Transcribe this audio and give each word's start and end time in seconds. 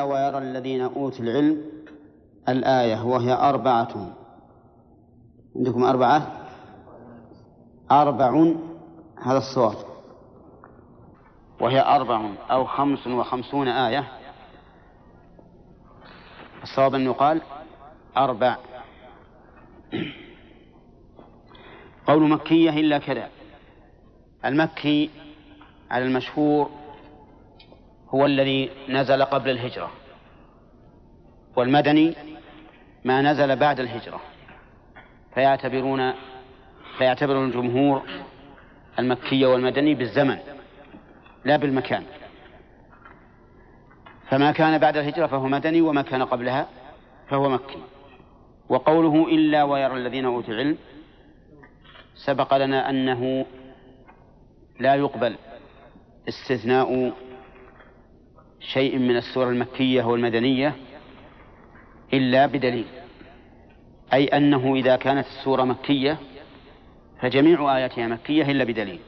ويرى 0.00 0.38
الذين 0.38 0.80
أوتوا 0.80 1.24
العلم 1.24 1.62
الآية 2.48 3.02
وهي 3.04 3.32
أربعة. 3.32 4.16
عندكم 5.56 5.84
أربعة؟ 5.84 6.26
أربع 7.90 8.54
هذا 9.22 9.38
الصواب 9.38 9.76
وهي 11.60 11.80
أربع 11.80 12.30
أو 12.50 12.64
خمس 12.64 13.06
وخمسون 13.06 13.68
آية. 13.68 14.08
الصواب 16.62 16.94
أن 16.94 17.00
يقال 17.00 17.42
أربع. 18.16 18.56
قول 22.06 22.28
مكية 22.30 22.70
إلا 22.70 22.98
كذا. 22.98 23.28
المكي 24.44 25.10
على 25.90 26.04
المشهور 26.04 26.70
هو 28.14 28.26
الذي 28.26 28.70
نزل 28.88 29.24
قبل 29.24 29.50
الهجرة. 29.50 29.90
والمدني 31.56 32.14
ما 33.04 33.22
نزل 33.22 33.56
بعد 33.56 33.80
الهجرة. 33.80 34.20
فيعتبرون 35.34 36.12
فيعتبر 36.98 37.44
الجمهور 37.44 38.02
المكي 38.98 39.46
والمدني 39.46 39.94
بالزمن 39.94 40.38
لا 41.44 41.56
بالمكان. 41.56 42.04
فما 44.28 44.52
كان 44.52 44.78
بعد 44.78 44.96
الهجرة 44.96 45.26
فهو 45.26 45.46
مدني 45.46 45.80
وما 45.80 46.02
كان 46.02 46.22
قبلها 46.22 46.68
فهو 47.28 47.48
مكي. 47.48 47.78
وقوله 48.68 49.28
إلا 49.28 49.62
ويرى 49.62 49.96
الذين 49.96 50.24
أوتوا 50.24 50.54
العلم 50.54 50.78
سبق 52.14 52.56
لنا 52.56 52.90
أنه 52.90 53.46
لا 54.80 54.94
يقبل 54.94 55.36
استثناء 56.28 57.12
شيء 58.62 58.98
من 58.98 59.16
السور 59.16 59.48
المكية 59.48 60.02
والمدنية 60.02 60.74
إلا 62.12 62.46
بدليل 62.46 62.84
أي 64.12 64.26
أنه 64.26 64.74
إذا 64.74 64.96
كانت 64.96 65.26
السورة 65.26 65.64
مكية 65.64 66.18
فجميع 67.20 67.76
آياتها 67.76 68.06
مكية 68.06 68.50
إلا 68.50 68.64
بدليل 68.64 68.98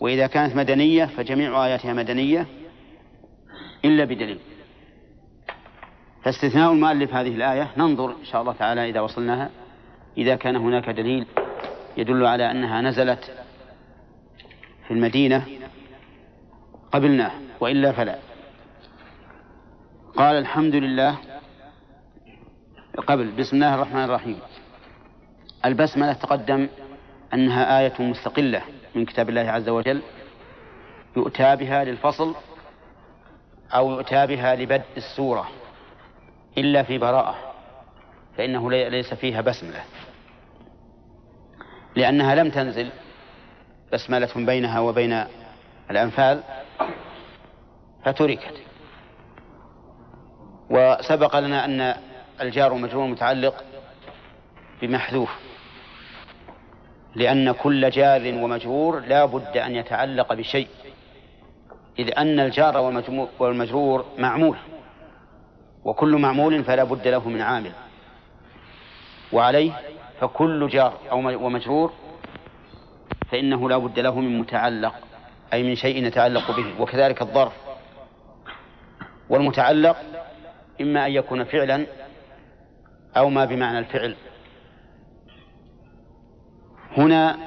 وإذا 0.00 0.26
كانت 0.26 0.56
مدنية 0.56 1.04
فجميع 1.04 1.66
آياتها 1.66 1.92
مدنية 1.92 2.46
إلا 3.84 4.04
بدليل. 4.04 4.38
فاستثناء 6.22 6.72
المؤلف 6.72 7.14
هذه 7.14 7.34
الآية 7.34 7.70
ننظر 7.76 8.10
إن 8.10 8.24
شاء 8.24 8.40
الله 8.40 8.52
تعالى 8.52 8.90
إذا 8.90 9.00
وصلناها 9.00 9.50
إذا 10.18 10.36
كان 10.36 10.56
هناك 10.56 10.90
دليل 10.90 11.26
يدل 11.96 12.26
على 12.26 12.50
أنها 12.50 12.80
نزلت 12.80 13.32
في 14.88 14.94
المدينة 14.94 15.46
قبلناه 16.92 17.32
وإلا 17.60 17.92
فلا. 17.92 18.33
قال 20.16 20.36
الحمد 20.36 20.74
لله 20.74 21.18
قبل 23.06 23.30
بسم 23.30 23.56
الله 23.56 23.74
الرحمن 23.74 24.04
الرحيم. 24.04 24.38
البسملة 25.64 26.12
تقدم 26.12 26.68
أنها 27.34 27.80
آية 27.80 27.92
مستقلة 27.98 28.62
من 28.94 29.04
كتاب 29.04 29.28
الله 29.28 29.40
عز 29.40 29.68
وجل 29.68 30.02
يؤتى 31.16 31.56
بها 31.56 31.84
للفصل 31.84 32.34
أو 33.74 33.90
يؤتى 33.90 34.26
بها 34.26 34.56
لبدء 34.56 34.84
السورة 34.96 35.48
إلا 36.58 36.82
في 36.82 36.98
براءة 36.98 37.36
فإنه 38.36 38.70
ليس 38.70 39.14
فيها 39.14 39.40
بسملة. 39.40 39.84
لأنها 41.96 42.34
لم 42.34 42.50
تنزل 42.50 42.90
بسملة 43.92 44.30
بينها 44.36 44.80
وبين 44.80 45.24
الأنفال 45.90 46.42
فتركت. 48.04 48.54
وسبق 50.70 51.38
لنا 51.38 51.64
أن 51.64 51.94
الجار 52.40 52.72
والمجرور 52.72 53.06
متعلق 53.06 53.64
بمحذوف 54.82 55.30
لأن 57.14 57.52
كل 57.52 57.90
جار 57.90 58.34
ومجرور 58.34 59.00
لا 59.00 59.24
بد 59.24 59.56
أن 59.56 59.76
يتعلق 59.76 60.34
بشيء 60.34 60.68
إذ 61.98 62.18
أن 62.18 62.40
الجار 62.40 62.76
والمجرور 63.38 64.04
معمول 64.18 64.56
وكل 65.84 66.16
معمول 66.16 66.64
فلا 66.64 66.84
بد 66.84 67.08
له 67.08 67.28
من 67.28 67.40
عامل 67.40 67.72
وعليه 69.32 69.72
فكل 70.20 70.68
جار 70.68 70.94
أو 71.10 71.18
ومجرور 71.46 71.92
فإنه 73.30 73.68
لا 73.68 73.76
بد 73.78 73.98
له 73.98 74.20
من 74.20 74.38
متعلق 74.38 74.94
أي 75.52 75.62
من 75.62 75.74
شيء 75.76 76.06
يتعلق 76.06 76.56
به 76.56 76.80
وكذلك 76.80 77.22
الظرف 77.22 77.52
والمتعلق 79.28 79.96
إما 80.80 81.06
أن 81.06 81.12
يكون 81.12 81.44
فعلا 81.44 81.86
أو 83.16 83.28
ما 83.28 83.44
بمعنى 83.44 83.78
الفعل. 83.78 84.16
هنا 86.96 87.38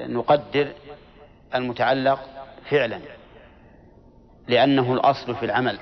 نقدر 0.00 0.72
المتعلق 1.54 2.20
فعلا 2.70 3.00
لأنه 4.48 4.94
الأصل 4.94 5.34
في 5.34 5.44
العمل 5.44 5.78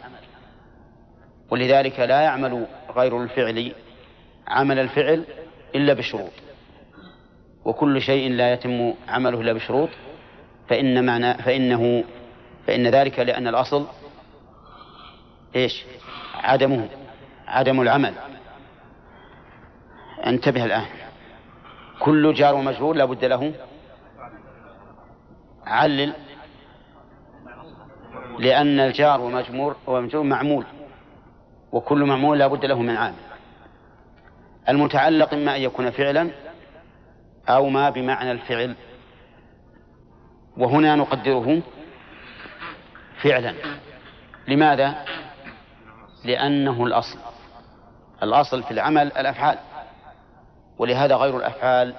ولذلك 1.51 2.01
لا 2.01 2.21
يعمل 2.21 2.67
غير 2.97 3.23
الفعل 3.23 3.73
عمل 4.49 4.79
الفعل 4.79 5.25
إلا 5.75 5.93
بشروط. 5.95 6.33
وكل 7.65 8.03
شيء 8.03 8.31
لا 8.31 8.53
يتم 8.53 8.95
عمله 9.09 9.41
إلا 9.41 9.53
بشروط 9.53 9.89
فإن 10.69 11.07
معنى 11.07 11.35
فإنه 11.35 12.05
فإن 12.67 12.87
ذلك 12.87 13.19
لأن 13.19 13.49
الأصل 13.49 13.87
إيش؟ 15.57 15.85
عدمه 16.45 16.89
عدم 17.47 17.81
العمل. 17.81 18.15
انتبه 20.27 20.65
الآن. 20.65 20.87
كل 22.01 22.35
جار 22.35 22.55
ومجرور 22.55 22.97
لا 22.97 23.05
بد 23.05 23.25
له. 23.25 23.55
علل. 25.67 26.13
لأن 28.39 28.81
الجار 28.81 29.21
ومجمور 29.21 29.77
ومجرور 29.87 30.25
معمول. 30.25 30.65
وكل 31.73 32.05
معمول 32.05 32.39
لا 32.39 32.47
بد 32.47 32.65
له 32.65 32.83
من 32.83 32.97
عامل. 32.97 33.15
المتعلق 34.69 35.35
إما 35.35 35.57
أن 35.57 35.61
يكون 35.61 35.91
فعلا 35.91 36.31
أو 37.49 37.69
ما 37.69 37.91
بمعنى 37.91 38.33
الفعل. 38.33 38.75
وهنا 40.57 40.97
نقدره 40.97 41.63
فعلا. 43.23 43.55
لماذا؟ 44.49 45.05
لأنه 46.25 46.85
الأصل. 46.85 47.19
الأصل 48.23 48.63
في 48.63 48.71
العمل 48.71 49.07
الأفعال. 49.07 49.59
ولهذا 50.79 51.17
غير 51.17 51.37
الأفعال 51.37 51.95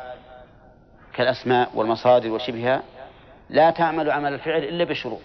كالأسماء 1.14 1.70
والمصادر 1.76 2.32
وشبهها 2.32 2.82
لا 3.50 3.72
تعمل 3.72 4.12
عمل 4.12 4.34
الفعل 4.34 4.64
إلا 4.64 4.84
بشروط. 4.84 5.22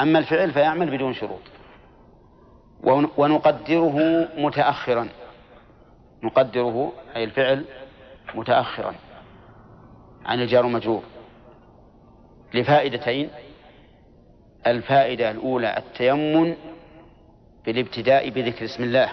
أما 0.00 0.18
الفعل 0.18 0.50
فيعمل 0.52 0.90
بدون 0.90 1.14
شروط. 1.14 1.40
ونقدره 3.16 4.28
متأخرا. 4.36 5.08
نقدره 6.22 6.92
أي 7.16 7.24
الفعل 7.24 7.64
متأخرا. 8.34 8.94
عن 10.26 10.40
الجار 10.40 10.64
والمجرور 10.64 11.02
لفائدتين. 12.54 13.30
الفائدة 14.66 15.30
الأولى 15.30 15.78
التيمن 15.78 16.56
بالابتداء 17.68 18.28
بذكر 18.28 18.64
اسم 18.64 18.82
الله. 18.82 19.12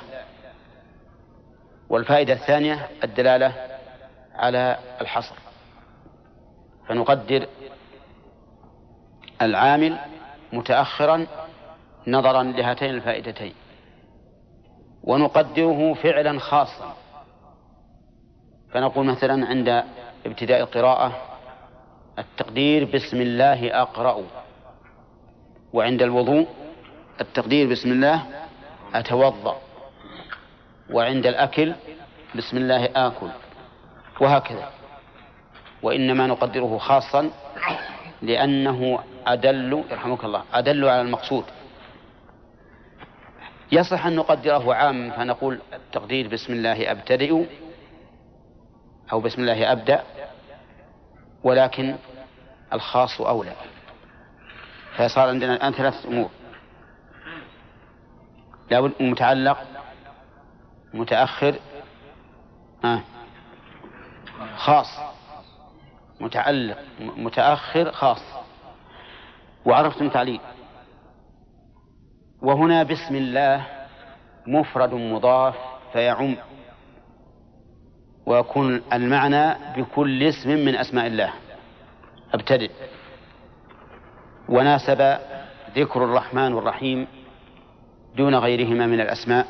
والفائدة 1.90 2.34
الثانية 2.34 2.90
الدلالة 3.04 3.54
على 4.36 4.78
الحصر. 5.02 5.36
فنقدر 6.88 7.48
العامل 9.42 10.00
متأخرا 10.54 11.28
نظرا 12.08 12.44
لهاتين 12.44 12.90
الفائدتين. 12.90 13.54
ونقدره 15.04 15.94
فعلا 15.94 16.40
خاصا. 16.40 16.96
فنقول 18.72 19.06
مثلا 19.06 19.48
عند 19.48 19.84
ابتداء 20.26 20.62
القراءة 20.62 21.22
التقدير 22.20 22.86
بسم 22.86 23.22
الله 23.22 23.82
أقرأ. 23.82 24.24
وعند 25.74 26.02
الوضوء 26.02 26.48
التقدير 27.22 27.70
بسم 27.70 27.92
الله 27.92 28.45
أتوضأ 29.00 29.58
وعند 30.90 31.26
الأكل 31.28 31.74
بسم 32.36 32.58
الله 32.58 32.90
آكل 32.96 33.30
وهكذا. 34.22 34.70
وإنما 35.84 36.28
نقدره 36.28 36.78
خاصا 36.78 37.32
لأنه 38.22 39.00
أدل 39.28 39.84
يرحمك 39.92 40.26
الله 40.26 40.44
أدل 40.54 40.90
على 40.90 41.02
المقصود. 41.02 41.44
يصح 43.72 44.06
أن 44.06 44.16
نقدره 44.16 44.74
عام 44.74 45.12
فنقول 45.12 45.60
التقدير 45.74 46.28
بسم 46.28 46.54
الله 46.54 46.92
أبتدئ 46.92 47.46
أو 49.12 49.20
بسم 49.20 49.42
الله 49.42 49.72
أبدأ 49.72 50.04
ولكن 51.44 51.96
الخاص 52.74 53.22
أولى. 53.22 53.54
فصار 54.98 55.30
عندنا 55.30 55.54
الآن 55.56 55.74
ثلاثة 55.74 56.10
أمور. 56.10 56.30
لابد 58.72 58.92
متعلق 59.00 59.58
متأخر 60.94 61.56
آه. 62.86 63.02
خاص 64.58 64.88
متعلق 66.20 66.78
متأخر 67.00 67.92
خاص. 67.92 68.22
وعرفتم 69.66 70.10
تعليل. 70.10 70.40
وهنا 72.42 72.84
بسم 72.84 73.16
الله 73.16 73.66
مفرد 74.48 74.94
مضاف 74.94 75.56
فيعم. 75.94 76.36
ويكون 78.26 78.82
المعنى 78.94 79.56
بكل 79.78 80.24
اسم 80.24 80.50
من 80.50 80.76
أسماء 80.76 81.08
الله. 81.08 81.34
أبتدئ. 82.34 82.72
وناسب 84.50 85.18
ذكر 85.76 86.04
الرحمن 86.04 86.54
والرحيم 86.54 87.08
دون 88.18 88.36
غيرهما 88.36 88.86
من 88.86 89.02
الأسماء 89.02 89.48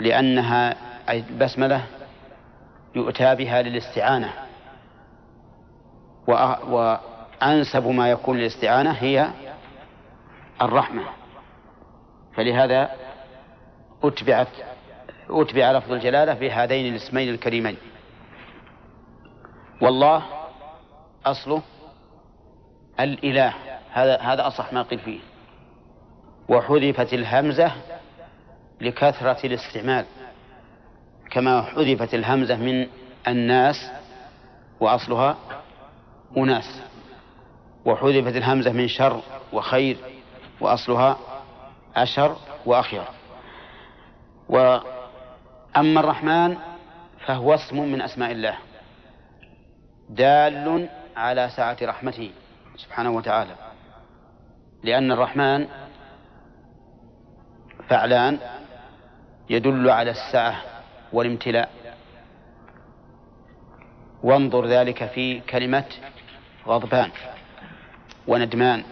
لأنها 0.00 0.74
أي 1.10 1.18
البسملة 1.18 1.86
يؤتى 2.94 3.34
بها 3.34 3.62
للاستعانة. 3.62 4.32
وأنسب 6.26 7.86
ما 7.86 8.10
يكون 8.10 8.38
للاستعانة 8.38 8.90
هي 8.90 9.30
الرحمة. 10.62 11.02
فلهذا 12.34 12.90
أتبعت 14.02 14.48
أتبع 15.30 15.72
لفظ 15.72 15.92
الجلالة 15.92 16.34
بهذين 16.34 16.94
الاسمين 16.94 17.28
الكريمين. 17.28 17.76
والله 19.80 20.22
أصله 21.26 21.62
الإله. 23.00 23.54
هذا 23.92 24.18
هذا 24.20 24.46
أصح 24.46 24.72
ما 24.72 24.82
قيل 24.82 24.98
فيه. 24.98 25.20
وحذفت 26.48 27.14
الهمزة 27.14 27.72
لكثرة 28.80 29.46
الاستعمال. 29.46 30.04
كما 31.30 31.62
حذفت 31.62 32.14
الهمزة 32.14 32.56
من 32.56 32.86
الناس 33.28 33.90
وأصلها 34.80 35.36
أناس. 36.36 36.82
وحذفت 37.84 38.36
الهمزة 38.36 38.72
من 38.72 38.88
شر 38.88 39.20
وخير 39.52 39.96
وأصلها 40.60 41.18
أشر 41.96 42.36
وأخير. 42.66 43.04
وأما 44.48 46.00
الرحمن 46.00 46.56
فهو 47.26 47.54
اسم 47.54 47.92
من 47.92 48.02
أسماء 48.02 48.32
الله. 48.32 48.54
دال 50.08 50.88
على 51.16 51.48
سعة 51.56 51.76
رحمته 51.82 52.30
سبحانه 52.76 53.10
وتعالى. 53.10 53.54
لأن 54.84 55.12
الرحمن 55.12 55.66
فعلان 57.88 58.38
يدل 59.50 59.90
على 59.90 60.10
السعة 60.10 60.62
والامتلاء. 61.12 61.70
وانظر 64.22 64.66
ذلك 64.66 65.06
في 65.06 65.40
كلمة 65.40 65.84
غضبان 66.66 67.10
وندمان 68.26 68.84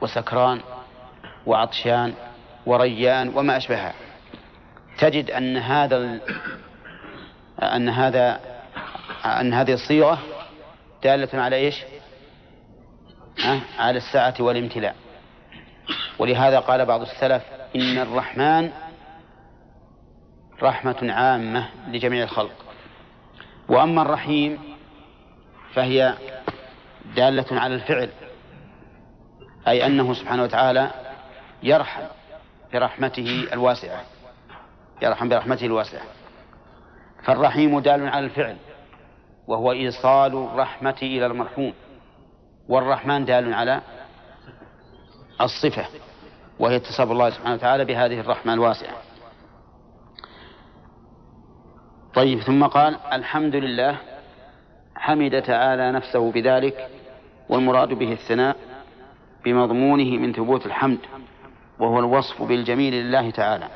وسكران 0.00 0.60
وعطشان 1.46 2.14
وريان 2.66 3.28
وما 3.34 3.56
أشبهها. 3.56 3.94
تجد 4.98 5.30
أن 5.30 5.56
هذا 5.56 6.20
أن 7.62 7.88
هذا 7.88 8.40
أن 9.24 9.54
هذه 9.54 9.72
الصيغة 9.72 10.18
دالة 11.02 11.42
على 11.42 11.56
إيش؟ 11.56 11.84
على 13.78 13.98
السعة 13.98 14.34
والامتلاء. 14.40 14.96
ولهذا 16.18 16.58
قال 16.58 16.86
بعض 16.86 17.00
السلف 17.00 17.42
إن 17.76 17.98
الرحمن 17.98 18.70
رحمة 20.62 21.12
عامة 21.12 21.68
لجميع 21.88 22.22
الخلق. 22.22 22.52
وأما 23.68 24.02
الرحيم 24.02 24.58
فهي 25.74 26.14
دالة 27.16 27.60
على 27.60 27.74
الفعل 27.74 28.10
أي 29.68 29.86
أنه 29.86 30.14
سبحانه 30.14 30.42
وتعالى 30.42 30.90
يرحم 31.62 32.02
برحمته 32.72 33.48
الواسعة 33.52 34.04
يرحم 35.02 35.28
برحمته 35.28 35.66
الواسعة. 35.66 36.02
فالرحيم 37.24 37.80
دال 37.80 38.08
على 38.08 38.26
الفعل 38.26 38.56
وهو 39.46 39.72
إيصال 39.72 40.32
الرحمة 40.32 40.96
إلى 41.02 41.26
المرحوم 41.26 41.72
والرحمن 42.68 43.24
دال 43.24 43.54
على 43.54 43.80
الصفة. 45.40 45.86
وهي 46.62 46.76
اتصاب 46.76 47.12
الله 47.12 47.30
سبحانه 47.30 47.54
وتعالى 47.54 47.84
بهذه 47.84 48.20
الرحمة 48.20 48.54
الواسعة. 48.54 48.96
طيب 52.14 52.40
ثم 52.40 52.64
قال 52.66 52.96
الحمد 53.12 53.56
لله 53.56 53.96
حمد 54.96 55.42
تعالى 55.42 55.92
نفسه 55.92 56.32
بذلك 56.32 56.90
والمراد 57.48 57.88
به 57.88 58.12
الثناء 58.12 58.56
بمضمونه 59.44 60.10
من 60.18 60.32
ثبوت 60.32 60.66
الحمد 60.66 60.98
وهو 61.78 61.98
الوصف 61.98 62.42
بالجميل 62.42 62.94
لله 62.94 63.30
تعالى. 63.30 63.68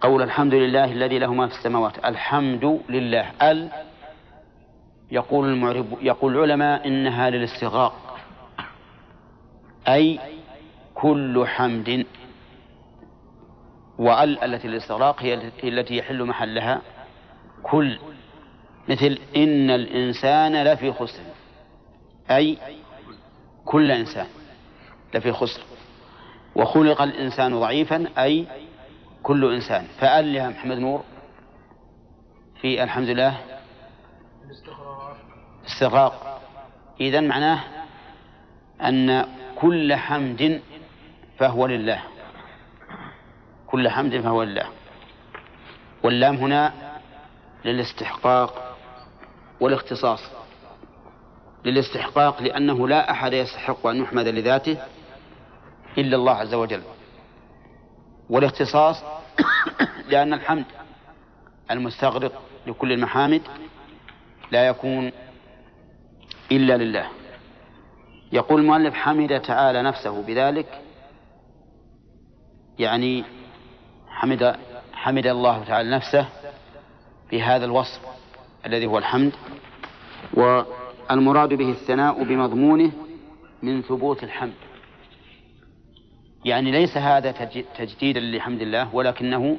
قول 0.00 0.22
الحمد 0.22 0.54
لله 0.54 0.84
الذي 0.84 1.18
له 1.18 1.34
ما 1.34 1.46
في 1.46 1.54
السماوات 1.54 2.04
الحمد 2.04 2.80
لله 2.88 3.30
ال 3.42 3.68
يقول 5.10 5.48
المعرب 5.48 5.86
يقول 6.02 6.36
العلماء 6.36 6.88
إنها 6.88 7.30
للاستغراق 7.30 8.18
أي 9.88 10.20
كل 11.00 11.46
حمد. 11.46 12.06
وال 13.98 14.44
التي 14.44 14.68
للاستغراق 14.68 15.22
هي 15.22 15.34
التي 15.64 15.96
يحل 15.96 16.24
محلها. 16.24 16.80
كل. 17.62 17.98
مثل 18.88 19.18
إن 19.36 19.70
الإنسان 19.70 20.64
لفي 20.64 20.92
خسر. 20.92 21.22
أي 22.30 22.58
كل 23.64 23.90
إنسان 23.90 24.26
لفي 25.14 25.32
خسر. 25.32 25.62
وخلق 26.54 27.02
الإنسان 27.02 27.60
ضعيفا 27.60 28.06
أي 28.18 28.46
كل 29.22 29.54
إنسان. 29.54 29.84
فأل 29.98 30.34
يا 30.34 30.48
محمد 30.48 30.78
نور 30.78 31.02
في 32.60 32.82
الحمد 32.82 33.08
لله. 33.08 33.40
استغراق. 35.66 36.40
إذا 37.00 37.20
معناه 37.20 37.60
أن 38.82 39.26
كل 39.60 39.94
حمد 39.94 40.60
فهو 41.40 41.66
لله. 41.66 42.02
كل 43.66 43.88
حمد 43.88 44.20
فهو 44.20 44.42
لله. 44.42 44.66
واللام 46.02 46.36
هنا 46.36 46.72
للاستحقاق 47.64 48.76
والاختصاص. 49.60 50.20
للاستحقاق 51.64 52.42
لأنه 52.42 52.88
لا 52.88 53.10
أحد 53.10 53.32
يستحق 53.32 53.86
أن 53.86 53.96
يحمد 54.02 54.28
لذاته 54.28 54.76
إلا 55.98 56.16
الله 56.16 56.32
عز 56.32 56.54
وجل. 56.54 56.82
والاختصاص 58.30 59.04
لأن 60.10 60.32
الحمد 60.34 60.64
المستغرق 61.70 62.42
لكل 62.66 62.92
المحامد 62.92 63.42
لا 64.50 64.66
يكون 64.66 65.12
إلا 66.52 66.76
لله. 66.76 67.08
يقول 68.32 68.60
المؤلف 68.60 68.94
حمد 68.94 69.40
تعالى 69.40 69.82
نفسه 69.82 70.22
بذلك 70.22 70.89
يعني 72.80 73.24
حمد 74.08 74.56
حمد 74.92 75.26
الله 75.26 75.64
تعالى 75.64 75.90
نفسه 75.90 76.28
بهذا 77.32 77.64
الوصف 77.64 78.00
الذي 78.66 78.86
هو 78.86 78.98
الحمد 78.98 79.32
والمراد 80.34 81.54
به 81.54 81.70
الثناء 81.70 82.24
بمضمونه 82.24 82.92
من 83.62 83.82
ثبوت 83.82 84.24
الحمد. 84.24 84.52
يعني 86.44 86.70
ليس 86.70 86.96
هذا 86.96 87.32
تجديدا 87.78 88.20
لحمد 88.20 88.60
الله 88.60 88.94
ولكنه 88.94 89.56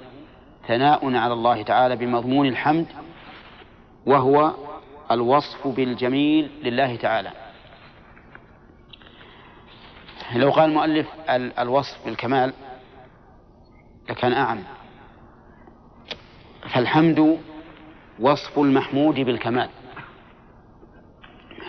ثناء 0.67 1.15
على 1.15 1.33
الله 1.33 1.61
تعالى 1.63 1.95
بمضمون 1.95 2.47
الحمد 2.47 2.87
وهو 4.05 4.51
الوصف 5.11 5.67
بالجميل 5.67 6.49
لله 6.63 6.95
تعالى. 6.95 7.31
لو 10.35 10.51
قال 10.51 10.69
المؤلف 10.69 11.07
الوصف 11.59 12.05
بالكمال 12.05 12.53
لكان 14.09 14.33
أعم 14.33 14.63
فالحمد 16.73 17.39
وصف 18.19 18.59
المحمود 18.59 19.15
بالكمال. 19.15 19.69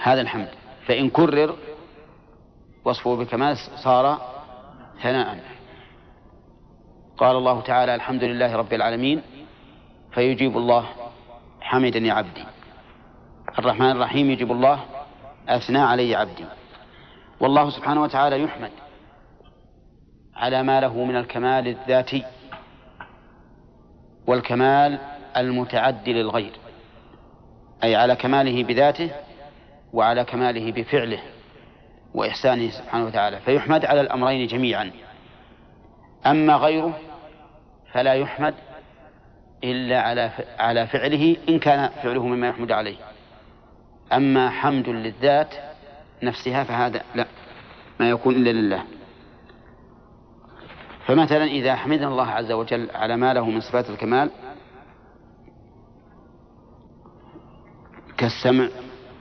هذا 0.03 0.21
الحمد. 0.21 0.49
فإن 0.87 1.11
كرر 1.11 1.57
وصفه 2.85 3.17
بالكمال 3.17 3.57
صار 3.57 4.21
ثناء. 5.03 5.41
قال 7.17 7.37
الله 7.37 7.61
تعالى 7.61 7.95
الحمد 7.95 8.25
لله 8.25 8.57
رب 8.57 8.73
العالمين. 8.73 9.23
فيجيب 10.13 10.57
الله 10.57 10.87
حمدني 11.61 12.11
عبدي. 12.11 12.45
الرحمن 13.59 13.91
الرحيم 13.91 14.31
يجيب 14.31 14.53
الله 14.53 14.85
أثنى 15.49 15.79
علي 15.79 16.15
عبدي. 16.15 16.45
والله 17.41 17.71
سبحانه 17.71 18.03
وتعالى 18.03 18.43
يحمد. 18.43 18.71
على 20.37 20.63
ما 20.63 20.81
له 20.81 21.05
من 21.05 21.17
الكمال 21.17 21.69
الذاتي 21.69 22.25
والكمال 24.27 24.99
المتعدي 25.37 26.13
للغير 26.13 26.53
أي 27.85 27.97
على 27.97 28.17
كماله 28.17 28.65
بذاته 28.65 29.11
وعلى 29.93 30.25
كماله 30.25 30.73
بفعله 30.73 31.19
وإحسانه 32.15 32.71
سبحانه 32.71 33.05
وتعالى. 33.05 33.41
فيحمد 33.41 33.85
على 33.85 34.01
الأمرين 34.01 34.47
جميعا. 34.47 34.91
أما 36.27 36.57
غيره 36.57 36.99
فلا 37.93 38.15
يحمد 38.15 38.55
إلا 39.65 40.01
على 40.01 40.31
على 40.59 40.87
فعله 40.87 41.37
إن 41.49 41.59
كان 41.59 41.89
فعله 41.89 42.27
مما 42.27 42.49
يحمد 42.49 42.73
عليه. 42.73 42.97
أما 44.13 44.51
حمد 44.51 44.89
للذات 44.89 45.55
نفسها 46.23 46.65
فهذا 46.65 47.03
لا 47.15 47.27
ما 48.01 48.11
يكون 48.11 48.35
إلا 48.35 48.51
لله. 48.51 48.85
فمثلا 51.07 51.45
إذا 51.45 51.77
حمدنا 51.77 52.09
الله 52.09 52.27
عز 52.27 52.53
وجل 52.53 52.91
على 52.95 53.17
ما 53.17 53.35
له 53.35 53.51
من 53.51 53.61
صفات 53.61 53.91
الكمال 53.91 54.31
كالسمع 58.17 58.69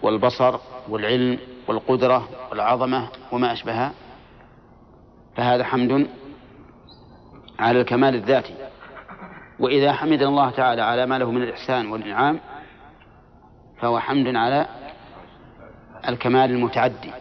والبصر 0.01 0.59
والعلم 0.89 1.39
والقدرة 1.67 2.29
والعظمة 2.51 3.09
وما 3.31 3.53
أشبهها 3.53 3.93
فهذا 5.35 5.63
حمد 5.63 6.07
على 7.59 7.81
الكمال 7.81 8.15
الذاتي. 8.15 8.53
وإذا 9.59 9.93
حمد 9.93 10.21
الله 10.21 10.51
تعالى 10.51 10.81
على 10.81 11.05
ما 11.05 11.19
له 11.19 11.31
من 11.31 11.43
الإحسان 11.43 11.91
والإنعام 11.91 12.39
فهو 13.79 13.99
حمد 13.99 14.35
على 14.35 14.67
الكمال 16.07 16.51
المتعدي. 16.51 17.11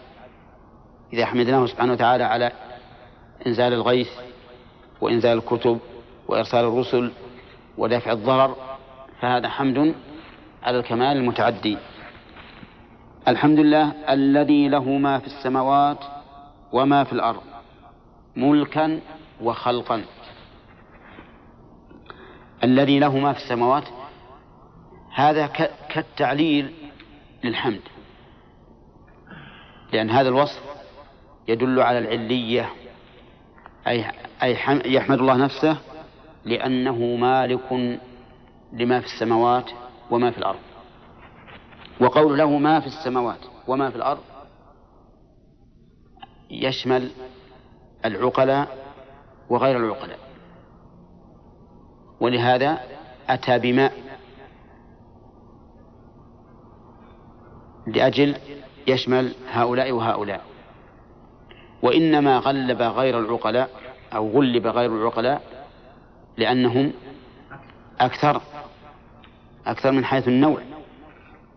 إذا 1.13 1.27
حمدناه 1.27 1.67
سبحانه 1.67 1.93
وتعالى 1.93 2.25
على 2.25 2.53
إنزال 3.47 3.73
الغيث 3.73 4.09
وإنزال 5.01 5.39
الكتب 5.39 5.79
وإرسال 6.29 6.65
الرسل 6.65 7.13
ودفع 7.79 8.13
الضرر 8.13 8.57
فهذا 9.21 9.49
حمد 9.49 9.95
على 10.63 10.79
الكمال 10.79 11.17
المتعدي. 11.17 11.79
الحمد 13.29 13.59
لله 13.59 13.93
الذي 14.13 14.69
له 14.69 14.85
ما 14.85 15.19
في 15.19 15.27
السماوات 15.27 15.99
وما 16.73 17.05
في 17.05 17.13
الأرض 17.13 17.43
ملكا 18.37 19.01
وخلقا. 19.43 20.05
الذي 22.65 22.99
له 22.99 23.19
ما 23.19 23.33
في 23.33 23.39
السماوات 23.39 23.85
هذا 25.15 25.47
كالتعليل 25.89 26.75
للحمد. 27.45 27.81
لأن 29.93 30.11
هذا 30.11 30.29
الوصف 30.29 30.63
يدل 31.49 31.81
على 31.81 31.99
العلية 31.99 32.69
أي 33.87 34.11
أي 34.43 34.53
يحمد 34.95 35.19
الله 35.19 35.37
نفسه 35.37 35.77
لأنه 36.45 37.17
مالك 37.17 37.99
لما 38.73 39.01
في 39.01 39.07
السماوات 39.07 39.71
وما 40.11 40.31
في 40.31 40.39
الأرض. 40.39 40.59
وقول 42.01 42.39
له 42.39 42.59
ما 42.59 42.81
في 42.81 42.87
السماوات 42.87 43.39
وما 43.69 43.91
في 43.91 43.97
الأرض 43.97 44.21
يشمل 46.51 47.11
العقلاء 48.05 48.79
وغير 49.51 49.77
العقلاء. 49.77 50.19
ولهذا 52.21 52.81
أتى 53.29 53.59
بماء 53.59 53.93
لأجل 57.87 58.37
يشمل 58.87 59.35
هؤلاء 59.51 59.93
وهؤلاء. 59.93 60.50
وإنما 61.83 62.39
غلب 62.39 62.83
غير 62.83 63.19
العقلاء 63.19 63.71
أو 64.15 64.31
غلب 64.31 64.67
غير 64.67 64.97
العقلاء 64.97 65.43
لأنهم 66.37 66.93
أكثر 68.01 68.43
أكثر 69.67 69.93
من 69.93 70.05
حيث 70.05 70.29
النوع. 70.29 70.61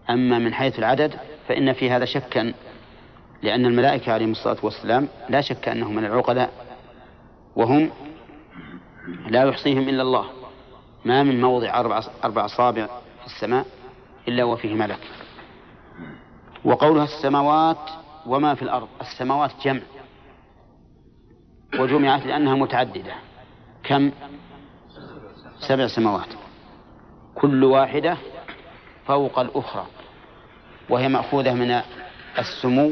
أما 0.10 0.40
من 0.40 0.54
حيث 0.54 0.80
العدد 0.80 1.14
فإن 1.48 1.74
في 1.74 1.92
هذا 1.92 2.06
شكا 2.06 2.54
لأن 3.42 3.66
الملائكة 3.66 4.14
عليهم 4.14 4.32
الصلاة 4.32 4.58
والسلام 4.64 5.08
لا 5.30 5.42
شك 5.42 5.70
أنهم 5.70 5.96
من 5.96 6.06
العقلاء 6.06 6.50
وهم 7.56 7.90
لا 9.28 9.44
يحصيهم 9.44 9.90
إلا 9.90 10.02
الله. 10.02 10.26
ما 11.06 11.24
من 11.24 11.42
موضع 11.42 11.80
أربع, 11.80 12.46
أصابع 12.46 12.86
في 12.86 13.26
السماء 13.26 13.66
إلا 14.28 14.44
وفيه 14.44 14.74
ملك. 14.74 15.00
وقولها 16.66 17.04
السماوات 17.04 17.90
وما 18.26 18.56
في 18.56 18.62
الأرض. 18.62 18.88
السماوات 19.02 19.52
جمع. 19.64 19.82
وجمعت 21.80 22.26
لأنها 22.26 22.56
متعددة. 22.56 23.14
كم؟ 23.84 24.12
سبع 25.68 25.88
سماوات. 25.88 26.30
كل 27.36 27.64
واحدة 27.64 28.18
فوق 29.06 29.40
الأخرى. 29.40 29.86
وهي 30.90 31.08
مأخوذة 31.08 31.54
من 31.54 31.82
السمو 32.40 32.92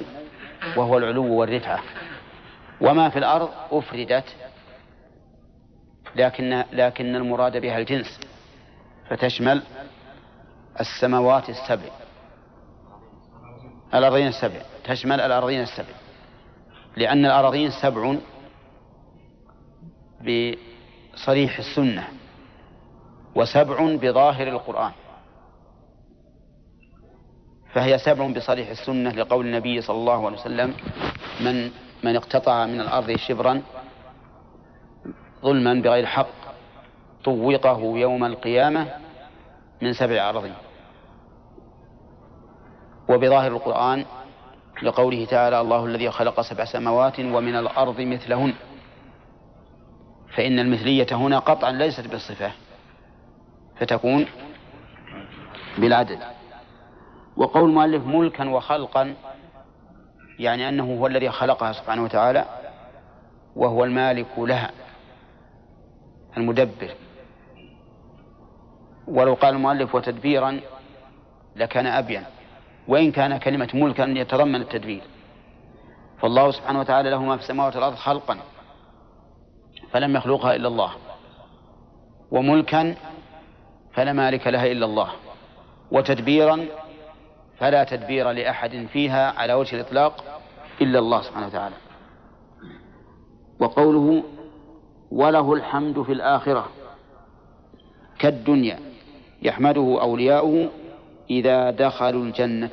وهو 0.77 0.97
العلو 0.97 1.33
والرفعة. 1.33 1.79
وما 2.81 3.09
في 3.09 3.19
الأرض 3.19 3.49
أفردت 3.71 4.35
لكن 6.15 6.63
لكن 6.73 7.15
المراد 7.15 7.57
بها 7.57 7.77
الجنس. 7.77 8.19
فتشمل 9.09 9.63
السماوات 10.79 11.49
السبع. 11.49 11.89
الأرضين 13.93 14.27
السبع. 14.27 14.61
تشمل 14.83 15.21
الأرضين 15.21 15.61
السبع. 15.61 15.93
لأن 16.97 17.25
الأراضين 17.25 17.71
سبع 17.71 18.15
بصريح 20.21 21.57
السنة 21.57 22.07
وسبع 23.35 23.95
بظاهر 23.95 24.47
القرآن. 24.47 24.91
فهي 27.73 27.97
سبع 27.97 28.27
بصريح 28.27 28.69
السنة 28.69 29.11
لقول 29.11 29.45
النبي 29.45 29.81
صلى 29.81 29.97
الله 29.97 30.25
عليه 30.25 30.37
وسلم 30.37 30.73
من 31.45 31.71
من 32.03 32.15
اقتطع 32.15 32.65
من 32.65 32.81
الأرض 32.81 33.15
شبرا 33.15 33.61
ظلما 35.41 35.73
بغير 35.73 36.05
حق 36.05 36.27
طوقه 37.23 37.81
يوم 37.81 38.23
القيامة 38.23 38.87
من 39.81 39.93
سبع 39.93 40.29
أراضين. 40.29 40.53
وبظاهر 43.09 43.51
القرآن 43.51 44.05
لقوله 44.83 45.25
تعالى 45.25 45.61
الله 45.61 45.85
الذي 45.85 46.11
خلق 46.11 46.41
سبع 46.41 46.65
سماوات 46.65 47.19
ومن 47.19 47.55
الأرض 47.55 48.01
مثلهن. 48.01 48.53
فإن 50.35 50.59
المثلية 50.59 51.07
هنا 51.11 51.39
قطعا 51.39 51.71
ليست 51.71 52.07
بالصفة 52.07 52.51
فتكون 53.79 54.25
بالعدد. 55.77 56.19
وقول 57.37 57.69
المؤلف 57.69 58.05
ملكا 58.05 58.49
وخلقا 58.49 59.15
يعني 60.39 60.69
أنه 60.69 60.97
هو 60.99 61.07
الذي 61.07 61.29
خلقها 61.29 61.71
سبحانه 61.71 62.03
وتعالى 62.03 62.45
وهو 63.55 63.83
المالك 63.83 64.27
لها 64.37 64.71
المدبر. 66.37 66.95
ولو 69.07 69.33
قال 69.33 69.53
المؤلف 69.53 69.95
وتدبيرا 69.95 70.59
لكان 71.55 71.87
أبين 71.87 72.23
وإن 72.87 73.11
كان 73.11 73.37
كلمة 73.37 73.69
ملكا 73.73 74.03
يتضمن 74.03 74.61
التدبير. 74.61 75.01
فالله 76.21 76.51
سبحانه 76.51 76.79
وتعالى 76.79 77.09
له 77.09 77.23
ما 77.23 77.37
في 77.37 77.43
السماوات 77.43 77.75
والأرض 77.75 77.95
خلقا. 77.95 78.37
فلم 79.91 80.15
يخلقها 80.15 80.55
إلا 80.55 80.67
الله. 80.67 80.91
وملكا 82.31 82.95
فلا 83.93 84.13
مالك 84.13 84.47
لها 84.47 84.65
إلا 84.65 84.85
الله. 84.85 85.09
وتدبيرا 85.91 86.65
فلا 87.57 87.83
تدبير 87.83 88.31
لأحد 88.31 88.87
فيها 88.93 89.31
على 89.31 89.53
وجه 89.53 89.75
الإطلاق 89.75 90.41
إلا 90.81 90.99
الله 90.99 91.21
سبحانه 91.21 91.47
وتعالى. 91.47 91.75
وقوله 93.59 94.23
وله 95.11 95.53
الحمد 95.53 96.01
في 96.01 96.11
الآخرة 96.11 96.69
كالدنيا 98.19 98.79
يحمده 99.41 99.97
أولياؤه 100.01 100.69
إذا 101.29 101.71
دخلوا 101.71 102.23
الجنة. 102.23 102.69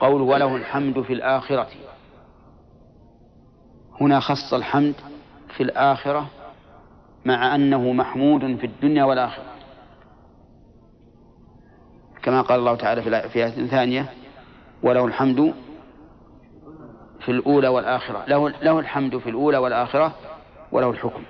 قول 0.00 0.22
وله 0.22 0.56
الحمد 0.56 1.02
في 1.02 1.12
الآخرة 1.12 1.68
هنا 4.00 4.20
خص 4.20 4.54
الحمد 4.54 4.94
في 5.56 5.62
الآخرة 5.62 6.26
مع 7.24 7.54
أنه 7.54 7.92
محمود 7.92 8.56
في 8.56 8.66
الدنيا 8.66 9.04
والآخرة. 9.04 9.44
كما 12.22 12.42
قال 12.42 12.60
الله 12.60 12.74
تعالى 12.74 13.02
في 13.02 13.44
آية 13.44 13.66
ثانية 13.66 14.12
وله 14.82 15.04
الحمد 15.04 15.54
في 17.20 17.30
الأولى 17.30 17.68
والآخرة. 17.68 18.24
له, 18.28 18.48
له 18.48 18.78
الحمد 18.78 19.18
في 19.18 19.30
الأولى 19.30 19.58
والآخرة 19.58 20.14
وله 20.72 20.90
الحكم. 20.90 21.22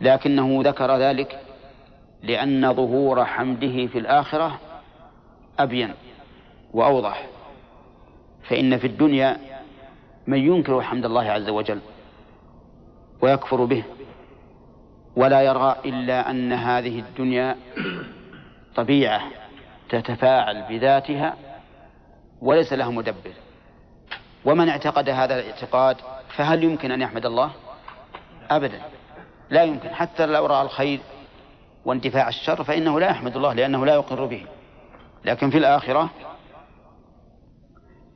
لكنه 0.00 0.60
ذكر 0.62 0.96
ذلك 0.96 1.40
لأن 2.22 2.74
ظهور 2.74 3.24
حمده 3.24 3.86
في 3.86 3.98
الآخرة 3.98 4.58
أبين 5.58 5.94
وأوضح. 6.72 7.26
فإن 8.48 8.78
في 8.78 8.86
الدنيا 8.86 9.55
من 10.26 10.38
ينكر 10.38 10.82
حمد 10.82 11.04
الله 11.04 11.30
عز 11.30 11.48
وجل 11.48 11.80
ويكفر 13.22 13.64
به 13.64 13.84
ولا 15.16 15.42
يرى 15.42 15.76
إلا 15.84 16.30
أن 16.30 16.52
هذه 16.52 16.98
الدنيا 16.98 17.56
طبيعة 18.76 19.22
تتفاعل 19.88 20.62
بذاتها 20.68 21.36
وليس 22.40 22.72
لها 22.72 22.90
مدبر. 22.90 23.32
ومن 24.44 24.68
اعتقد 24.68 25.08
هذا 25.08 25.40
الاعتقاد 25.40 25.96
فهل 26.36 26.64
يمكن 26.64 26.90
أن 26.90 27.02
يحمد 27.02 27.26
الله؟ 27.26 27.50
أبدا. 28.50 28.80
لا 29.50 29.62
يمكن. 29.64 29.88
حتى 29.88 30.26
لو 30.26 30.46
رأى 30.46 30.62
الخير 30.62 31.00
واندفاع 31.84 32.28
الشر 32.28 32.64
فإنه 32.64 33.00
لا 33.00 33.10
يحمد 33.10 33.36
الله 33.36 33.52
لأنه 33.52 33.86
لا 33.86 33.94
يقر 33.94 34.26
به. 34.26 34.46
لكن 35.24 35.50
في 35.50 35.58
الآخرة 35.58 36.10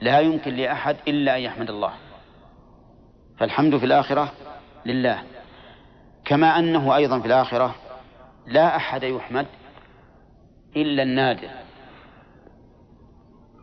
لا 0.00 0.20
يمكن 0.20 0.54
لأحد 0.54 0.96
إلا 1.08 1.36
أن 1.36 1.40
يحمد 1.40 1.70
الله. 1.70 1.92
فالحمد 3.38 3.76
في 3.76 3.86
الآخرة 3.86 4.32
لله. 4.86 5.22
كما 6.24 6.58
أنه 6.58 6.96
أيضا 6.96 7.20
في 7.20 7.26
الآخرة 7.26 7.74
لا 8.46 8.76
أحد 8.76 9.02
يحمد 9.02 9.46
إلا 10.76 11.02
النادر. 11.02 11.48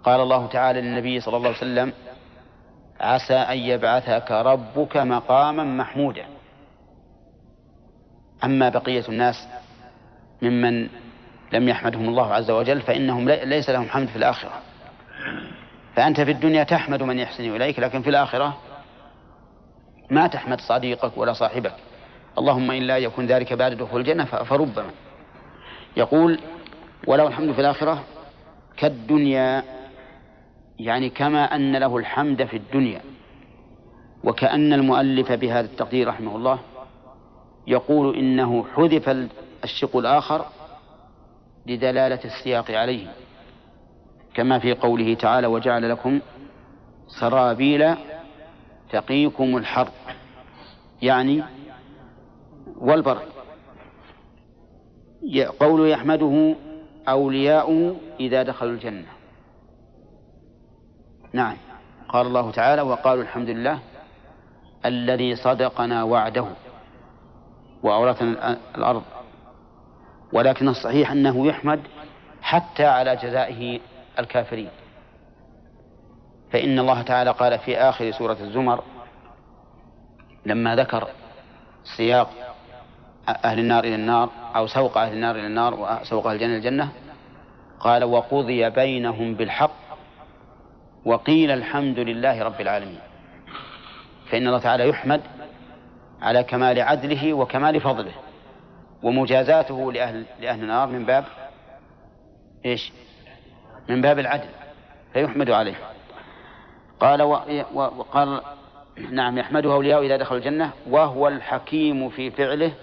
قال 0.03 0.21
الله 0.21 0.47
تعالى 0.47 0.81
للنبي 0.81 1.19
صلى 1.19 1.37
الله 1.37 1.47
عليه 1.47 1.57
وسلم 1.57 1.93
عسى 2.99 3.33
أن 3.33 3.57
يبعثك 3.57 4.31
ربك 4.31 4.97
مقاما 4.97 5.63
محمودا. 5.63 6.25
أما 8.43 8.69
بقية 8.69 9.07
الناس 9.09 9.47
ممن 10.41 10.89
لم 11.53 11.69
يحمدهم 11.69 12.09
الله 12.09 12.33
عز 12.33 12.51
وجل 12.51 12.81
فإنهم 12.81 13.29
ليس 13.29 13.69
لهم 13.69 13.89
حمد 13.89 14.07
في 14.07 14.15
الآخرة. 14.15 14.61
فأنت 15.97 16.21
في 16.21 16.31
الدنيا 16.31 16.63
تحمد 16.63 17.03
من 17.03 17.19
يحسن 17.19 17.55
إليك 17.55 17.79
لكن 17.79 18.01
في 18.01 18.09
الآخرة 18.09 18.57
ما 20.09 20.27
تحمد 20.27 20.61
صديقك 20.61 21.17
ولا 21.17 21.33
صاحبك. 21.33 21.73
اللهم 22.37 22.71
إلا 22.71 22.97
يكون 22.97 23.25
ذلك 23.25 23.53
بعد 23.53 23.73
دخول 23.73 24.01
الجنة 24.01 24.25
فربما. 24.25 24.91
يقول 25.97 26.39
وله 27.07 27.27
الحمد 27.27 27.51
في 27.51 27.61
الآخرة 27.61 28.03
كالدنيا 28.77 29.63
يعني 30.79 31.09
كما 31.09 31.55
أن 31.55 31.75
له 31.75 31.97
الحمد 31.97 32.45
في 32.45 32.57
الدنيا 32.57 33.01
وكأن 34.23 34.73
المؤلف 34.73 35.31
بهذا 35.31 35.65
التقدير 35.65 36.07
رحمه 36.07 36.35
الله 36.35 36.59
يقول 37.67 38.17
إنه 38.17 38.65
حذف 38.75 39.27
الشق 39.63 39.97
الآخر 39.97 40.45
لدلالة 41.65 42.19
السياق 42.25 42.71
عليه. 42.71 43.07
كما 44.37 44.59
في 44.59 44.73
قوله 44.73 45.13
تعالى 45.13 45.47
وجعل 45.47 45.89
لكم 45.89 46.19
سرابيل 47.07 47.95
تقيكم 48.91 49.57
الحر 49.57 49.89
يعني 51.01 51.43
والبر 52.77 53.17
قول 55.59 55.89
يحمده 55.89 56.55
أولياؤه 57.09 57.95
إذا 58.19 58.43
دخلوا 58.43 58.71
الجنة. 58.71 59.07
نعم. 61.33 61.57
قال 62.09 62.27
الله 62.27 62.51
تعالى 62.51 62.81
وقالوا 62.81 63.23
الحمد 63.23 63.49
لله 63.49 63.79
الذي 64.85 65.35
صدقنا 65.35 66.03
وعده 66.03 66.45
وأورثنا 67.83 68.57
الأرض 68.75 69.03
ولكن 70.33 70.67
الصحيح 70.67 71.11
أنه 71.11 71.47
يحمد 71.47 71.79
حتى 72.41 72.85
على 72.85 73.15
جزائه 73.15 73.79
الكافرين 74.19 74.69
فإن 76.51 76.79
الله 76.79 77.01
تعالى 77.01 77.31
قال 77.31 77.59
في 77.59 77.77
آخر 77.77 78.11
سورة 78.11 78.37
الزمر 78.41 78.83
لما 80.45 80.75
ذكر 80.75 81.07
سياق 81.97 82.29
أهل 83.45 83.59
النار 83.59 83.83
إلى 83.83 83.95
النار 83.95 84.29
أو 84.55 84.67
سوق 84.67 84.97
أهل 84.97 85.13
النار 85.13 85.35
إلى 85.35 85.47
النار 85.47 85.73
وسوق 85.73 86.27
أهل 86.27 86.35
الجنة 86.35 86.49
إلى 86.49 86.57
الجنة 86.57 86.89
قال 87.79 88.03
وقضي 88.03 88.69
بينهم 88.69 89.33
بالحق 89.33 89.71
وقيل 91.05 91.51
الحمد 91.51 91.99
لله 91.99 92.43
رب 92.43 92.61
العالمين 92.61 92.99
فإن 94.29 94.47
الله 94.47 94.59
تعالى 94.59 94.89
يحمد 94.89 95.21
على 96.21 96.43
كمال 96.43 96.81
عدله 96.81 97.33
وكمال 97.33 97.81
فضله 97.81 98.13
ومجازاته 99.03 99.91
لأهل 99.91 100.25
لأهل 100.39 100.63
النار 100.63 100.87
من 100.87 101.05
باب 101.05 101.25
إيش؟ 102.65 102.91
من 103.89 104.01
باب 104.01 104.19
العدل 104.19 104.49
فيحمد 105.13 105.49
عليه. 105.49 105.75
قال 106.99 107.21
وقال 107.73 108.41
نعم 109.11 109.37
يحمده 109.37 109.73
أولياء 109.73 110.05
إذا 110.05 110.17
دخلوا 110.17 110.39
الجنة 110.39 110.71
وهو 110.89 111.27
الحكيم 111.27 112.09
في 112.09 112.31
فعله 112.31 112.73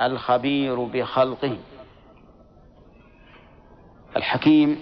الخبير 0.00 0.84
بخلقه. 0.84 1.56
الحكيم 4.16 4.78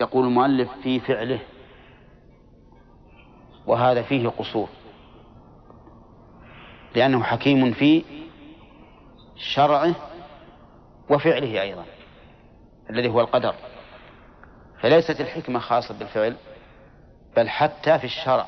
يقول 0.00 0.26
المؤلف 0.26 0.70
في 0.82 1.00
فعله 1.00 1.38
وهذا 3.66 4.02
فيه 4.02 4.28
قصور. 4.28 4.68
لأنه 6.94 7.22
حكيم 7.22 7.72
في 7.72 8.04
شرعه 9.36 9.94
وفعله 11.10 11.62
أيضا 11.62 11.84
الذي 12.90 13.08
هو 13.08 13.20
القدر. 13.20 13.54
فليست 14.80 15.20
الحكمة 15.20 15.58
خاصة 15.58 15.94
بالفعل 15.94 16.36
بل 17.36 17.48
حتى 17.48 17.98
في 17.98 18.04
الشرع 18.04 18.46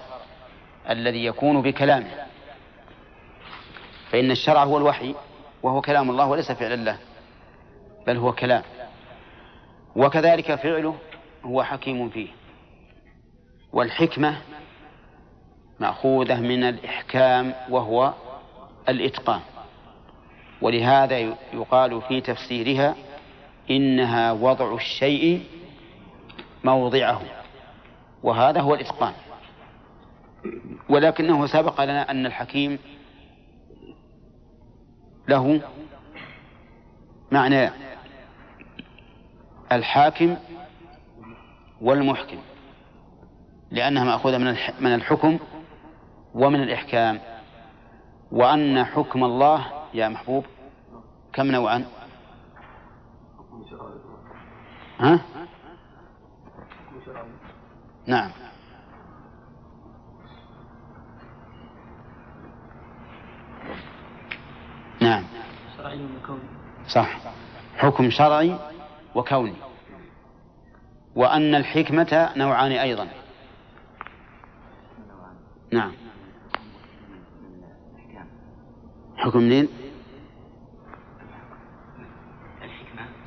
الذي 0.91 1.25
يكون 1.25 1.63
بكلامه. 1.63 2.11
فإن 4.11 4.31
الشرع 4.31 4.65
هو 4.65 4.79
الوحي 4.79 5.15
وهو 5.63 5.81
كلام 5.81 6.11
الله 6.11 6.27
وليس 6.27 6.53
فعل 6.53 6.73
الله 6.73 6.99
بل 8.07 8.17
هو 8.17 8.33
كلام. 8.33 8.63
وكذلك 9.97 10.55
فعله 10.55 10.95
هو 11.45 11.63
حكيم 11.63 12.09
فيه. 12.09 12.29
والحكمة 13.73 14.37
مأخوذة 15.81 16.41
من 16.41 16.65
الإحكام 16.65 17.55
وهو 17.71 18.13
الإتقان. 18.89 19.41
ولهذا 20.61 21.19
يقال 21.53 22.03
في 22.03 22.21
تفسيرها 22.21 22.95
إنها 23.71 24.33
وضع 24.33 24.75
الشيء 24.75 25.45
موضعه. 26.65 27.21
وهذا 28.23 28.61
هو 28.61 28.75
الإتقان. 28.75 29.13
ولكنه 30.89 31.47
سبق 31.47 31.85
لنا 31.85 32.11
أن 32.11 32.27
الحكيم 32.27 32.79
له 35.29 35.61
معنى 37.33 37.71
الحاكم 39.73 40.37
والمحكم 41.81 42.39
لأنها 43.71 44.05
مأخوذة 44.05 44.39
من 44.81 44.95
الحكم 44.95 45.39
ومن 46.35 46.63
الإحكام. 46.63 47.21
وأن 48.33 48.85
حكم 48.85 49.25
الله 49.25 49.67
يا 49.95 50.09
محبوب 50.09 50.45
كم 51.33 51.47
نوعا 51.47 51.85
ها؟ 54.99 55.21
نعم. 58.09 58.31
نعم. 65.01 65.25
صح. 66.89 67.19
حكم 67.77 68.11
شرعي 68.11 68.59
وكوني. 69.15 69.55
وأن 71.15 71.55
الحكمة 71.55 72.31
نوعان 72.37 72.73
أيضا. 72.73 73.09
نعم. 75.73 75.93
حكم 79.17 79.39
منين؟ 79.39 79.69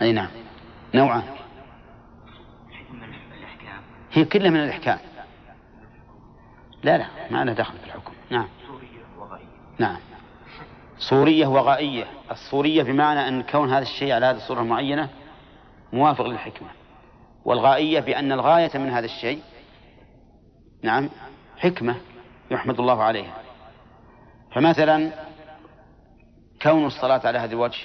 أي 0.01 0.11
نعم. 0.11 0.29
نوعان. 0.95 1.40
هي 4.11 4.25
كلها 4.25 4.49
من 4.49 4.63
الإحكام. 4.63 4.99
لا 6.83 6.97
لا 6.97 7.07
ما 7.31 7.45
لها 7.45 7.53
دخل 7.53 7.77
في 7.77 7.85
الحكم. 7.85 8.13
نعم. 8.29 8.47
نعم. 9.79 9.97
صورية 10.97 11.47
وغائية. 11.47 12.05
الصورية 12.31 12.83
بمعنى 12.83 13.27
أن 13.27 13.43
كون 13.43 13.69
هذا 13.69 13.81
الشيء 13.83 14.13
على 14.13 14.25
هذه 14.25 14.35
الصورة 14.35 14.61
المعينة 14.61 15.09
موافق 15.93 16.25
للحكمة. 16.25 16.69
والغائية 17.45 17.99
بأن 17.99 18.31
الغاية 18.31 18.77
من 18.77 18.89
هذا 18.89 19.05
الشيء 19.05 19.41
نعم 20.83 21.09
حكمة 21.57 21.95
يحمد 22.51 22.79
الله 22.79 23.03
عليها. 23.03 23.33
فمثلا 24.51 25.11
كون 26.61 26.85
الصلاة 26.85 27.21
على 27.27 27.39
هذا 27.39 27.51
الوجه 27.51 27.79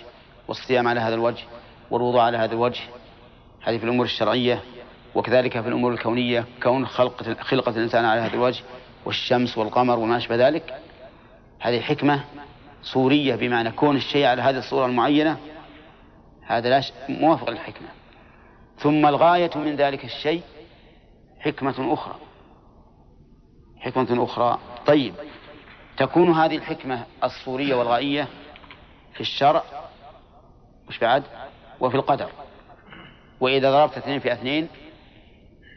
والصيام 0.48 0.88
على 0.88 1.00
هذا 1.00 1.14
الوجه 1.14 1.44
والوضوء 1.90 2.20
على 2.20 2.36
هذا 2.36 2.52
الوجه 2.52 2.80
هذه 3.62 3.78
في 3.78 3.84
الأمور 3.84 4.04
الشرعية 4.04 4.62
وكذلك 5.16 5.60
في 5.60 5.68
الأمور 5.68 5.92
الكونية 5.92 6.44
كون 6.62 6.86
خلق 6.86 7.22
خلقة 7.40 7.70
الإنسان 7.70 8.04
على 8.04 8.20
هذا 8.20 8.34
الوجه 8.34 8.64
والشمس 9.04 9.58
والقمر 9.58 9.98
وما 9.98 10.16
أشبه 10.16 10.48
ذلك 10.48 10.74
هذه 11.60 11.80
حكمة 11.80 12.24
صورية 12.82 13.36
بمعنى 13.36 13.70
كون 13.70 13.96
الشيء 13.96 14.26
على 14.26 14.42
هذه 14.42 14.58
الصورة 14.58 14.86
المعينة 14.86 15.36
هذا 16.46 16.70
لا 16.70 16.82
موافق 17.08 17.50
للحكمة. 17.50 17.88
ثم 18.78 19.06
الغاية 19.06 19.50
من 19.54 19.76
ذلك 19.76 20.04
الشيء 20.04 20.42
حكمة 21.40 21.92
أخرى. 21.94 22.14
حكمة 23.78 24.24
أخرى. 24.24 24.58
طيب 24.86 25.14
تكون 25.96 26.30
هذه 26.30 26.56
الحكمة 26.56 27.04
الصورية 27.24 27.74
والغائية 27.74 28.28
في 29.14 29.20
الشرع 29.20 29.62
مش 30.88 30.98
بعد 30.98 31.22
وفي 31.80 31.94
القدر. 31.94 32.28
وإذا 33.40 33.70
ضربت 33.70 33.96
اثنين 33.96 34.20
في 34.20 34.32
اثنين 34.32 34.68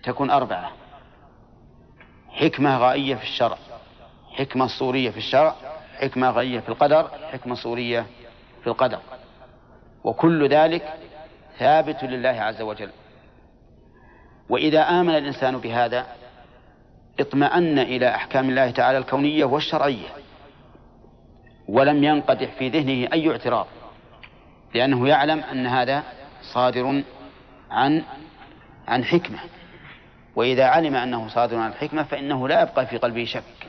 تكون 0.03 0.31
أربعة. 0.31 0.71
حكمة 2.29 2.77
غائية 2.77 3.15
في 3.15 3.23
الشرع. 3.23 3.57
حكمة 4.31 4.67
صورية 4.67 5.09
في 5.09 5.17
الشرع 5.17 5.55
حكمة 5.99 6.29
غائية 6.29 6.59
في 6.59 6.69
القدر 6.69 7.11
حكمة 7.31 7.55
صورية 7.55 8.05
في 8.61 8.67
القدر. 8.67 8.99
وكل 10.03 10.49
ذلك 10.49 10.93
ثابت 11.57 12.03
لله 12.03 12.29
عز 12.29 12.61
وجل. 12.61 12.89
وإذا 14.49 14.81
آمن 14.81 15.15
الإنسان 15.15 15.57
بهذا 15.57 16.07
اطمأن 17.19 17.79
إلى 17.79 18.15
أحكام 18.15 18.49
الله 18.49 18.71
تعالى 18.71 18.97
الكونية 18.97 19.45
والشرعية. 19.45 20.07
ولم 21.67 22.03
ينقدح 22.03 22.49
في 22.51 22.69
ذهنه 22.69 23.07
أي 23.13 23.31
اعتراض 23.31 23.67
لأنه 24.75 25.07
يعلم 25.07 25.39
أن 25.39 25.67
هذا 25.67 26.03
صادر 26.41 27.03
عن 27.71 28.03
عن 28.87 29.03
حكمة. 29.03 29.39
وإذا 30.39 30.65
علم 30.65 30.95
أنه 30.95 31.27
صادر 31.27 31.57
عن 31.57 31.71
الحكمة 31.71 32.03
فإنه 32.03 32.47
لا 32.47 32.61
يبقى 32.61 32.85
في 32.85 32.97
قلبه 32.97 33.25
شك 33.25 33.67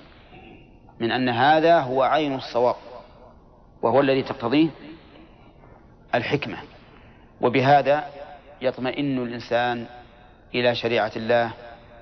من 1.01 1.13
أن 1.13 1.29
هذا 1.29 1.81
هو 1.81 2.03
عين 2.03 2.35
الصواب 2.35 2.77
وهو 3.83 4.01
الذي 4.01 4.23
تقتضيه 4.23 4.69
الحكمة. 6.15 6.59
وبهذا 7.41 8.05
يطمئن 8.61 9.19
الإنسان 9.19 9.87
إلى 10.55 10.75
شريعة 10.75 11.13
الله 11.17 11.53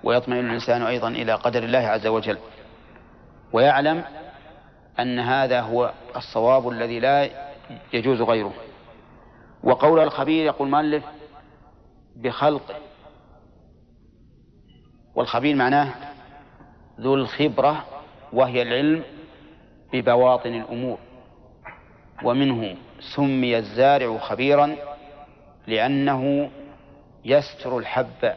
ويطمئن 0.05 0.47
الإنسان 0.47 0.83
أيضا 0.83 1.09
إلى 1.09 1.35
قدر 1.35 1.63
الله 1.63 1.79
عز 1.79 2.07
وجل. 2.07 2.39
ويعلم 3.53 4.05
أن 5.01 5.19
هذا 5.19 5.61
هو 5.61 5.93
الصواب 6.17 6.69
الذي 6.69 7.01
لا 7.01 7.31
يجوز 7.93 8.23
غيره. 8.23 8.55
وقول 9.63 10.01
الخبير 10.01 10.47
يقول 10.47 10.69
مؤلف 10.69 11.05
بخلقه 12.17 12.88
والخبير 15.14 15.57
معناه 15.57 15.94
ذو 17.01 17.14
الخبرة 17.14 17.85
وهي 18.33 18.62
العلم 18.62 19.03
ببواطن 19.92 20.55
الأمور. 20.55 20.99
ومنه 22.25 22.77
سمي 23.01 23.59
الزارع 23.59 24.18
خبيرا 24.18 24.77
لأنه 25.66 26.51
يستر 27.25 27.79
الحب 27.79 28.33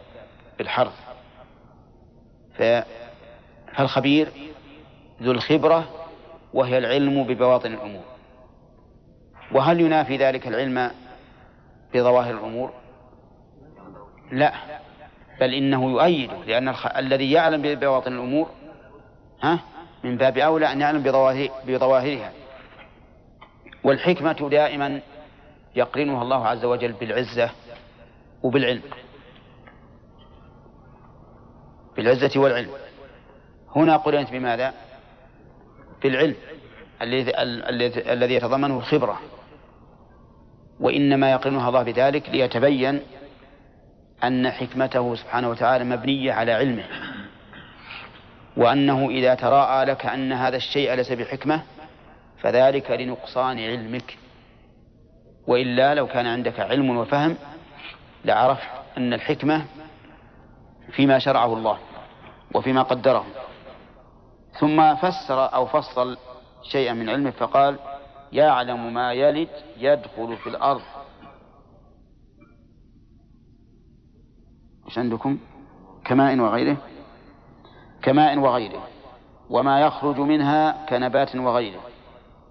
بالحرث. 0.57 0.99
فالخبير 2.57 4.29
ذو 5.21 5.31
الخبرة 5.31 5.89
وهي 6.53 6.77
العلم 6.77 7.23
ببواطن 7.23 7.73
الأمور. 7.73 8.03
وهل 9.51 9.81
ينافي 9.81 10.17
ذلك 10.17 10.47
العلم 10.47 10.91
بظواهر 11.93 12.34
الأمور؟ 12.34 12.73
لا. 14.31 14.81
بل 15.41 15.54
إنه 15.54 15.91
يؤيده 15.91 16.38
لأن 16.47 16.69
الخ... 16.69 16.88
الذي 16.97 17.32
يعلم 17.32 17.62
ببواطن 17.62 18.13
الأمور 18.13 18.49
ها 19.41 19.60
من 20.04 20.17
باب 20.17 20.38
أولى 20.38 20.71
أن 20.71 20.82
يعلم 20.82 21.04
بظواهر... 21.04 21.49
بظواهرها 21.67 22.32
والحكمة 23.84 24.49
دائما 24.51 25.01
يقرنها 25.75 26.21
الله 26.21 26.47
عز 26.47 26.65
وجل 26.65 26.91
بالعزة 26.91 27.49
وبالعلم. 28.43 28.82
بالعزة 31.95 32.39
والعلم. 32.39 32.69
هنا 33.75 33.97
قرنت 33.97 34.32
بماذا؟ 34.32 34.73
بالعلم 36.04 36.36
الذي 37.01 37.41
الذي 38.13 38.34
يتضمنه 38.34 38.77
الخبرة. 38.77 39.19
وإنما 40.80 41.32
يقرنها 41.32 41.69
الله 41.69 41.84
بذلك 41.84 42.30
ليتبين 42.30 43.01
أن 44.23 44.51
حكمته 44.51 45.15
سبحانه 45.15 45.49
وتعالى 45.49 45.84
مبنية 45.84 46.34
على 46.34 46.51
علمه. 46.51 46.84
وأنه 48.57 49.10
إذا 49.10 49.36
تراءى 49.36 49.86
لك 49.86 50.05
أن 50.05 50.34
هذا 50.34 50.57
الشيء 50.57 50.93
ليس 50.93 51.12
بحكمة 51.12 51.62
فذلك 52.41 52.91
لنقصان 52.91 53.60
علمك. 53.60 54.17
وإلا 55.47 55.95
لو 55.95 56.07
كان 56.07 56.27
عندك 56.27 56.60
علم 56.60 56.97
وفهم 56.97 57.38
لعرفت 58.25 58.69
أن 58.97 59.13
الحكمة 59.13 59.65
فيما 60.91 61.19
شرعه 61.19 61.53
الله 61.53 61.77
وفيما 62.53 62.81
قدره. 62.81 63.25
ثم 64.60 64.95
فسر 64.95 65.53
أو 65.53 65.65
فصل 65.65 66.17
شيئا 66.63 66.93
من 66.93 67.10
علمه 67.10 67.31
فقال 67.31 67.79
يعلم 68.31 68.93
ما 68.93 69.13
يلد 69.13 69.49
يدخل 69.77 70.38
في 70.38 70.49
الأرض. 70.49 70.81
إيش 74.88 74.98
عندكم 74.98 75.38
كماء 76.06 76.39
وغيره 76.39 76.78
كماء 78.02 78.39
وغيره 78.39 78.84
وما 79.50 79.82
يخرج 79.82 80.20
منها 80.20 80.86
كنبات 80.89 81.36
وغيره 81.36 81.82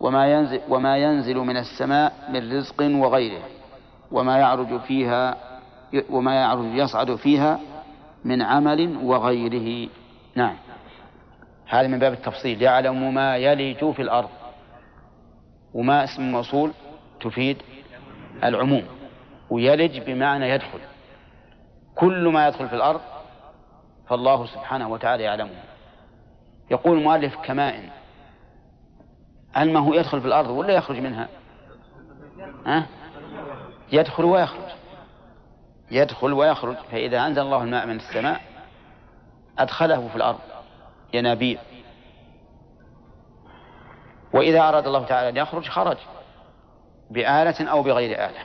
وما 0.01 0.33
ينزل 0.33 0.61
وما 0.69 0.97
ينزل 0.97 1.37
من 1.37 1.57
السماء 1.57 2.12
من 2.33 2.59
رزق 2.59 2.83
وغيره 2.83 3.43
وما 4.12 4.38
يعرج 4.38 4.81
فيها 4.81 5.37
وما 6.11 6.35
يعرج 6.35 6.75
يصعد 6.75 7.14
فيها 7.14 7.61
من 8.25 8.43
عمل 8.43 8.97
وغيره. 8.97 9.88
نعم. 10.37 10.57
هذا 11.66 11.87
من 11.88 11.99
باب 11.99 12.12
التفصيل. 12.12 12.62
يعلم 12.62 13.14
ما 13.14 13.37
يلج 13.37 13.90
في 13.90 14.03
الأرض. 14.03 14.29
وما 15.75 16.05
اسم 16.05 16.23
موصول 16.23 16.73
تفيد 17.21 17.57
العموم. 18.45 18.85
ويلج 19.51 19.99
بمعنى 19.99 20.49
يدخل. 20.51 20.79
كل 21.94 22.29
ما 22.29 22.48
يدخل 22.48 22.68
في 22.68 22.74
الأرض 22.74 23.00
فالله 24.09 24.46
سبحانه 24.46 24.88
وتعالى 24.88 25.22
يعلمه. 25.22 25.62
يقول 26.70 26.98
المؤلف 26.98 27.37
ما 29.72 29.81
هو 29.81 29.94
يدخل 29.94 30.20
في 30.20 30.26
الأرض 30.26 30.50
ولا 30.50 30.74
يخرج 30.74 30.98
منها؟ 30.98 31.29
أه؟ 32.66 32.87
يدخل 33.92 34.24
ويخرج. 34.24 34.70
يدخل 35.90 36.33
ويخرج. 36.33 36.76
فإذا 36.76 37.26
أنزل 37.26 37.42
الله 37.42 37.62
الماء 37.62 37.87
من 37.87 37.96
السماء 37.96 38.40
أدخله 39.59 40.09
في 40.09 40.16
الأرض. 40.16 40.40
ينابيع 41.12 41.61
وإذا 44.33 44.68
أراد 44.68 44.87
الله 44.87 45.05
تعالى 45.05 45.29
أن 45.29 45.37
يخرج 45.37 45.68
خرج. 45.68 45.98
بآلة 47.11 47.70
أو 47.70 47.83
بغير 47.83 48.24
آلة. 48.24 48.42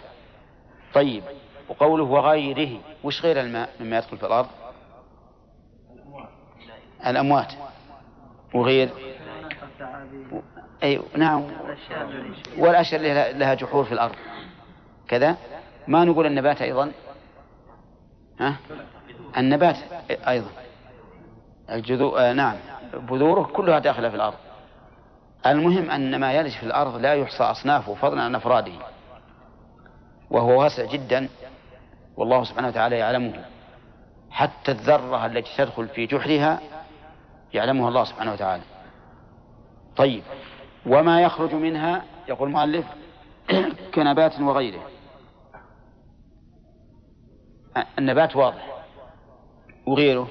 طيب. 0.93 1.23
وقوله 1.69 2.03
وغيره 2.03 2.79
وش 3.03 3.21
غير 3.21 3.39
الماء 3.39 3.69
مما 3.79 3.97
يدخل 3.97 4.17
في 4.17 4.25
الأرض؟ 4.25 4.47
الأموات. 7.07 7.53
وغير؟ 8.53 8.89
أي 10.83 11.01
نعم. 11.17 11.43
والأشياء 12.57 13.01
اللي 13.01 13.39
لها 13.39 13.53
جحور 13.53 13.83
في 13.85 13.91
الأرض. 13.91 14.15
كذا؟ 15.07 15.37
ما 15.87 16.05
نقول 16.05 16.25
النبات 16.25 16.61
أيضا؟ 16.61 16.91
ها؟ 18.39 18.57
النبات 19.37 19.75
أيضا. 20.09 20.49
الجذور 21.69 22.19
آه 22.19 22.33
نعم. 22.33 22.55
بذوره 22.93 23.43
كلها 23.43 23.79
داخلة 23.79 24.09
في 24.09 24.15
الأرض. 24.15 24.37
المهم 25.45 25.91
أن 25.91 26.19
ما 26.19 26.33
يلج 26.33 26.51
في 26.57 26.63
الأرض 26.63 26.95
لا 26.95 27.13
يحصى 27.13 27.43
أصنافه 27.43 27.93
فضلا 27.93 28.21
عن 28.21 28.35
أفراده. 28.35 28.73
وهو 30.29 30.61
واسع 30.61 30.85
جدا. 30.85 31.29
والله 32.17 32.43
سبحانه 32.43 32.67
وتعالى 32.67 32.97
يعلمه. 32.97 33.45
حتى 34.29 34.71
الذرة 34.71 35.25
التي 35.25 35.57
تدخل 35.57 35.87
في 35.87 36.05
جحرها 36.05 36.59
يعلمها 37.53 37.89
الله 37.89 38.03
سبحانه 38.03 38.33
وتعالى. 38.33 38.63
طيب 39.95 40.23
وما 40.85 41.21
يخرج 41.21 41.53
منها؟ 41.53 42.03
يقول 42.27 42.47
المؤلف 42.47 42.85
كنبات 43.95 44.39
وغيره. 44.39 44.89
النبات 47.99 48.35
واضح. 48.35 48.83
وغيره؟ 49.85 50.27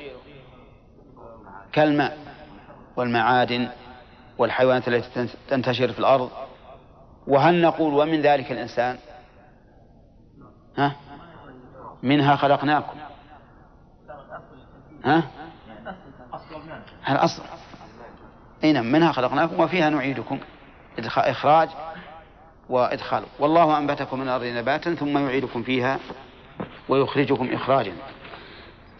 كالماء 1.72 2.18
والمعادن 2.96 3.68
والحيوانات 4.38 4.88
التي 4.88 5.28
تنتشر 5.48 5.92
في 5.92 5.98
الأرض. 5.98 6.30
وهل 7.26 7.60
نقول 7.62 7.94
ومن 7.94 8.20
ذلك 8.20 8.52
الإنسان؟ 8.52 8.98
ها؟ 10.78 10.96
منها 12.04 12.36
خلقناكم. 12.36 12.96
ها؟ 15.04 15.22
الأصل. 17.08 17.42
أي 18.64 18.72
نعم 18.72 18.92
منها 18.92 19.12
خلقناكم 19.12 19.60
وفيها 19.60 19.90
نعيدكم. 19.90 20.38
إخراج 20.98 21.68
وإدخال. 22.68 23.24
والله 23.38 23.78
أنبتكم 23.78 24.18
من 24.20 24.24
الأرض 24.28 24.44
نباتا 24.44 24.94
ثم 24.94 25.18
يعيدكم 25.18 25.62
فيها 25.62 25.98
ويخرجكم 26.88 27.52
إخراجا. 27.52 27.92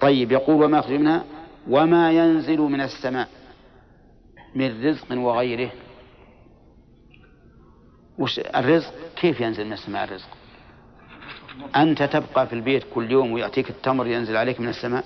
طيب 0.01 0.33
يقول 0.33 0.64
وما 0.64 0.79
يخرج 0.79 0.93
منها 0.93 1.25
وما 1.69 2.12
ينزل 2.12 2.59
من 2.59 2.81
السماء 2.81 3.29
من 4.55 4.87
رزق 4.87 5.19
وغيره. 5.19 5.71
وش 8.19 8.38
الرزق؟ 8.38 8.95
كيف 9.17 9.40
ينزل 9.40 9.67
من 9.67 9.73
السماء 9.73 10.05
الرزق؟ 10.05 10.29
أنت 11.77 12.03
تبقى 12.03 12.47
في 12.47 12.53
البيت 12.53 12.85
كل 12.95 13.11
يوم 13.11 13.33
ويأتيك 13.33 13.71
التمر 13.71 14.07
ينزل 14.07 14.37
عليك 14.37 14.61
من 14.61 14.69
السماء 14.69 15.05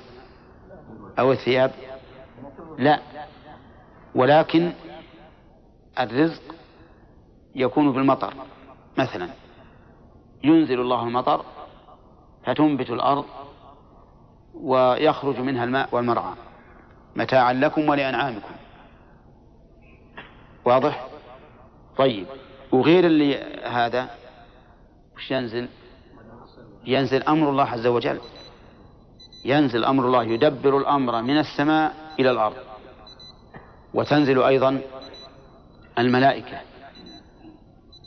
أو 1.18 1.32
الثياب؟ 1.32 1.70
لا. 2.78 3.00
ولكن 4.14 4.72
الرزق 6.00 6.42
يكون 7.54 7.92
بالمطر. 7.92 8.34
مثلا 8.98 9.28
ينزل 10.44 10.80
الله 10.80 11.02
المطر 11.02 11.44
فتنبت 12.46 12.90
الأرض 12.90 13.24
ويخرج 14.54 15.40
منها 15.40 15.64
الماء 15.64 15.88
والمرعى. 15.92 16.34
متاعا 17.16 17.52
لكم 17.52 17.88
ولأنعامكم. 17.88 18.54
واضح؟ 20.64 21.06
طيب. 21.96 22.26
وغير 22.72 23.06
اللي 23.06 23.36
هذا 23.64 24.10
وش 25.16 25.30
ينزل؟ 25.30 25.68
ينزل 26.88 27.22
أمر 27.22 27.50
الله 27.50 27.64
عز 27.64 27.86
وجل. 27.86 28.20
ينزل 29.44 29.84
أمر 29.84 30.06
الله 30.06 30.24
يدبر 30.24 30.78
الأمر 30.78 31.22
من 31.22 31.38
السماء 31.38 31.94
إلى 32.20 32.30
الأرض. 32.30 32.56
وتنزل 33.94 34.42
أيضا 34.42 34.80
الملائكة. 35.98 36.60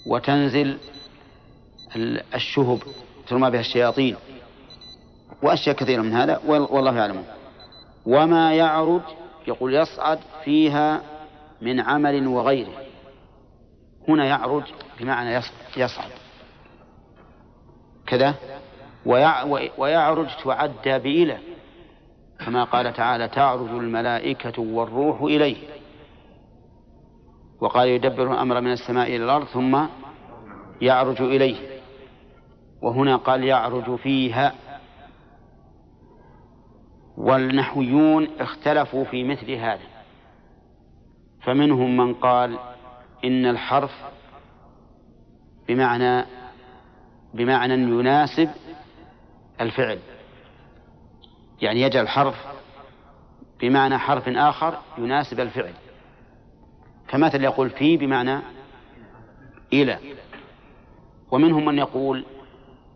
وتنزل 0.08 0.78
الشهب 2.36 2.80
ترمى 3.28 3.52
بها 3.52 3.60
الشياطين. 3.60 4.16
وأشياء 5.44 5.76
كثيرة 5.76 6.02
من 6.02 6.14
هذا 6.14 6.42
والله 6.48 6.98
يعلم. 6.98 7.24
وما 8.06 8.54
يعرج 8.54 9.02
يقول 9.48 9.74
يصعد 9.74 10.20
فيها 10.44 11.02
من 11.62 11.80
عمل 11.80 12.28
وغيره. 12.28 12.74
هنا 14.08 14.26
يعرج 14.26 14.64
بمعنى 15.00 15.42
يصعد. 15.78 16.12
كذا؟ 18.08 18.36
ويعرج 19.78 20.28
تعدى 20.44 21.00
بإلى 21.00 21.38
كما 22.46 22.64
قال 22.64 22.94
تعالى 22.94 23.28
تعرج 23.28 23.70
الملائكة 23.70 24.62
والروح 24.62 25.22
إليه. 25.22 25.58
وقال 27.62 27.88
يدبر 27.88 28.34
الأمر 28.34 28.62
من 28.62 28.72
السماء 28.72 29.08
إلى 29.08 29.24
الأرض 29.24 29.46
ثم 29.46 29.86
يعرج 30.82 31.22
إليه. 31.22 31.80
وهنا 32.82 33.16
قال 33.16 33.44
يعرج 33.44 33.96
فيها. 33.96 34.54
والنحويون 37.18 38.28
اختلفوا 38.40 39.04
في 39.04 39.24
مثل 39.24 39.52
هذا. 39.52 39.88
فمنهم 41.42 41.98
من 41.98 42.14
قال 42.14 42.58
إن 43.26 43.46
الحرف 43.46 43.92
بمعنى 45.68 46.26
بمعنى 47.34 47.74
يناسب 47.74 48.50
الفعل. 49.62 50.00
يعني 51.62 51.82
يجعل 51.82 52.08
حرف 52.08 52.36
بمعنى 53.60 53.98
حرف 53.98 54.30
آخر 54.30 54.80
يناسب 54.98 55.40
الفعل. 55.40 55.74
كمثل 57.08 57.44
يقول 57.44 57.70
في 57.70 57.98
بمعنى 57.98 58.40
إلى. 59.74 60.00
ومنهم 61.32 61.66
من 61.66 61.78
يقول 61.78 62.26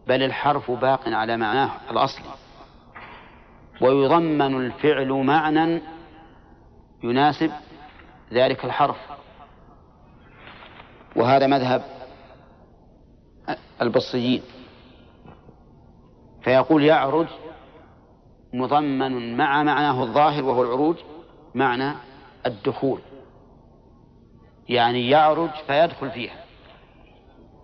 بل 0.08 0.24
الحرف 0.24 0.72
باق 0.72 1.10
على 1.10 1.38
معناه 1.38 1.72
الأصلي 1.92 2.26
ويضمن 3.82 4.66
الفعل 4.66 5.10
معنى 5.10 5.82
يناسب 7.04 7.52
ذلك 8.34 8.66
الحرف. 8.66 8.98
وهذا 11.16 11.48
مذهب 11.48 11.84
البصيين 13.82 14.42
فيقول 16.46 16.84
يعرج 16.84 17.28
مضمن 18.54 19.38
مع 19.38 19.64
معناه 19.64 20.04
الظاهر 20.04 20.44
وهو 20.44 20.64
العروج 20.64 20.96
معنى 21.56 21.94
الدخول. 22.46 23.00
يعني 24.70 25.10
يعرج 25.10 25.50
فيدخل 25.68 26.12
فيها. 26.12 26.36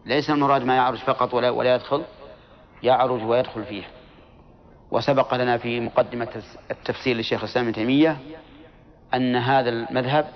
ليس 0.05 0.29
المراد 0.29 0.63
ما 0.63 0.75
يعرج 0.75 0.97
فقط 0.97 1.33
ولا, 1.33 1.49
ولا 1.49 1.75
يدخل 1.75 2.03
يعرج 2.83 3.23
ويدخل 3.23 3.63
فيها. 3.63 3.87
وسبق 4.91 5.33
لنا 5.33 5.57
في 5.57 5.79
مقدمة 5.79 6.43
التفسير 6.71 7.15
للشيخ 7.15 7.43
الإسلام 7.43 7.65
ابن 7.65 7.75
تيمية 7.75 8.17
أن 9.13 9.35
هذا 9.35 9.69
المذهب 9.69 10.27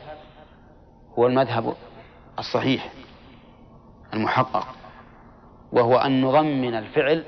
هو 1.19 1.27
المذهب 1.27 1.75
الصحيح 2.39 2.91
المحقق 4.13 4.67
وهو 5.71 5.97
أن 5.97 6.21
نضمن 6.21 6.75
الفعل 6.75 7.23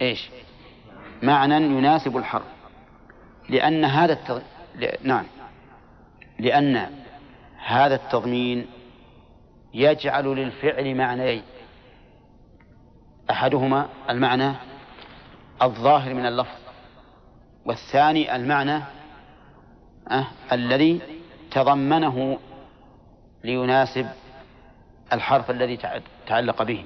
إيش؟ 0.00 0.30
معنى 1.22 1.54
يناسب 1.54 2.16
الحرف 2.16 2.46
لأن 3.48 3.84
هذا 3.84 4.12
التض... 4.12 4.42
ل... 4.76 4.86
نعم. 5.02 5.24
لأن 6.38 6.86
هذا 7.66 7.94
التضمين 7.94 8.66
يجعل 9.74 10.24
للفعل 10.24 10.94
معنيين. 10.94 11.42
أحدهما 13.30 13.88
المعنى 14.10 14.52
الظاهر 15.62 16.14
من 16.14 16.26
اللفظ 16.26 16.58
والثاني 17.64 18.36
المعنى 18.36 18.82
أه 20.10 20.26
الذي 20.52 21.00
تضمنه 21.50 22.38
ليناسب 23.44 24.06
الحرف 25.12 25.50
الذي 25.50 25.78
تعلق 26.26 26.62
به. 26.62 26.84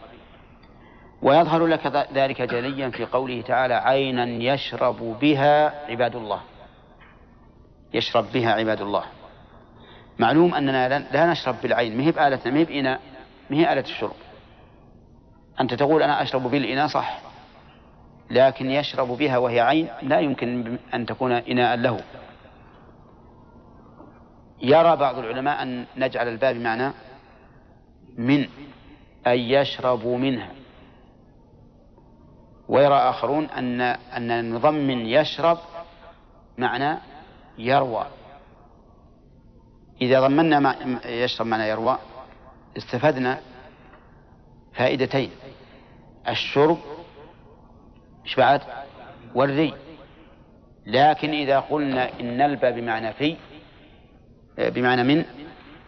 ويظهر 1.23 1.67
لك 1.67 2.07
ذلك 2.15 2.43
جليا 2.43 2.91
في 2.91 3.05
قوله 3.05 3.43
تعالى 3.43 3.75
عينا 3.75 4.25
يشرب 4.25 5.19
بها 5.21 5.87
عباد 5.91 6.17
الله. 6.17 6.41
يشرب 7.95 8.33
بها 8.33 8.53
عباد 8.53 8.81
الله. 8.81 9.05
معلوم 10.19 10.55
أننا 10.55 10.89
لا 11.13 11.27
نشرب 11.31 11.57
بالعين. 11.63 11.97
مهب 11.97 12.19
آلتنا 12.19 12.53
مهب 12.53 12.71
إناء 12.71 13.01
مهي 13.51 13.73
آلة 13.73 13.81
الشرب؟ 13.81 14.17
أنت 15.61 15.75
تقول 15.75 16.03
أنا 16.03 16.23
أشرب 16.23 16.43
بالإناء 16.43 16.87
صح. 16.87 17.21
لكن 18.31 18.71
يشرب 18.71 19.09
بها 19.09 19.39
وهي 19.39 19.61
عين 19.61 19.89
لا 20.03 20.21
يمكن 20.21 20.79
أن 20.95 21.07
تكون 21.07 21.33
إناء 21.33 21.77
له. 21.77 22.01
يرى 24.63 24.97
بعض 24.97 25.19
العلماء 25.19 25.63
أن 25.63 25.85
نجعل 25.97 26.29
الباب 26.29 26.57
معنى 26.57 26.93
من 28.19 28.47
أي 29.27 29.51
يشرب 29.51 30.07
منها. 30.07 30.49
ويرى 32.69 32.95
آخرون 32.95 33.45
أن 33.45 33.81
أن 33.81 34.55
نضمن 34.55 35.07
يشرب 35.07 35.59
معنى 36.59 36.99
يروى. 37.59 38.07
إذا 40.03 40.21
ضمنا 40.21 40.61
ما 40.61 41.01
يشرب 41.05 41.47
معنى 41.47 41.69
يروى 41.69 41.99
استفدنا 42.77 43.41
فائدتين. 44.75 45.31
الشرب 46.29 46.79
إيش 48.25 48.37
بعد؟ 48.37 48.61
والري. 49.35 49.75
لكن 50.87 51.31
إذا 51.31 51.61
قلنا 51.61 52.21
إن 52.21 52.37
نلبى 52.37 52.73
بمعنى 52.73 53.13
في 53.13 53.37
بمعنى 54.59 55.03
من 55.03 55.25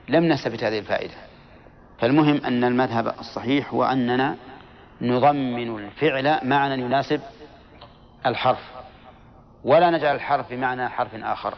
لم 0.08 0.24
نستفد 0.24 0.64
هذه 0.64 0.78
الفائدة. 0.78 1.14
فالمهم 1.98 2.36
أن 2.36 2.64
المذهب 2.64 3.14
الصحيح 3.18 3.72
هو 3.74 3.84
أننا 3.84 4.36
نضمن 5.00 5.78
الفعل 5.78 6.48
معنى 6.48 6.82
يناسب 6.82 7.20
الحرف 8.26 8.70
ولا 9.64 9.90
نجعل 9.90 10.14
الحرف 10.14 10.50
بمعنى 10.50 10.88
حرف 10.88 11.14
آخر. 11.14 11.54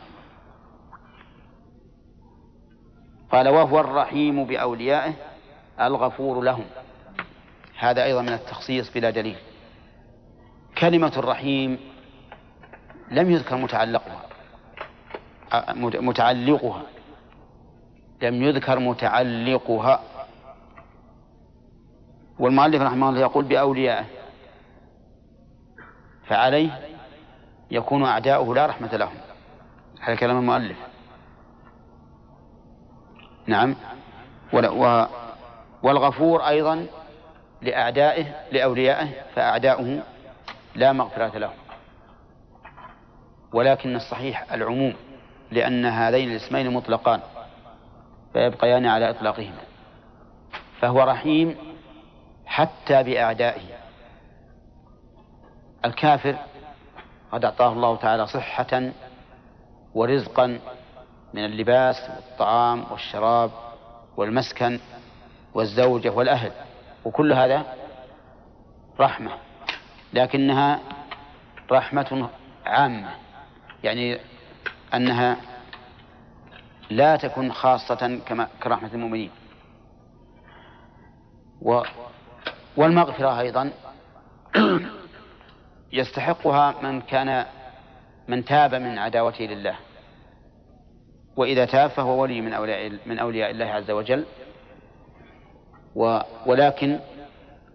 قال 3.32 3.48
وهو 3.48 3.80
الرحيم 3.80 4.44
بأوليائه 4.44 5.12
الغفور 5.80 6.40
لهم. 6.40 6.64
هذا 7.78 8.04
أيضا 8.04 8.22
من 8.22 8.32
التخصيص 8.32 8.92
بلا 8.92 9.10
دليل. 9.10 9.36
كلمة 10.78 11.12
الرحيم 11.16 11.78
لم 13.10 13.30
يذكر 13.30 13.56
متعلقها 13.56 14.22
متعلقها 15.76 16.82
لم 18.22 18.42
يذكر 18.42 18.78
متعلقها. 18.78 20.00
والمؤلف 22.38 22.82
رحمه 22.82 23.08
الله 23.08 23.20
يقول 23.20 23.44
بأوليائه 23.44 24.04
فعليه 26.26 26.80
يكون 27.70 28.04
أعداؤه 28.04 28.54
لا 28.54 28.66
رحمة 28.66 28.96
لهم. 28.96 29.14
هذا 30.00 30.14
كلام 30.14 30.38
المؤلف. 30.38 30.76
نعم. 33.46 33.74
والغفور 35.82 36.48
أيضا 36.48 36.86
لأعدائه 37.62 38.26
لأوليائه 38.52 39.08
فأعداؤه 39.34 40.02
لا 40.74 40.92
مغفرة 40.92 41.38
لهم 41.38 41.56
ولكن 43.52 43.96
الصحيح 43.96 44.52
العموم 44.52 44.94
لأن 45.50 45.84
هذين 45.84 46.30
الاسمين 46.30 46.70
مطلقان 46.70 47.20
فيبقيان 48.32 48.86
على 48.86 49.10
إطلاقهما. 49.10 49.60
فهو 50.80 51.00
رحيم 51.00 51.56
حتى 52.58 53.02
بأعدائه. 53.02 53.78
الكافر 55.84 56.36
قد 57.32 57.44
أعطاه 57.44 57.72
الله 57.72 57.96
تعالى 57.96 58.26
صحة 58.26 58.90
ورزقا 59.94 60.46
من 61.34 61.44
اللباس 61.44 62.10
والطعام 62.10 62.84
والشراب 62.90 63.50
والمسكن 64.16 64.80
والزوجة 65.54 66.08
والأهل 66.08 66.52
وكل 67.04 67.32
هذا 67.32 67.66
رحمة 69.00 69.30
لكنها 70.12 70.80
رحمة 71.72 72.28
عامة 72.66 73.10
يعني 73.84 74.18
أنها 74.94 75.36
لا 76.90 77.16
تكن 77.16 77.52
خاصة 77.52 78.20
كما 78.26 78.48
كرحمة 78.62 78.90
المؤمنين. 78.94 79.30
و 81.62 81.82
والمغفرة 82.78 83.40
أيضا 83.40 83.70
يستحقها 85.92 86.74
من 86.82 87.00
كان 87.00 87.46
من 88.28 88.44
تاب 88.44 88.74
من 88.74 88.98
عداوته 88.98 89.44
لله. 89.44 89.76
وإذا 91.36 91.64
تاب 91.64 91.90
فهو 91.90 92.22
ولي 92.22 92.40
من 92.40 92.52
أولياء 92.52 92.98
من 93.06 93.18
أولياء 93.18 93.50
الله 93.50 93.64
عز 93.66 93.90
وجل. 93.90 94.24
و 95.94 96.20
ولكن 96.46 96.98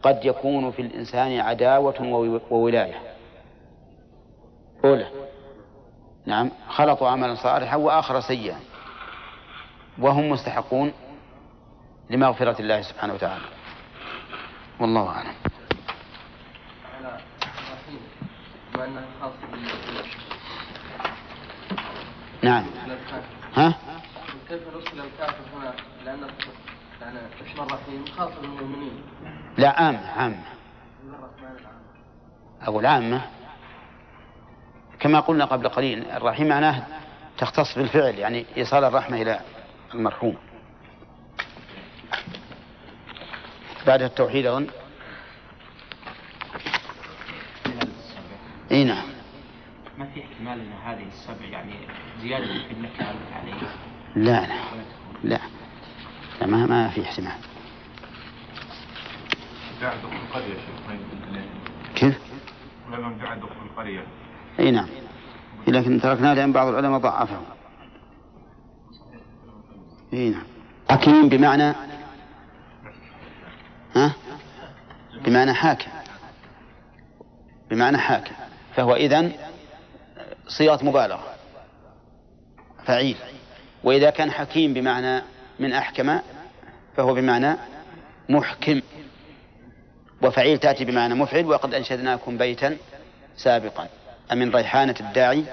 قد 0.03 0.25
يكون 0.25 0.71
في 0.71 0.81
الإنسان 0.81 1.39
عداوة 1.39 2.01
وولاية. 2.51 2.99
أولى. 4.85 5.07
نعم. 6.25 6.51
خلطوا 6.67 7.07
عملا 7.07 7.35
صالحا 7.35 7.75
وآخر 7.75 8.19
سيئا. 8.19 8.59
وهم 9.99 10.29
مستحقون 10.29 10.93
لمغفرة 12.09 12.61
الله 12.61 12.81
سبحانه 12.81 13.13
وتعالى. 13.13 13.52
والله 14.79 15.09
أعلم. 15.09 15.33
نعم. 22.43 22.65
ها؟ 23.55 23.73
كيف 24.49 24.61
نرسل 24.75 24.99
الكافر 24.99 25.43
هنا؟ 25.55 25.73
لأن 26.05 26.27
يعني 27.01 27.19
اسم 27.41 27.61
الرحيم 27.63 28.05
خاص 28.17 28.31
بالمؤمنين 28.41 29.01
لا 29.57 29.81
عامة 29.81 30.11
عامة. 30.17 30.43
أقول 32.61 32.85
عامة 32.85 33.21
كما 34.99 35.19
قلنا 35.19 35.45
قبل 35.45 35.69
قليل 35.69 36.11
الرحيم 36.11 36.47
معناه 36.47 36.83
تختص 37.37 37.77
بالفعل 37.77 38.15
يعني 38.15 38.45
إيصال 38.57 38.83
الرحمة 38.83 39.21
إلى 39.21 39.39
المرحوم. 39.93 40.37
بعد 43.87 44.01
التوحيد 44.01 44.45
أظن. 44.45 44.67
إي 48.71 48.83
نعم. 48.83 49.05
ما 49.97 50.05
في 50.05 50.23
احتمال 50.23 50.59
إن 50.59 50.71
هذه 50.85 51.07
السبع 51.07 51.45
يعني 51.45 51.73
زيادة 52.21 52.45
في 52.45 52.73
المكان 52.73 53.15
عليه؟ 53.33 53.53
لا 54.15 54.47
لا 54.47 54.55
لا, 55.23 55.39
لا 56.41 56.47
ما 56.47 56.65
ما 56.65 56.89
في 56.89 57.01
احتمال. 57.01 57.31
دعا 59.81 59.95
دخول 59.95 60.15
القرية 60.15 60.57
كيف؟ 61.95 62.17
دخول 63.35 63.67
القرية. 63.71 64.03
إي 64.59 64.71
نعم. 64.71 64.87
لكن 65.67 66.01
تركناه 66.01 66.33
لأن 66.33 66.51
بعض 66.51 66.67
العلماء 66.67 66.99
ضعفه 66.99 67.41
إي 70.13 70.29
نعم. 70.29 70.43
حكيم 70.89 71.29
بمعنى 71.29 71.73
ها؟ 73.95 74.13
بمعنى 75.25 75.53
حاكم. 75.53 75.91
بمعنى 77.69 77.97
حاكم. 77.97 78.33
فهو 78.75 78.95
إذن 78.95 79.31
صيغة 80.47 80.85
مبالغة. 80.85 81.33
فعيل. 82.85 83.17
وإذا 83.83 84.09
كان 84.09 84.31
حكيم 84.31 84.73
بمعنى 84.73 85.21
من 85.59 85.73
أحكم 85.73 86.19
فهو 86.97 87.13
بمعنى 87.13 87.55
محكم. 88.29 88.81
وفعيل 90.21 90.57
تأتي 90.57 90.85
بمعنى 90.85 91.13
مفعل 91.13 91.45
وقد 91.45 91.73
أنشدناكم 91.73 92.37
بيتا 92.37 92.77
سابقا. 93.37 93.87
أمن 94.31 94.55
ريحانة 94.55 94.95
الداعي؟ 94.99 95.45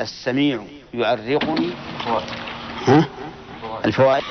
السميع 0.00 0.64
يعرقني 0.94 1.72
ها؟ 2.86 3.08
الفوائد. 3.84 4.24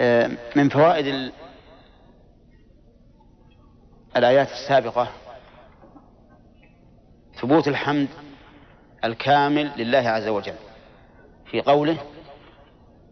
آه، 0.00 0.30
من 0.56 0.68
فوائد 0.68 1.32
الآيات 4.18 4.48
السابقة. 4.52 5.08
ثبوت 7.34 7.68
الحمد 7.68 8.08
الكامل 9.04 9.72
لله 9.76 9.98
عز 9.98 10.28
وجل. 10.28 10.54
في 11.50 11.60
قوله 11.60 11.98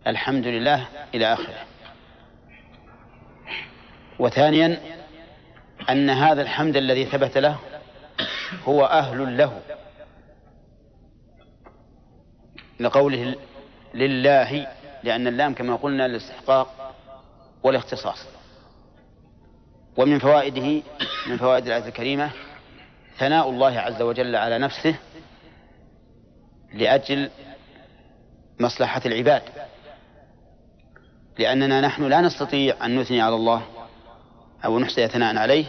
الحمد 0.06 0.46
لله 0.46 0.86
إلى 1.14 1.32
آخره. 1.32 1.64
وثانيا 4.18 4.80
أن 5.90 6.10
هذا 6.10 6.42
الحمد 6.42 6.76
الذي 6.76 7.04
ثبت 7.04 7.38
له 7.38 7.58
هو 8.64 8.84
أهل 8.84 9.36
له. 9.36 9.62
لقوله 12.80 13.34
لله 13.94 14.66
لأن 15.02 15.26
اللام 15.26 15.54
كما 15.54 15.76
قلنا 15.76 16.08
للاستحقاق 16.08 16.94
والاختصاص. 17.62 18.35
ومن 19.96 20.18
فوائده 20.18 20.82
من 21.26 21.36
فوائد 21.36 21.66
الآية 21.66 21.88
الكريمة 21.88 22.30
ثناء 23.18 23.50
الله 23.50 23.78
عز 23.78 24.02
وجل 24.02 24.36
على 24.36 24.58
نفسه 24.58 24.94
لأجل 26.74 27.30
مصلحة 28.60 29.02
العباد. 29.06 29.42
لأننا 31.38 31.80
نحن 31.80 32.08
لا 32.08 32.20
نستطيع 32.20 32.86
أن 32.86 32.98
نثني 32.98 33.20
على 33.20 33.34
الله 33.34 33.62
أو 34.64 34.78
نحصي 34.78 35.08
ثناء 35.08 35.36
عليه 35.36 35.64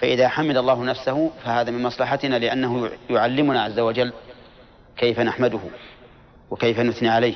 فإذا 0.00 0.28
حمد 0.28 0.56
الله 0.56 0.84
نفسه 0.84 1.30
فهذا 1.44 1.70
من 1.70 1.82
مصلحتنا 1.82 2.36
لأنه 2.36 2.90
يعلمنا 3.10 3.62
عز 3.62 3.78
وجل 3.78 4.12
كيف 4.96 5.20
نحمده 5.20 5.60
وكيف 6.50 6.80
نثني 6.80 7.08
عليه. 7.08 7.34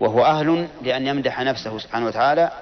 وهو 0.00 0.24
أهل 0.24 0.68
لأن 0.82 1.06
يمدح 1.06 1.40
نفسه 1.40 1.78
سبحانه 1.78 2.06
وتعالى 2.06 2.52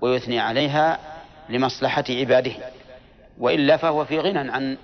ويثني 0.00 0.40
عليها 0.40 1.13
لمصلحة 1.48 2.04
عباده 2.10 2.52
وإلا 3.38 3.76
فهو 3.76 4.04
في 4.04 4.18
غنى 4.18 4.50
عن 4.50 4.76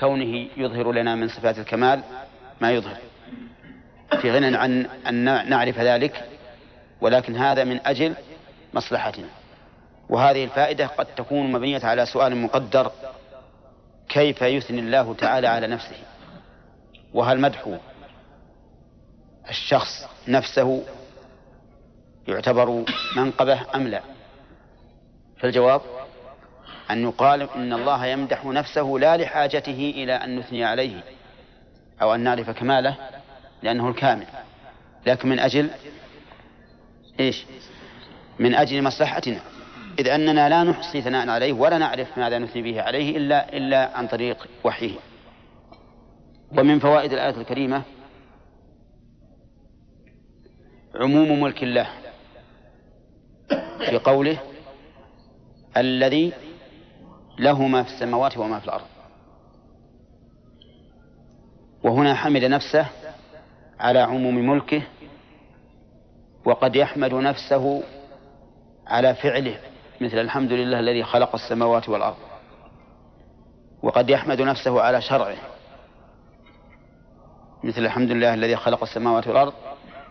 كونه 0.00 0.48
يظهر 0.56 0.92
لنا 0.92 1.14
من 1.14 1.28
صفات 1.28 1.58
الكمال 1.58 2.02
ما 2.60 2.72
يظهر. 2.72 2.96
في 4.20 4.30
غنى 4.30 4.56
عن 4.56 4.86
أن 5.06 5.48
نعرف 5.50 5.78
ذلك 5.78 6.28
ولكن 7.00 7.36
هذا 7.36 7.64
من 7.64 7.80
أجل 7.86 8.14
مصلحتنا. 8.74 9.28
وهذه 10.08 10.44
الفائدة 10.44 10.86
قد 10.86 11.06
تكون 11.06 11.52
مبنية 11.52 11.80
على 11.84 12.06
سؤال 12.06 12.36
مقدر 12.36 12.92
كيف 14.08 14.42
يثني 14.42 14.80
الله 14.80 15.14
تعالى 15.14 15.46
على 15.46 15.66
نفسه؟ 15.66 15.96
وهل 17.14 17.40
مدح 17.40 17.78
الشخص 19.48 20.08
نفسه 20.28 20.82
يعتبر 22.28 22.84
منقبة 23.16 23.60
أم 23.74 23.88
لا؟ 23.88 24.00
فالجواب 25.38 25.80
أن 26.92 27.02
يقال 27.02 27.42
إن 27.42 27.72
الله 27.72 28.06
يمدح 28.06 28.44
نفسه 28.44 28.96
لا 29.00 29.16
لحاجته 29.16 29.92
إلى 29.96 30.12
أن 30.12 30.38
نثني 30.38 30.64
عليه 30.64 31.04
أو 32.02 32.14
أن 32.14 32.20
نعرف 32.20 32.50
كماله 32.50 32.96
لأنه 33.62 33.88
الكامل. 33.88 34.26
لكن 35.06 35.28
من 35.28 35.38
أجل 35.38 35.70
إيش؟ 37.20 37.44
من 38.38 38.54
أجل 38.54 38.82
مصلحتنا. 38.82 39.40
إذ 39.98 40.08
أننا 40.08 40.48
لا 40.48 40.62
نحصي 40.62 41.00
ثناء 41.02 41.28
عليه 41.28 41.52
ولا 41.52 41.78
نعرف 41.78 42.18
ماذا 42.18 42.38
نثني 42.38 42.62
به 42.62 42.82
عليه 42.82 43.16
إلا 43.16 43.56
إلا 43.56 43.96
عن 43.96 44.06
طريق 44.06 44.46
وحيه. 44.64 44.98
ومن 46.58 46.78
فوائد 46.78 47.12
الآية 47.12 47.36
الكريمة 47.40 47.82
عموم 50.94 51.40
ملك 51.40 51.62
الله 51.62 51.88
في 53.78 53.98
قوله 53.98 54.38
الذي 55.76 56.32
له 57.40 57.66
ما 57.66 57.82
في 57.82 57.88
السماوات 57.94 58.38
وما 58.38 58.58
في 58.58 58.64
الأرض. 58.64 58.86
وهنا 61.82 62.14
حمد 62.14 62.44
نفسه 62.44 62.86
على 63.80 63.98
عموم 63.98 64.34
ملكه 64.34 64.82
وقد 66.44 66.76
يحمد 66.76 67.14
نفسه 67.14 67.82
على 68.86 69.14
فعله 69.14 69.58
مثل 70.00 70.18
الحمد 70.18 70.52
لله 70.52 70.80
الذي 70.80 71.04
خلق 71.04 71.34
السماوات 71.34 71.88
والأرض. 71.88 72.16
وقد 73.82 74.10
يحمد 74.10 74.42
نفسه 74.42 74.80
على 74.82 75.00
شرعه 75.00 75.36
مثل 77.64 77.84
الحمد 77.84 78.10
لله 78.10 78.34
الذي 78.34 78.56
خلق 78.56 78.82
السماوات 78.82 79.26
والأرض 79.28 79.52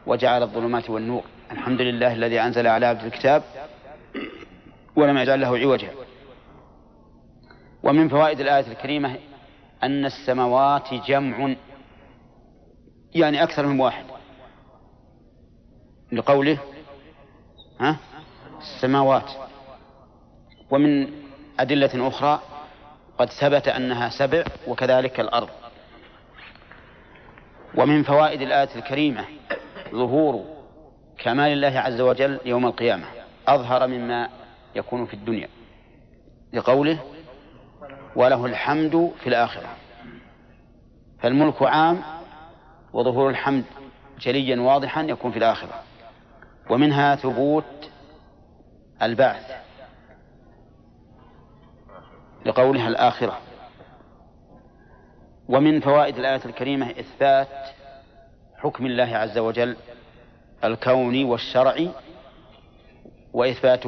وجعل 0.07 0.43
الظلمات 0.43 0.89
والنور. 0.89 1.23
الحمد 1.51 1.81
لله 1.81 2.13
الذي 2.13 2.41
أنزل 2.41 2.67
على 2.67 2.85
عبد 2.85 3.03
الكتاب 3.03 3.43
ولم 4.95 5.17
يجعل 5.17 5.41
له 5.41 5.57
عوجا. 5.57 5.89
ومن 7.83 8.09
فوائد 8.09 8.39
الآية 8.39 8.71
الكريمة 8.71 9.15
أن 9.83 10.05
السماوات 10.05 10.93
جمع 10.93 11.55
يعني 13.15 13.43
أكثر 13.43 13.65
من 13.65 13.79
واحد. 13.79 14.05
لقوله 16.11 16.57
ها؟ 17.79 17.97
السماوات. 18.59 19.31
ومن 20.71 21.11
أدلة 21.59 22.07
أخرى 22.07 22.41
قد 23.17 23.29
ثبت 23.29 23.67
أنها 23.67 24.09
سبع 24.09 24.43
وكذلك 24.67 25.19
الأرض. 25.19 25.49
ومن 27.75 28.03
فوائد 28.03 28.41
الآية 28.41 28.69
الكريمة 28.75 29.25
ظهور 29.91 30.45
كمال 31.17 31.51
الله 31.51 31.79
عز 31.79 32.01
وجل 32.01 32.39
يوم 32.45 32.65
القيامة 32.65 33.05
أظهر 33.47 33.87
مما 33.87 34.29
يكون 34.75 35.05
في 35.05 35.13
الدنيا. 35.13 35.49
لقوله 36.53 36.99
وله 38.15 38.45
الحمد 38.45 39.11
في 39.19 39.29
الآخرة. 39.29 39.67
فالملك 41.19 41.63
عام 41.63 42.01
وظهور 42.93 43.29
الحمد 43.29 43.63
جليا 44.19 44.61
واضحا 44.61 45.03
يكون 45.03 45.31
في 45.31 45.37
الآخرة. 45.37 45.83
ومنها 46.69 47.15
ثبوت 47.15 47.91
البعث 49.01 49.51
لقولها 52.45 52.87
الآخرة. 52.87 53.37
ومن 55.47 55.79
فوائد 55.79 56.17
الآية 56.17 56.41
الكريمة 56.45 56.89
إثبات 56.89 57.47
حكم 58.57 58.85
الله 58.85 59.17
عز 59.17 59.37
وجل 59.37 59.75
الكوني 60.63 61.23
والشرعي 61.23 61.89
وإثبات 63.33 63.83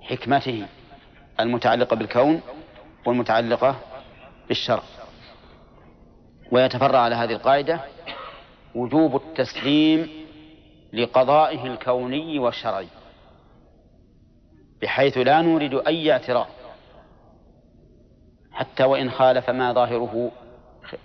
حكمته 0.00 0.66
المتعلقة 1.40 1.96
بالكون. 1.96 2.40
والمتعلقة 3.06 3.76
بالشرع. 4.48 4.82
ويتفرع 6.52 6.98
على 6.98 7.14
هذه 7.14 7.32
القاعدة 7.32 7.80
وجوب 8.74 9.16
التسليم 9.16 10.08
لقضائه 10.92 11.66
الكوني 11.66 12.38
والشرعي 12.38 12.88
بحيث 14.82 15.18
لا 15.18 15.42
نورد 15.42 15.82
أي 15.86 16.12
اعتراض 16.12 16.46
حتى 18.52 18.84
وإن 18.84 19.10
خالف 19.10 19.50
ما 19.50 19.72
ظاهره 19.72 20.30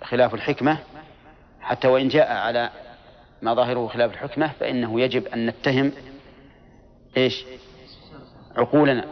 خلاف 0.02 0.34
الحكمة 0.34 0.78
حتى 1.60 1.88
وإن 1.88 2.08
جاء 2.08 2.32
على 2.32 2.70
ما 3.42 3.54
ظاهره 3.54 3.88
خلاف 3.88 4.12
الحكمة 4.12 4.52
فإنه 4.52 5.00
يجب 5.00 5.26
أن 5.26 5.46
نتهم 5.46 5.92
إيش؟ 7.16 7.44
عقولنا. 8.56 9.04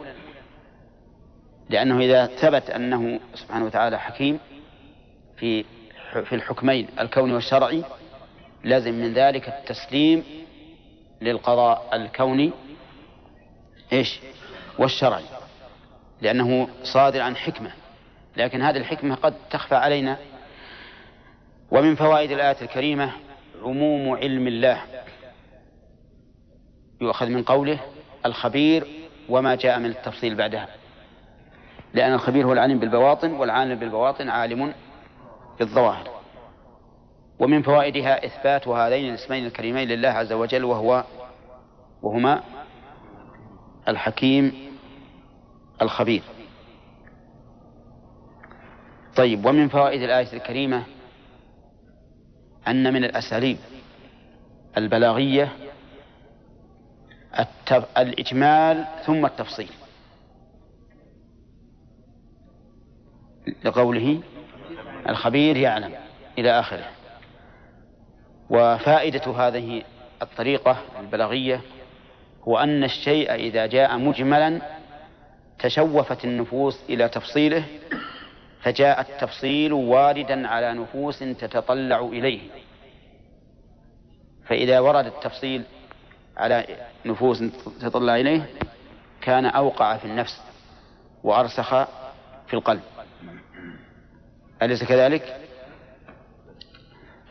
لأنه 1.69 1.99
إذا 1.99 2.25
ثبت 2.25 2.69
أنه 2.69 3.19
سبحانه 3.35 3.65
وتعالى 3.65 3.99
حكيم 3.99 4.39
في 5.37 5.65
في 6.23 6.35
الحكمين 6.35 6.87
الكوني 6.99 7.33
والشرعي 7.33 7.83
لازم 8.63 8.93
من 8.93 9.13
ذلك 9.13 9.49
التسليم 9.49 10.23
للقضاء 11.21 11.89
الكوني 11.93 12.51
إيش؟ 13.93 14.19
والشرعي. 14.79 15.23
لأنه 16.21 16.69
صادر 16.83 17.21
عن 17.21 17.35
حكمة. 17.35 17.71
لكن 18.37 18.61
هذه 18.61 18.77
الحكمة 18.77 19.15
قد 19.15 19.33
تخفى 19.49 19.75
علينا. 19.75 20.17
ومن 21.71 21.95
فوائد 21.95 22.31
الآية 22.31 22.61
الكريمة 22.61 23.11
عموم 23.63 24.15
علم 24.15 24.47
الله. 24.47 24.81
يؤخذ 27.01 27.25
من 27.25 27.43
قوله 27.43 27.79
الخبير 28.25 28.87
وما 29.29 29.55
جاء 29.55 29.79
من 29.79 29.89
التفصيل 29.89 30.35
بعدها. 30.35 30.67
لأن 31.95 32.13
الخبير 32.13 32.47
هو 32.47 32.53
العالم 32.53 32.79
بالبواطن 32.79 33.31
والعالم 33.31 33.79
بالبواطن 33.79 34.29
عالم 34.29 34.73
بالظواهر. 35.59 36.09
ومن 37.39 37.61
فوائدها 37.61 38.25
إثبات 38.25 38.67
هذين 38.67 39.09
الاسمين 39.09 39.45
الكريمين 39.45 39.87
لله 39.87 40.09
عز 40.09 40.33
وجل 40.33 40.63
وهو 40.63 41.03
وهما 42.01 42.43
الحكيم 43.87 44.53
الخبير. 45.81 46.21
طيب 49.15 49.45
ومن 49.45 49.67
فوائد 49.67 50.01
الآية 50.01 50.33
الكريمة 50.33 50.83
أن 52.67 52.93
من 52.93 53.03
الأساليب 53.03 53.57
البلاغية 54.77 55.51
الإجمال 57.97 58.85
ثم 59.05 59.25
التفصيل. 59.25 59.69
لقوله 63.63 64.21
الخبير 65.09 65.57
يعلم 65.57 65.93
إلى 66.37 66.59
آخره. 66.59 66.85
وفائدة 68.49 69.31
هذه 69.31 69.83
الطريقة 70.21 70.77
البلاغية 70.99 71.61
هو 72.47 72.57
أن 72.57 72.83
الشيء 72.83 73.33
إذا 73.33 73.65
جاء 73.65 73.97
مجملا 73.97 74.61
تشوفت 75.59 76.25
النفوس 76.25 76.83
إلى 76.89 77.09
تفصيله 77.09 77.65
فجاء 78.61 79.01
التفصيل 79.01 79.73
واردا 79.73 80.47
على 80.47 80.73
نفوس 80.73 81.19
تتطلع 81.19 81.99
إليه. 81.99 82.39
فإذا 84.45 84.79
ورد 84.79 85.05
التفصيل 85.05 85.63
على 86.37 86.65
نفوس 87.05 87.43
تتطلع 87.79 88.15
إليه 88.15 88.49
كان 89.21 89.45
أوقع 89.45 89.97
في 89.97 90.05
النفس 90.05 90.41
وأرسخ 91.23 91.69
في 92.47 92.53
القلب. 92.53 92.81
أليس 94.65 94.83
كذلك؟ 94.83 95.39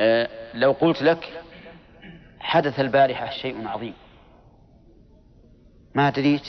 آه 0.01 0.29
لو 0.55 0.73
قلت 0.73 1.03
لك 1.03 1.43
حدث 2.41 2.81
البارحة 2.81 3.31
شيء 3.31 3.69
عظيم. 3.69 3.95
ما 5.95 6.11
دريت 6.11 6.49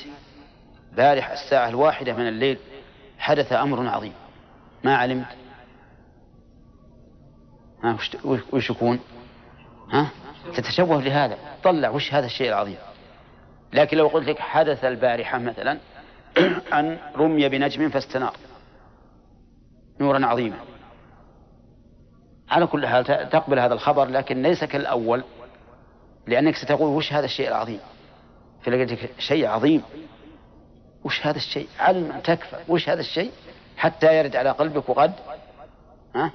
بارحة 0.97 1.33
الساعة 1.33 1.69
الواحدة 1.69 2.13
من 2.13 2.27
الليل 2.27 2.57
حدث 3.17 3.53
أمر 3.53 3.87
عظيم. 3.87 4.13
ما 4.83 4.95
علمت؟ 4.95 5.25
ها 7.83 7.97
وش 8.53 8.69
يكون؟ 8.69 8.99
ها؟ 9.91 10.09
تتشوه 10.55 11.01
لهذا. 11.01 11.37
طلع 11.63 11.89
وش 11.89 12.13
هذا 12.13 12.25
الشيء 12.25 12.49
العظيم؟ 12.49 12.77
لكن 13.73 13.97
لو 13.97 14.07
قلت 14.07 14.27
لك 14.27 14.39
حدث 14.39 14.85
البارحة 14.85 15.37
مثلا 15.37 15.77
أن 16.79 16.97
رمي 17.15 17.49
بنجم 17.49 17.89
فاستنار. 17.89 18.37
نورا 19.99 20.25
عظيما. 20.25 20.74
على 22.49 22.67
كل 22.67 22.87
حال 22.87 23.05
تقبل 23.29 23.59
هذا 23.59 23.73
الخبر 23.73 24.05
لكن 24.05 24.41
ليس 24.41 24.63
كالأول 24.63 25.23
لأنك 26.27 26.55
ستقول 26.55 26.87
وش 26.97 27.13
هذا 27.13 27.25
الشيء 27.25 27.47
العظيم؟ 27.47 27.79
فلقيتك 28.63 29.09
شيء 29.19 29.47
عظيم. 29.47 29.83
وش 31.03 31.27
هذا 31.27 31.37
الشيء؟ 31.37 31.67
علما 31.79 32.19
تكفى. 32.19 32.57
وش 32.67 32.89
هذا 32.89 32.99
الشيء؟ 32.99 33.31
حتى 33.77 34.17
يرد 34.19 34.35
على 34.35 34.49
قلبك 34.51 34.89
وقد 34.89 35.13
ها؟ 36.15 36.31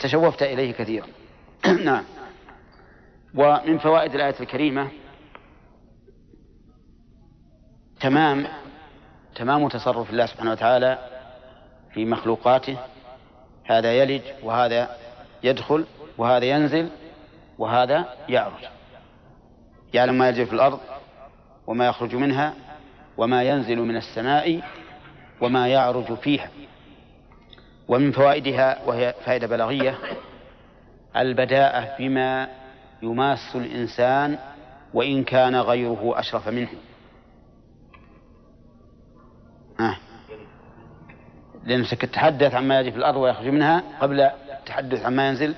تشوفت 0.00 0.42
إليه 0.42 0.72
كثيرا. 0.72 1.06
نعم. 1.84 2.04
ومن 3.34 3.78
فوائد 3.78 4.14
الآية 4.14 4.34
الكريمة 4.40 4.88
تمام 8.00 8.46
تمام 9.34 9.68
تصرف 9.68 10.10
الله 10.10 10.26
سبحانه 10.26 10.50
وتعالى 10.50 10.98
في 11.94 12.04
مخلوقاته 12.04 12.78
هذا 13.64 13.92
يلج 13.92 14.22
وهذا 14.42 14.96
يدخل 15.42 15.84
وهذا 16.18 16.44
ينزل 16.44 16.88
وهذا 17.58 18.04
يعرج. 18.28 18.64
يعلم 19.94 20.18
ما 20.18 20.28
يجري 20.28 20.46
في 20.46 20.52
الأرض 20.52 20.80
وما 21.66 21.86
يخرج 21.86 22.14
منها 22.14 22.54
وما 23.16 23.42
ينزل 23.42 23.78
من 23.78 23.96
السماء 23.96 24.60
وما 25.40 25.68
يعرج 25.68 26.14
فيها. 26.14 26.50
ومن 27.88 28.12
فوائدها 28.12 28.78
وهي 28.86 29.14
فائدة 29.24 29.46
بلاغية 29.46 29.98
البداءة 31.16 31.96
بما 31.98 32.48
يماس 33.02 33.56
الإنسان 33.56 34.38
وإن 34.94 35.24
كان 35.24 35.56
غيره 35.56 36.18
أشرف 36.18 36.48
منه. 36.48 36.68
آه. 39.80 39.96
لأنك 41.64 41.88
تتحدث 41.88 42.54
عما 42.54 42.80
يجري 42.80 42.92
في 42.92 42.98
الأرض 42.98 43.16
ويخرج 43.16 43.48
منها 43.48 43.82
قبل 44.00 44.20
التحدث 44.20 45.06
عما 45.06 45.28
ينزل 45.28 45.54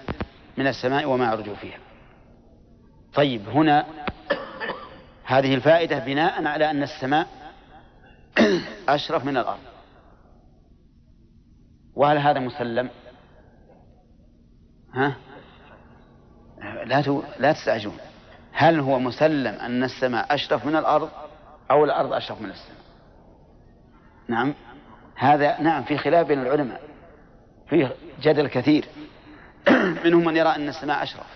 من 0.56 0.66
السماء 0.66 1.08
وما 1.08 1.24
يعرج 1.24 1.54
فيها 1.54 1.78
طيب 3.14 3.48
هنا 3.48 3.86
هذه 5.24 5.54
الفائدة 5.54 5.98
بناء 5.98 6.46
على 6.46 6.70
أن 6.70 6.82
السماء 6.82 7.26
أشرف 8.88 9.24
من 9.24 9.36
الأرض 9.36 9.60
وهل 11.94 12.18
هذا 12.18 12.40
مسلم؟ 12.40 12.90
ها؟ 14.94 15.16
لا 16.84 17.22
لا 17.38 17.52
تستعجلون 17.52 17.98
هل 18.52 18.80
هو 18.80 18.98
مسلم 18.98 19.54
أن 19.54 19.84
السماء 19.84 20.34
أشرف 20.34 20.66
من 20.66 20.76
الأرض 20.76 21.10
أو 21.70 21.84
الأرض 21.84 22.12
أشرف 22.12 22.40
من 22.40 22.50
السماء؟ 22.50 22.76
نعم 24.28 24.54
هذا 25.16 25.60
نعم 25.60 25.82
في 25.82 25.98
خلاف 25.98 26.26
بين 26.26 26.42
العلماء 26.42 26.80
فيه 27.68 27.96
جدل 28.22 28.48
كثير. 28.48 28.88
منهم 30.04 30.24
من 30.24 30.36
يرى 30.36 30.48
أن 30.48 30.68
السماء 30.68 31.02
أشرف. 31.02 31.26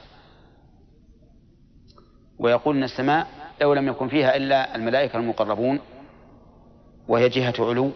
ويقول 2.38 2.76
أن 2.76 2.82
السماء 2.82 3.26
لو 3.60 3.74
لم 3.74 3.88
يكن 3.88 4.08
فيها 4.08 4.36
إلا 4.36 4.76
الملائكة 4.76 5.16
المقربون 5.16 5.80
وهي 7.08 7.28
جهة 7.28 7.54
علو 7.58 7.90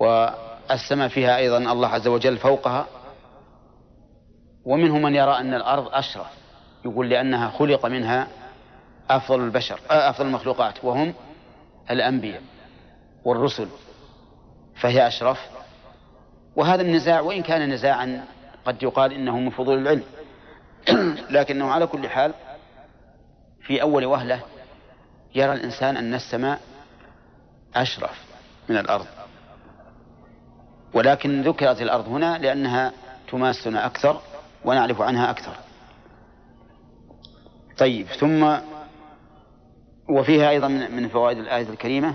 والسماء 0.00 1.08
فيها 1.08 1.36
أيضا 1.36 1.58
الله 1.72 1.88
عز 1.88 2.08
وجل 2.08 2.38
فوقها. 2.38 2.86
ومنهم 4.64 5.02
من 5.02 5.14
يرى 5.14 5.38
أن 5.38 5.54
الأرض 5.54 5.88
أشرف 5.92 6.26
يقول 6.84 7.08
لأنها 7.08 7.48
خلق 7.48 7.86
منها 7.86 8.28
أفضل 9.10 9.40
البشر 9.40 9.80
آه، 9.90 10.10
أفضل 10.10 10.26
المخلوقات 10.26 10.84
وهم 10.84 11.14
الأنبياء 11.90 12.42
والرسل. 13.24 13.68
فهي 14.76 15.06
أشرف. 15.06 15.38
وهذا 16.56 16.82
النزاع 16.82 17.20
وإن 17.20 17.42
كان 17.42 17.70
نزاعا 17.70 18.24
قد 18.64 18.82
يقال 18.82 19.12
إنه 19.12 19.38
من 19.38 19.50
فضول 19.50 19.78
العلم. 19.78 20.04
لكنه 21.36 21.70
على 21.70 21.86
كل 21.86 22.08
حال 22.08 22.34
في 23.60 23.82
أول 23.82 24.04
وهلة 24.04 24.40
يرى 25.34 25.52
الإنسان 25.52 25.96
أن 25.96 26.14
السماء 26.14 26.60
أشرف 27.74 28.24
من 28.68 28.76
الأرض. 28.76 29.06
ولكن 30.94 31.42
ذكرت 31.42 31.82
الأرض 31.82 32.08
هنا 32.08 32.38
لأنها 32.38 32.92
تماسنا 33.30 33.86
أكثر 33.86 34.20
ونعرف 34.64 35.00
عنها 35.00 35.30
أكثر. 35.30 35.56
طيب 37.78 38.06
ثم 38.06 38.56
وفيها 40.08 40.50
أيضا 40.50 40.68
من 40.68 41.08
فوائد 41.08 41.38
الآية 41.38 41.68
الكريمة. 41.68 42.14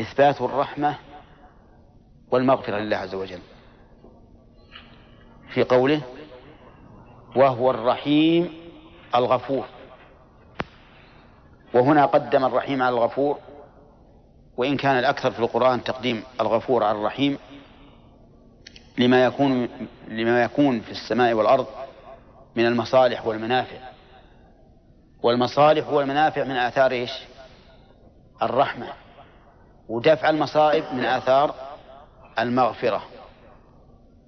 إثبات 0.00 0.40
الرحمة 0.40 0.96
والمغفرة 2.30 2.76
لله 2.78 2.96
عز 2.96 3.14
وجل. 3.14 3.40
في 5.54 5.62
قوله 5.62 6.02
وهو 7.36 7.70
الرحيم 7.70 8.54
الغفور. 9.14 9.64
وهنا 11.74 12.06
قدم 12.06 12.44
الرحيم 12.44 12.82
على 12.82 12.94
الغفور 12.94 13.38
وإن 14.56 14.76
كان 14.76 14.98
الأكثر 14.98 15.30
في 15.30 15.38
القرآن 15.38 15.84
تقديم 15.84 16.22
الغفور 16.40 16.84
على 16.84 16.98
الرحيم 16.98 17.38
لما 18.98 19.24
يكون 19.24 19.68
لما 20.08 20.42
يكون 20.42 20.80
في 20.80 20.90
السماء 20.90 21.32
والأرض 21.32 21.66
من 22.56 22.66
المصالح 22.66 23.26
والمنافع. 23.26 23.76
والمصالح 25.22 25.88
والمنافع 25.88 26.44
من 26.44 26.56
آثار 26.56 26.90
إيش؟ 26.90 27.10
الرحمة. 28.42 28.86
ودفع 29.90 30.30
المصائب 30.30 30.84
من 30.92 31.04
آثار 31.04 31.54
المغفرة 32.38 33.02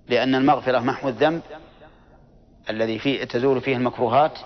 لأن 0.09 0.35
المغفرة 0.35 0.79
محو 0.79 1.09
الذنب 1.09 1.43
الذي 2.71 2.99
فيه 2.99 3.25
تزول 3.25 3.61
فيه 3.61 3.77
المكروهات 3.77 4.39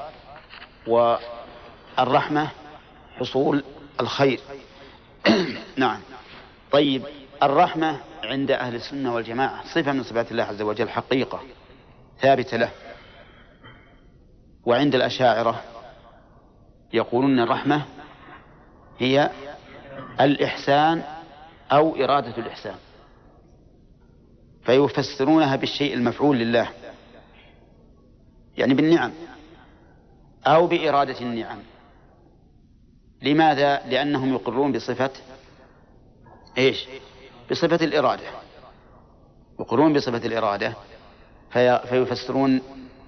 والرحمة 0.87 2.49
حصول 3.19 3.65
الخير. 4.01 4.41
نعم. 5.77 6.01
طيب 6.73 7.03
الرحمة 7.43 8.01
عند 8.25 8.51
أهل 8.51 8.75
السنة 8.75 9.15
والجماعة 9.15 9.65
صفة 9.75 9.93
من 9.93 10.03
صفات 10.03 10.31
الله 10.31 10.45
عز 10.45 10.63
وجل 10.63 10.89
حقيقة 10.89 11.41
ثابتة 12.21 12.57
له. 12.57 12.71
وعند 14.65 14.95
الأشاعرة 14.95 15.63
يقولون 16.93 17.41
الرحمة 17.41 17.83
هي 18.99 19.31
الإحسان 20.21 21.03
أو 21.73 21.97
إرادة 21.97 22.37
الإحسان. 22.39 22.75
فيفسرونها 24.65 25.57
بالشيء 25.57 25.95
المفعول 25.95 26.39
لله. 26.39 26.69
يعني 28.59 28.75
بالنعم. 28.75 29.13
أو 30.47 30.67
بإرادة 30.67 31.21
النعم. 31.21 31.59
لماذا؟ 33.23 33.87
لأنهم 33.87 34.35
يقرون 34.35 34.73
بصفة 34.73 35.11
إيش؟ 36.59 36.87
بصفة 37.51 37.85
الإرادة. 37.85 38.25
يقرون 39.61 39.93
بصفة 39.93 40.27
الإرادة. 40.27 40.75
في 41.51 41.81
فيفسرون 41.89 42.63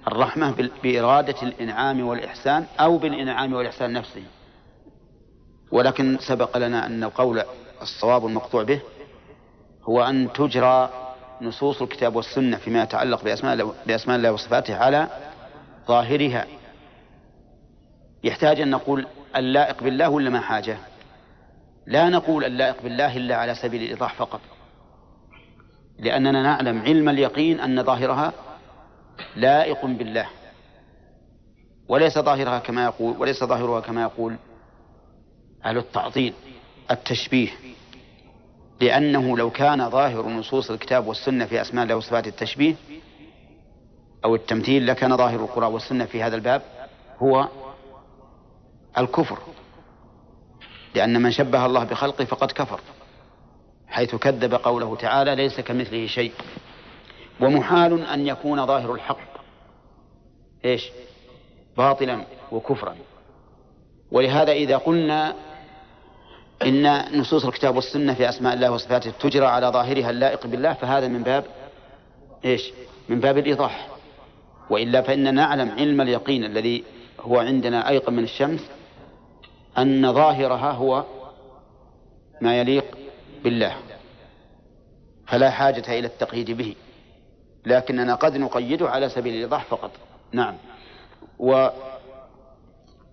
الرحمة 0.07 0.69
بإرادة 0.83 1.41
الإنعام 1.43 2.07
والإحسان 2.07 2.65
أو 2.79 2.97
بالإنعام 2.97 3.53
والإحسان 3.53 3.93
نفسه. 3.93 4.23
ولكن 5.71 6.17
سبق 6.19 6.57
لنا 6.57 6.85
أن 6.85 7.03
القول 7.03 7.43
الصواب 7.81 8.25
المقطوع 8.25 8.63
به 8.63 8.81
هو 9.83 10.03
أن 10.03 10.33
تجرى 10.33 10.89
نصوص 11.41 11.81
الكتاب 11.81 12.15
والسنة 12.15 12.57
فيما 12.57 12.83
يتعلق 12.83 13.23
بأسماء 13.23 13.75
بأسماء 13.87 14.17
الله 14.17 14.31
وصفاته 14.31 14.75
على 14.75 15.07
ظاهرها. 15.87 16.45
يحتاج 18.23 18.61
أن 18.61 18.69
نقول 18.69 19.07
اللائق 19.35 19.83
بالله 19.83 20.09
ولا 20.09 20.29
ما 20.29 20.39
حاجة؟ 20.39 20.77
لا 21.87 22.09
نقول 22.09 22.45
اللائق 22.45 22.81
بالله 22.83 23.17
إلا 23.17 23.35
على 23.35 23.55
سبيل 23.55 23.83
الإيضاح 23.83 24.13
فقط. 24.13 24.41
لأننا 25.99 26.43
نعلم 26.43 26.81
علم 26.81 27.09
اليقين 27.09 27.59
أن 27.59 27.83
ظاهرها 27.83 28.33
لائق 29.35 29.85
بالله. 29.85 30.25
وليس 31.87 32.19
ظاهرها 32.19 32.59
كما 32.59 32.83
يقول 32.83 33.17
وليس 33.17 33.43
ظاهرها 33.43 33.79
كما 33.79 34.01
يقول 34.01 34.35
أهل 35.65 35.77
التعطيل 35.77 36.33
التشبيه. 36.91 37.49
لأنه 38.81 39.37
لو 39.37 39.49
كان 39.49 39.89
ظاهر 39.89 40.29
نصوص 40.29 40.71
الكتاب 40.71 41.07
والسنة 41.07 41.45
في 41.45 41.61
أسماء 41.61 41.83
الله 41.83 41.95
وصفات 41.95 42.27
التشبيه 42.27 42.75
أو 44.25 44.35
التمثيل 44.35 44.87
لكان 44.87 45.17
ظاهر 45.17 45.39
القرآن 45.39 45.73
والسنة 45.73 46.05
في 46.05 46.23
هذا 46.23 46.35
الباب 46.35 46.61
هو 47.17 47.47
الكفر. 48.97 49.39
لأن 50.95 51.21
من 51.21 51.31
شبه 51.31 51.65
الله 51.65 51.83
بخلقه 51.83 52.25
فقد 52.25 52.51
كفر 52.51 52.79
حيث 53.87 54.15
كذب 54.15 54.53
قوله 54.53 54.95
تعالى 54.95 55.35
ليس 55.35 55.59
كمثله 55.59 56.07
شيء. 56.07 56.31
ومحال 57.41 58.05
أن 58.05 58.27
يكون 58.27 58.65
ظاهر 58.65 58.93
الحق 58.93 59.29
إيش؟ 60.65 60.89
باطلا 61.77 62.25
وكفرا. 62.51 62.95
ولهذا 64.11 64.51
إذا 64.51 64.77
قلنا 64.77 65.35
إن 66.65 67.05
نصوص 67.19 67.45
الكتاب 67.45 67.75
والسنة 67.75 68.13
في 68.13 68.29
أسماء 68.29 68.53
الله 68.53 68.71
وصفاته 68.71 69.11
تجرى 69.11 69.45
على 69.45 69.67
ظاهرها 69.67 70.09
اللائق 70.09 70.47
بالله 70.47 70.73
فهذا 70.73 71.07
من 71.07 71.23
باب 71.23 71.45
إيش؟ 72.45 72.71
من 73.09 73.19
باب 73.19 73.37
الإيضاح. 73.37 73.87
وإلا 74.69 75.01
فإننا 75.01 75.31
نعلم 75.31 75.71
علم 75.71 76.01
اليقين 76.01 76.43
الذي 76.43 76.83
هو 77.19 77.39
عندنا 77.39 77.89
أيقن 77.89 78.13
من 78.13 78.23
الشمس 78.23 78.61
أن 79.77 80.13
ظاهرها 80.13 80.71
هو 80.71 81.03
ما 82.41 82.59
يليق 82.59 82.85
بالله. 83.43 83.75
فلا 85.27 85.51
حاجة 85.51 85.99
إلى 85.99 86.07
التقييد 86.07 86.51
به. 86.51 86.75
لكننا 87.65 88.15
قد 88.15 88.37
نقيده 88.37 88.89
على 88.89 89.09
سبيل 89.09 89.33
الإيضاح 89.33 89.65
فقط. 89.65 89.91
نعم. 90.31 90.55
و 91.39 91.67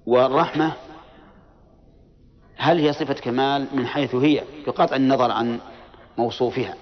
والرحمة 0.07 0.73
هل 2.57 2.79
هي 2.79 2.93
صفة 2.93 3.15
كمال 3.15 3.67
من 3.73 3.87
حيث 3.87 4.15
هي 4.15 4.43
بقطع 4.67 4.97
النظر 4.97 5.31
عن 5.31 5.61
موصوفها 6.19 6.75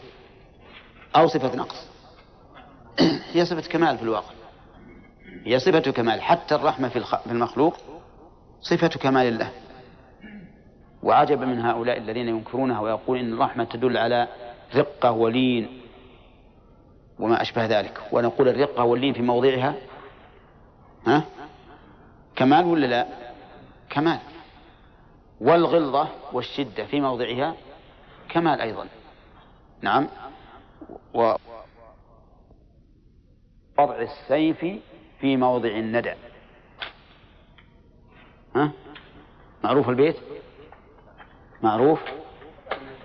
أو 1.16 1.27
صفة 1.27 1.57
نقص؟ 1.57 1.87
هي 3.35 3.45
صفة 3.45 3.68
كمال 3.68 3.97
في 3.97 4.03
الواقع. 4.03 4.35
هي 5.45 5.59
صفة 5.59 5.81
كمال. 5.81 6.22
حتى 6.22 6.55
الرحمة 6.55 6.89
في 6.89 7.31
المخلوق 7.31 7.77
صفة 8.61 8.89
كمال 8.89 9.27
الله 9.27 9.51
وعجب 11.03 11.41
من 11.41 11.61
هؤلاء 11.61 11.99
الذين 11.99 12.29
ينكرونها 12.29 12.81
ويقول 12.81 13.18
إن 13.18 13.33
الرحمة 13.33 13.64
تدل 13.64 13.97
على 13.97 14.29
رقة 14.75 15.11
ولين 15.11 15.81
وما 17.18 17.43
أشبه 17.43 17.66
ذلك. 17.66 18.01
ونقول 18.12 18.49
الرقة 18.49 18.85
واللين 18.85 19.12
في 19.12 19.22
موضعها 19.22 19.75
ها؟ 21.07 21.25
كمال 22.37 22.64
ولا 22.64 22.87
لا؟ 22.87 23.07
كمال. 23.91 24.18
والغلظة 25.45 26.09
والشدة 26.32 26.84
في 26.84 27.01
موضعها 27.01 27.55
كمال 28.28 28.61
أيضا. 28.61 28.86
نعم. 29.82 30.09
و 31.14 31.34
وضع 33.78 34.03
السيف 34.03 34.66
في 35.20 35.36
موضع 35.36 35.68
الندى. 35.68 36.14
ها؟ 38.57 38.70
معروف 39.64 39.88
البيت؟ 39.88 40.16
معروف. 41.62 42.01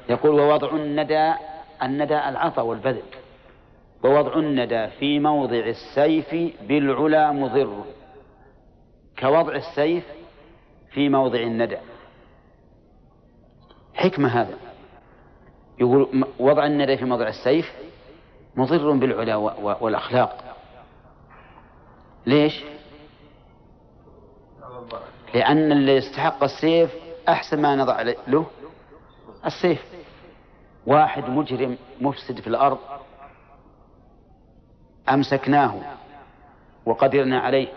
يقول 0.10 0.40
ووضع 0.40 0.76
الندى 0.76 1.34
الندى 1.84 2.30
العطا 2.30 2.62
والبذل. 2.62 3.04
ووضع 4.04 4.34
الندى 4.34 4.88
في 4.88 5.20
موضع 5.20 5.58
السيف 5.58 6.36
بالعلا 6.62 7.32
مضر. 7.32 7.84
كوضع 9.20 9.56
السيف 9.56 10.04
في 10.92 11.10
موضع 11.10 11.40
الندى. 11.40 11.78
حكمة 14.00 14.42
هذا. 14.42 14.58
يقول 15.80 16.26
وضع 16.40 16.66
الندى 16.66 16.98
في 16.98 17.06
موضع 17.06 17.28
السيف 17.28 17.74
مضر 18.56 18.92
بالعلا 18.92 19.36
والأخلاق. 19.82 20.56
ليش؟ 22.26 22.64
لأن 25.34 25.72
اللي 25.72 25.96
يستحق 25.96 26.44
السيف 26.44 26.96
أحسن 27.30 27.62
ما 27.62 27.76
نضع 27.76 28.02
له 28.28 28.46
السيف. 29.46 29.86
واحد 30.88 31.30
مجرم 31.30 31.78
مفسد 32.02 32.40
في 32.40 32.48
الأرض 32.48 32.78
أمسكناه 35.10 35.76
وقدرنا 36.86 37.40
عليه. 37.40 37.68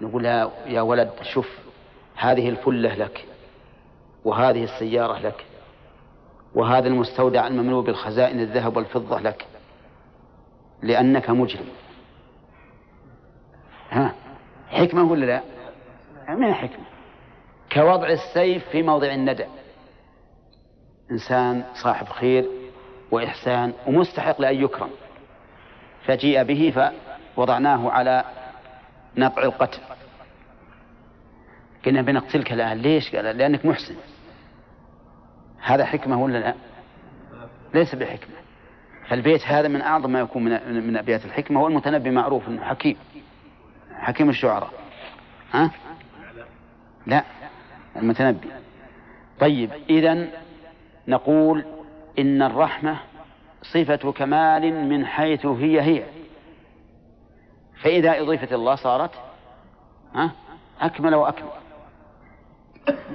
نقول 0.00 0.24
يا 0.66 0.80
ولد 0.80 1.10
شوف 1.22 1.58
هذه 2.16 2.48
الفلة 2.48 2.94
لك. 2.94 3.26
وهذه 4.24 4.64
السيارة 4.64 5.18
لك 5.18 5.44
وهذا 6.54 6.88
المستودع 6.88 7.46
المملوء 7.46 7.84
بالخزائن 7.84 8.40
الذهب 8.40 8.76
والفضة 8.76 9.20
لك 9.20 9.46
لأنك 10.82 11.30
مجرم. 11.30 11.66
ها؟ 13.90 14.14
حكمة 14.68 15.02
ولا 15.02 15.26
لا؟ 15.26 15.42
من 16.34 16.54
حكمة 16.54 16.84
كوضع 17.72 18.08
السيف 18.08 18.68
في 18.68 18.82
موضع 18.82 19.14
الندى. 19.14 19.46
إنسان 21.10 21.64
صاحب 21.74 22.08
خير 22.08 22.48
وإحسان 23.10 23.72
ومستحق 23.86 24.40
لأن 24.40 24.64
يكرم. 24.64 24.90
فجيء 26.04 26.42
به 26.42 26.90
فوضعناه 27.36 27.90
على 27.90 28.24
نطع 29.16 29.42
القتل. 29.42 29.80
قلنا 31.86 32.02
بنقتلك 32.02 32.52
الآن. 32.52 32.78
ليش؟ 32.78 33.16
قال 33.16 33.24
لأنك 33.24 33.66
محسن. 33.66 33.94
هذا 35.62 35.84
حكمة 35.84 36.22
ولا 36.22 36.38
لا؟ 36.38 36.54
ليس 37.74 37.94
بحكمة. 37.94 38.34
فالبيت 39.08 39.46
هذا 39.46 39.68
من 39.68 39.80
أعظم 39.80 40.10
ما 40.12 40.20
يكون 40.20 40.44
من, 40.44 40.86
من 40.86 40.96
أبيات 40.96 41.24
الحكمة 41.24 41.62
والمتنبي 41.62 42.10
معروف 42.10 42.48
أنه 42.48 42.64
حكيم. 42.64 42.96
حكيم 43.94 44.28
الشعراء. 44.28 44.70
ها؟ 45.52 45.70
لا 47.06 47.24
المتنبي. 47.96 48.48
طيب 49.40 49.70
إذا 49.90 50.28
نقول 51.08 51.64
إن 52.18 52.42
الرحمة 52.42 52.98
صفة 53.62 54.12
كمال 54.12 54.88
من 54.88 55.06
حيث 55.06 55.46
هي 55.46 55.80
هي. 55.80 56.04
فإذا 57.82 58.20
أضيفت 58.20 58.52
الله 58.52 58.74
صارت 58.74 59.10
ها؟ 60.14 60.32
أكمل 60.80 61.14
وأكمل. 61.14 61.48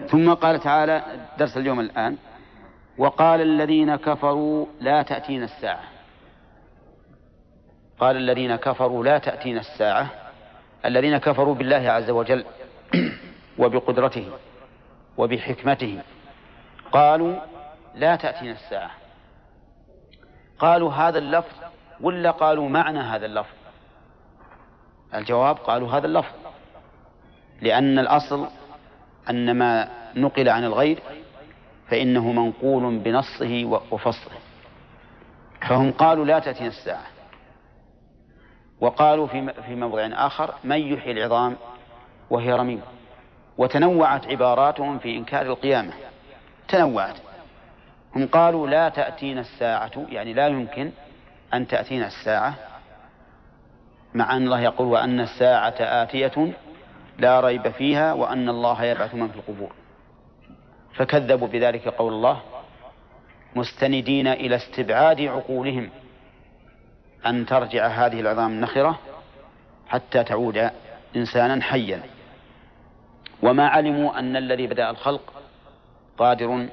ثم 0.10 0.34
قال 0.34 0.60
تعالى 0.60 1.04
درس 1.40 1.58
اليوم 1.58 1.80
الآن 1.80 2.18
وقال 2.98 3.42
الذين 3.42 3.96
كفروا 3.96 4.66
لا 4.82 5.02
تأتينا 5.02 5.46
الساعة. 5.46 5.84
قال 8.00 8.16
الذين 8.18 8.56
كفروا 8.56 9.04
لا 9.04 9.18
تأتينا 9.18 9.60
الساعة. 9.60 10.10
الذين 10.86 11.18
كفروا 11.18 11.56
بالله 11.56 11.92
عز 11.92 12.10
وجل 12.10 12.46
وبقدرته 13.60 14.32
وبحكمته. 15.18 16.02
قالوا 16.92 17.36
لا 17.96 18.16
تأتينا 18.16 18.52
الساعة. 18.52 18.92
قالوا 20.60 20.92
هذا 20.92 21.18
اللفظ 21.18 21.56
ولا 22.02 22.32
قالوا 22.32 22.70
معنى 22.70 23.00
هذا 23.00 23.26
اللفظ؟ 23.26 23.56
الجواب 25.14 25.56
قالوا 25.56 25.92
هذا 25.92 26.06
اللفظ. 26.06 26.36
لأن 27.62 28.00
الأصل 28.00 28.48
أن 29.30 29.58
ما 29.58 29.90
نقل 30.16 30.50
عن 30.50 30.64
الغير 30.64 31.00
فإنه 31.90 32.32
منقول 32.32 32.98
بنصه 32.98 33.80
وفصله. 33.92 34.38
فهم 35.62 35.92
قالوا 35.92 36.26
لا 36.26 36.40
تأتينا 36.40 36.70
الساعة. 36.70 37.06
وقالوا 38.82 39.28
في 39.28 39.54
في 39.54 39.76
موضع 39.76 40.10
آخر 40.14 40.54
من 40.64 40.78
يحيي 40.78 41.12
العظام 41.12 41.56
وهي 42.30 42.54
رميم؟ 42.54 42.82
وتنوعت 43.58 44.28
عباراتهم 44.28 45.00
في 45.00 45.18
إنكار 45.18 45.46
القيامة. 45.46 45.94
تنوعت. 46.68 47.16
هم 48.16 48.28
قالوا 48.28 48.68
لا 48.68 48.90
تأتينا 48.90 49.42
الساعة 49.42 49.92
يعني 50.10 50.34
لا 50.34 50.48
يمكن 50.48 50.92
أن 51.54 51.68
تأتينا 51.68 52.08
الساعة 52.08 52.54
مع 54.14 54.38
أن 54.38 54.44
الله 54.44 54.62
يقول 54.62 54.88
وأن 54.88 55.20
الساعة 55.20 55.76
آتية 55.80 56.54
لا 57.18 57.40
ريب 57.40 57.70
فيها 57.70 58.14
وأن 58.14 58.50
الله 58.50 58.84
يبعث 58.84 59.16
من 59.16 59.28
في 59.28 59.36
القبور. 59.36 59.72
فكذبوا 60.98 61.48
بذلك 61.48 61.88
قول 61.88 62.14
الله 62.14 62.42
مستندين 63.56 64.28
إلى 64.28 64.56
استبعاد 64.56 65.22
عقولهم 65.22 65.90
أن 67.26 67.46
ترجع 67.46 67.88
هذه 67.88 68.20
العظام 68.20 68.52
النخرة 68.52 69.00
حتى 69.88 70.24
تعود 70.24 70.70
إنسانا 71.16 71.62
حيا. 71.64 72.04
وما 73.42 73.68
علموا 73.68 74.20
أن 74.20 74.36
الذي 74.36 74.68
بدأ 74.68 74.90
الخلق 74.90 75.34
قادر 76.18 76.68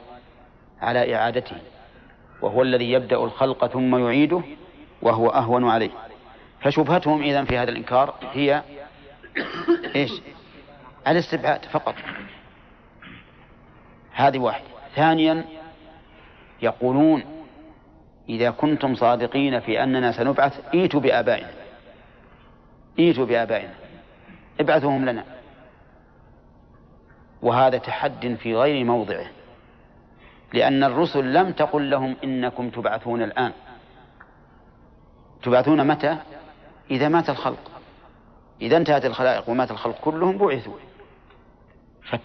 على 0.80 1.14
إعادته 1.14 1.56
وهو 2.42 2.62
الذي 2.62 2.92
يبدأ 2.92 3.16
الخلق 3.16 3.66
ثم 3.66 3.96
يعيده 3.96 4.42
وهو 5.02 5.28
أهون 5.28 5.68
عليه. 5.68 5.90
فشبهتهم 6.60 7.22
إذا 7.22 7.44
في 7.44 7.58
هذا 7.58 7.70
الإنكار 7.70 8.14
هي 8.32 8.62
إيش؟ 9.96 10.10
الاستبعاد 11.08 11.64
فقط. 11.64 11.94
هذه 14.14 14.38
واحدة. 14.38 14.66
ثانيا 14.94 15.44
يقولون 16.62 17.24
إذا 18.28 18.50
كنتم 18.50 18.94
صادقين 18.94 19.60
في 19.60 19.82
أننا 19.82 20.12
سنبعث 20.12 20.74
ائتوا 20.74 21.00
بآبائنا. 21.00 21.50
ائتوا 22.98 23.26
بآبائنا. 23.26 23.74
ابعثوهم 24.60 25.04
لنا. 25.04 25.24
وهذا 27.42 27.78
تحد 27.78 28.36
في 28.42 28.56
غير 28.56 28.84
موضعه. 28.84 29.26
لأن 30.52 30.84
الرسل 30.84 31.32
لم 31.34 31.52
تقل 31.52 31.90
لهم 31.90 32.16
إنكم 32.24 32.70
تبعثون 32.70 33.22
الآن. 33.22 33.52
تبعثون 35.42 35.86
متى؟ 35.86 36.16
إذا 36.90 37.08
مات 37.08 37.30
الخلق. 37.30 37.70
إذا 38.62 38.76
انتهت 38.76 39.04
الخلائق 39.04 39.48
ومات 39.50 39.70
الخلق 39.70 40.00
كلهم 40.00 40.38
بعثوا. 40.38 40.74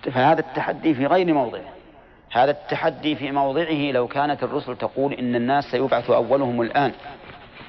فهذا 0.03 0.39
التحدي 0.39 0.93
في 0.93 1.05
غير 1.05 1.33
موضعه. 1.33 1.78
هذا 2.31 2.51
التحدي 2.51 3.15
في 3.15 3.31
موضعه 3.31 3.91
لو 3.91 4.07
كانت 4.07 4.43
الرسل 4.43 4.77
تقول 4.77 5.13
إن 5.13 5.35
الناس 5.35 5.63
سيبعث 5.65 6.09
أولهم 6.09 6.61
الآن 6.61 6.91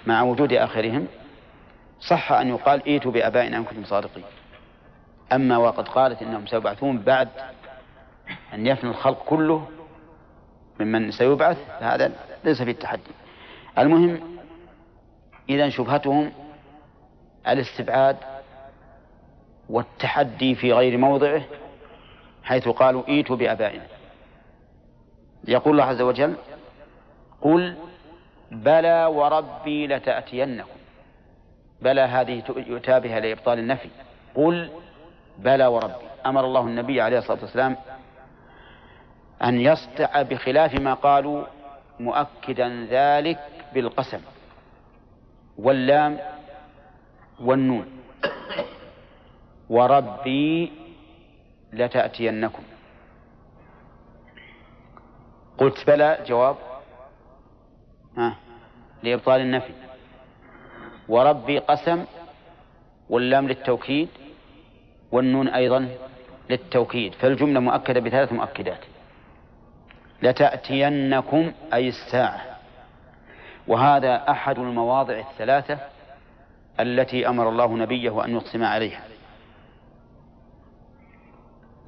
مع 0.06 0.22
وجود 0.22 0.52
آخرهم 0.52 1.06
صح 2.00 2.32
أن 2.32 2.48
يقال 2.48 2.88
ائتوا 2.88 3.12
بآبائنا 3.12 3.56
إن 3.56 3.64
كنتم 3.64 3.84
صادقين. 3.84 4.24
أما 5.32 5.56
وقد 5.56 5.88
قالت 5.88 6.22
إنهم 6.22 6.46
سيبعثون 6.46 6.98
بعد 6.98 7.28
أن 8.54 8.66
يفنى 8.66 8.90
الخلق 8.90 9.24
كله 9.24 9.68
ممن 10.80 11.10
سيبعث 11.10 11.58
فهذا 11.80 12.12
ليس 12.44 12.62
في 12.62 12.70
التحدي. 12.70 13.10
المهم 13.78 14.20
إذا 15.48 15.68
شبهتهم 15.68 16.32
الاستبعاد 17.48 18.16
والتحدي 19.68 20.54
في 20.54 20.72
غير 20.72 20.98
موضعه 20.98 21.42
حيث 22.44 22.68
قالوا 22.68 23.08
إيتوا 23.08 23.36
بآبائنا. 23.36 23.99
يقول 25.48 25.72
الله 25.72 25.84
عز 25.84 26.00
وجل 26.00 26.36
قل 27.40 27.76
بلى 28.50 29.04
وربي 29.04 29.86
لتأتينكم. 29.86 30.80
بلى 31.82 32.00
هذه 32.00 32.42
يؤتى 32.56 33.00
بها 33.00 33.20
لإبطال 33.20 33.58
النفي. 33.58 33.88
قل 34.34 34.70
بلى 35.38 35.66
وربي. 35.66 36.06
أمر 36.26 36.44
الله 36.44 36.60
النبي 36.60 37.00
عليه 37.00 37.18
الصلاة 37.18 37.40
والسلام 37.42 37.76
أن 39.44 39.60
يصدع 39.60 40.22
بخلاف 40.22 40.74
ما 40.74 40.94
قالوا 40.94 41.44
مؤكدا 42.00 42.86
ذلك 42.90 43.38
بالقسم 43.74 44.20
واللام 45.58 46.18
والنون. 47.40 47.86
وربي 49.70 50.72
لتأتينكم. 51.72 52.62
قلت 55.60 55.86
بلى 55.86 56.18
جواب. 56.26 56.56
ها. 58.16 58.36
لإبطال 59.02 59.40
النفي. 59.40 59.72
وربي 61.08 61.58
قسم 61.58 62.04
واللام 63.10 63.48
للتوكيد 63.48 64.08
والنون 65.12 65.48
أيضا 65.48 65.88
للتوكيد 66.50 67.14
فالجملة 67.14 67.60
مؤكدة 67.60 68.00
بثلاث 68.00 68.32
مؤكدات. 68.32 68.84
لتأتينكم 70.22 71.52
أي 71.74 71.88
الساعة. 71.88 72.40
وهذا 73.68 74.30
أحد 74.30 74.58
المواضع 74.58 75.18
الثلاثة 75.18 75.78
التي 76.80 77.28
أمر 77.28 77.48
الله 77.48 77.76
نبيه 77.76 78.24
أن 78.24 78.30
يقسم 78.30 78.64
عليها. 78.64 79.09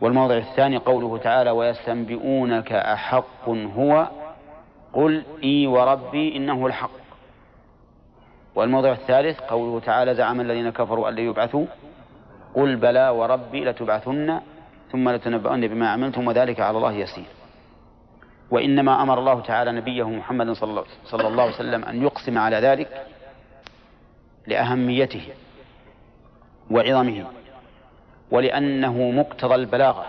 والموضع 0.03 0.37
الثاني 0.37 0.77
قوله 0.77 1.19
تعالى 1.19 1.51
ويستنبئونك 1.51 2.73
أحق 2.73 3.49
هو 3.49 4.09
قل 4.93 5.23
إي 5.45 5.67
وربي 5.67 6.37
إنه 6.37 6.67
الحق. 6.67 6.91
والموضع 8.55 8.93
الثالث 8.93 9.41
قوله 9.41 9.81
تعالى 9.81 10.15
زعم 10.15 10.41
الذين 10.41 10.71
كفروا 10.71 11.09
أن 11.09 11.19
يبعثوا 11.19 11.67
قل 12.55 12.77
بلى 12.77 13.09
وربي 13.09 13.65
لتبعثن 13.65 14.41
ثم 14.93 15.09
لتنبؤن 15.09 15.69
بما 15.69 15.89
عملتم 15.91 16.27
وذلك 16.27 16.61
على 16.61 16.77
الله 16.77 16.93
يسير. 16.93 17.31
وإنما 18.51 19.03
أمر 19.03 19.19
الله 19.19 19.41
تعالى 19.41 19.73
نبيه 19.73 20.09
محمد 20.09 20.53
صلى 20.53 20.85
الله 21.15 21.43
عليه 21.43 21.55
وسلم 21.55 21.85
أن 21.85 22.03
يقسم 22.03 22.39
على 22.39 22.57
ذلك 22.57 23.07
لأهميته 24.47 25.29
وعظمه. 26.71 27.27
ولأنه 28.33 29.11
مقتضى 29.11 29.55
البلاغة. 29.55 30.07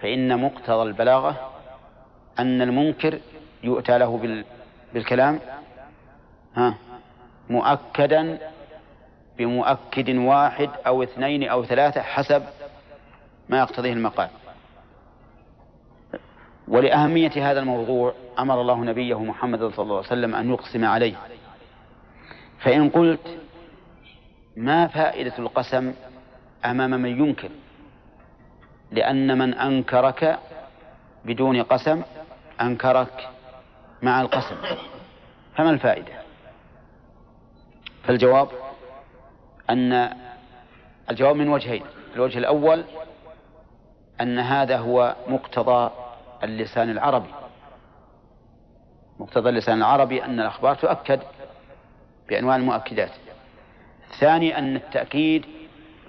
فإن 0.00 0.40
مقتضى 0.40 0.82
البلاغة 0.82 1.52
أن 2.38 2.62
المنكر 2.62 3.18
يؤتى 3.62 3.98
له 3.98 4.44
بالكلام 4.94 5.40
ها 6.54 6.74
مؤكدا 7.50 8.38
بمؤكد 9.38 10.10
واحد 10.10 10.70
أو 10.86 11.02
اثنين 11.02 11.48
أو 11.48 11.64
ثلاثة 11.64 12.02
حسب 12.02 12.42
ما 13.48 13.58
يقتضيه 13.58 13.92
المقال. 13.92 14.28
ولأهمية 16.68 17.50
هذا 17.50 17.60
الموضوع 17.60 18.14
أمر 18.38 18.60
الله 18.60 18.84
نبيه 18.84 19.20
محمد 19.22 19.58
صلى 19.58 19.82
الله 19.82 19.96
عليه 19.96 20.06
وسلم 20.06 20.34
أن 20.34 20.50
يقسم 20.50 20.84
عليه. 20.84 21.14
فإن 22.58 22.90
قلت 22.90 23.38
ما 24.56 24.86
فائدة 24.86 25.38
القسم 25.38 25.94
أمام 26.64 26.90
من 26.90 27.24
ينكر 27.24 27.50
لأن 28.90 29.38
من 29.38 29.54
أنكرك 29.54 30.38
بدون 31.24 31.62
قسم 31.62 32.02
أنكرك 32.60 33.28
مع 34.02 34.20
القسم. 34.20 34.56
فما 35.56 35.70
الفائدة؟ 35.70 36.12
فالجواب 38.04 38.48
أن 39.70 40.10
الجواب 41.10 41.36
من 41.36 41.48
وجهين 41.48 41.82
الوجه 42.14 42.38
الأول 42.38 42.84
أن 44.20 44.38
هذا 44.38 44.78
هو 44.78 45.16
مقتضى 45.28 45.90
اللسان 46.44 46.90
العربي. 46.90 47.30
مقتضى 49.18 49.48
اللسان 49.48 49.78
العربي 49.78 50.24
أن 50.24 50.40
الأخبار 50.40 50.74
تؤكد 50.74 51.20
بأنواع 52.28 52.56
المؤكدات. 52.56 53.10
الثاني 54.10 54.58
أن 54.58 54.76
التأكيد 54.76 55.46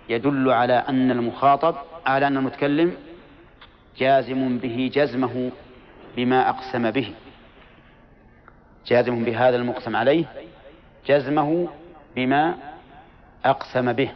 يدل 0.09 0.51
على 0.51 0.73
أن 0.73 1.11
المخاطب 1.11 1.75
على 2.05 2.27
أن 2.27 2.37
المتكلم 2.37 2.93
جازم 3.97 4.57
به 4.57 4.91
جزمه 4.93 5.51
بما 6.17 6.49
أقسم 6.49 6.91
به. 6.91 7.13
جازم 8.87 9.23
بهذا 9.23 9.55
المقسم 9.55 9.95
عليه 9.95 10.25
جزمه 11.07 11.67
بما 12.15 12.55
أقسم 13.45 13.93
به. 13.93 14.11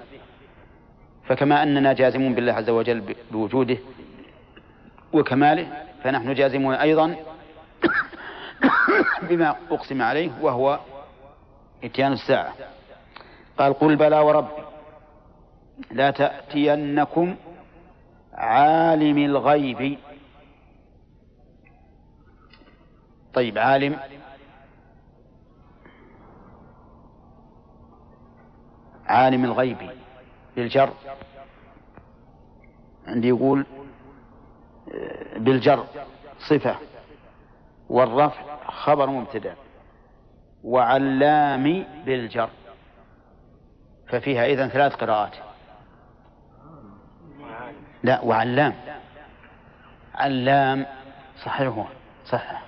فكما 1.27 1.63
أننا 1.63 1.93
جازمون 1.93 2.35
بالله 2.35 2.53
عز 2.53 2.69
وجل 2.69 3.15
بوجوده 3.31 3.77
وكماله 5.13 5.67
فنحن 6.03 6.33
جازمون 6.33 6.75
أيضا 6.75 7.15
بما 9.29 9.55
أقسم 9.71 10.01
عليه 10.01 10.31
وهو 10.41 10.79
إتيان 11.83 12.13
الساعة. 12.13 12.53
قال 13.57 13.73
قل 13.73 13.95
بلى 13.95 14.19
وربي 14.19 14.72
لا 15.91 16.11
تأتينكم 16.11 17.35
عالم 18.33 19.17
الغيب. 19.17 19.97
طيب 23.33 23.57
عالم. 23.57 23.99
عالم 29.05 29.45
الغيب 29.45 29.77
بالجر 30.55 30.93
عندي 33.07 33.27
يقول 33.27 33.65
بالجر 35.35 35.85
صفة. 36.49 36.75
والرفع 37.89 38.67
خبر 38.67 39.09
مبتدأ. 39.09 39.55
وعلام 40.63 41.85
بالجر. 42.05 42.49
ففيها 44.07 44.45
إذن 44.45 44.67
ثلاث 44.67 44.95
قراءات. 44.95 45.52
لا 48.03 48.21
وعلام. 48.21 48.73
علام 50.15 50.85
صحيح 51.43 51.87
صح 52.25 52.61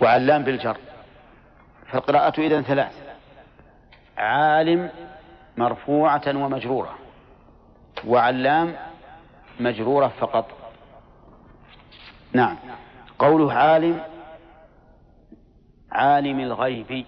وعلام 0.00 0.42
بالجر. 0.42 0.78
فالقراءة 1.86 2.40
إذن 2.40 2.62
ثلاث. 2.62 2.92
عالم 4.16 4.90
مرفوعة 5.56 6.22
ومجرورة. 6.26 6.98
وعلام 8.06 8.76
مجرورة 9.60 10.08
فقط. 10.08 10.72
نعم. 12.32 12.56
قوله 13.18 13.52
عالم 13.52 14.00
عالم 15.92 16.40
الغيب. 16.40 17.06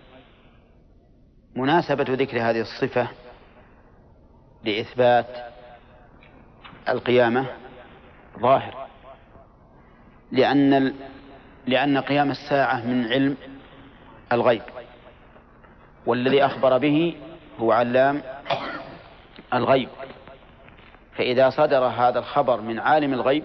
مناسبة 1.57 2.07
ذكر 2.09 2.51
هذه 2.51 2.61
الصفة 2.61 3.09
لإثبات 4.65 5.27
القيامة 6.89 7.47
ظاهر. 8.39 8.87
لأن 10.33 10.95
لأن 11.67 11.99
قيام 11.99 12.31
الساعة 12.31 12.87
من 12.87 13.07
علم 13.07 13.37
الغيب 14.33 14.63
والذي 16.07 16.45
أخبر 16.45 16.79
به 16.79 17.17
هو 17.59 17.73
علام 17.73 18.23
الغيب. 19.55 19.89
فإذا 21.17 21.51
صدر 21.51 21.85
هذا 21.85 22.19
الخبر 22.19 22.61
من 22.61 22.79
عالم 22.79 23.13
الغيب 23.13 23.45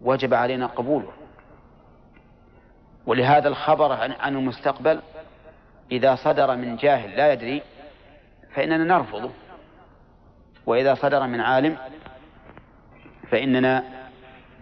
وجب 0.00 0.34
علينا 0.34 0.66
قبوله. 0.66 1.12
ولهذا 3.06 3.48
الخبر 3.48 3.92
عن 3.92 4.36
المستقبل 4.36 5.00
إذا 5.92 6.14
صدر 6.14 6.56
من 6.56 6.76
جاهل 6.76 7.16
لا 7.16 7.32
يدري 7.32 7.62
فإننا 8.54 8.84
نرفضه. 8.84 9.30
وإذا 10.66 10.94
صدر 10.94 11.26
من 11.26 11.40
عالم 11.40 11.76
فإننا 13.30 13.84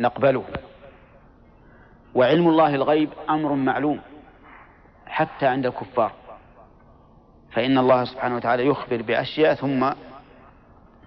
نقبله. 0.01 0.45
وعلم 2.15 2.49
الله 2.49 2.75
الغيب 2.75 3.11
أمر 3.31 3.53
معلوم 3.55 4.01
حتى 5.07 5.47
عند 5.47 5.67
الكفار. 5.67 6.13
فإن 7.53 7.79
الله 7.79 8.05
سبحانه 8.05 8.37
وتعالى 8.37 8.67
يخبر 8.67 9.03
بأشياء 9.03 9.55
ثم 9.55 9.91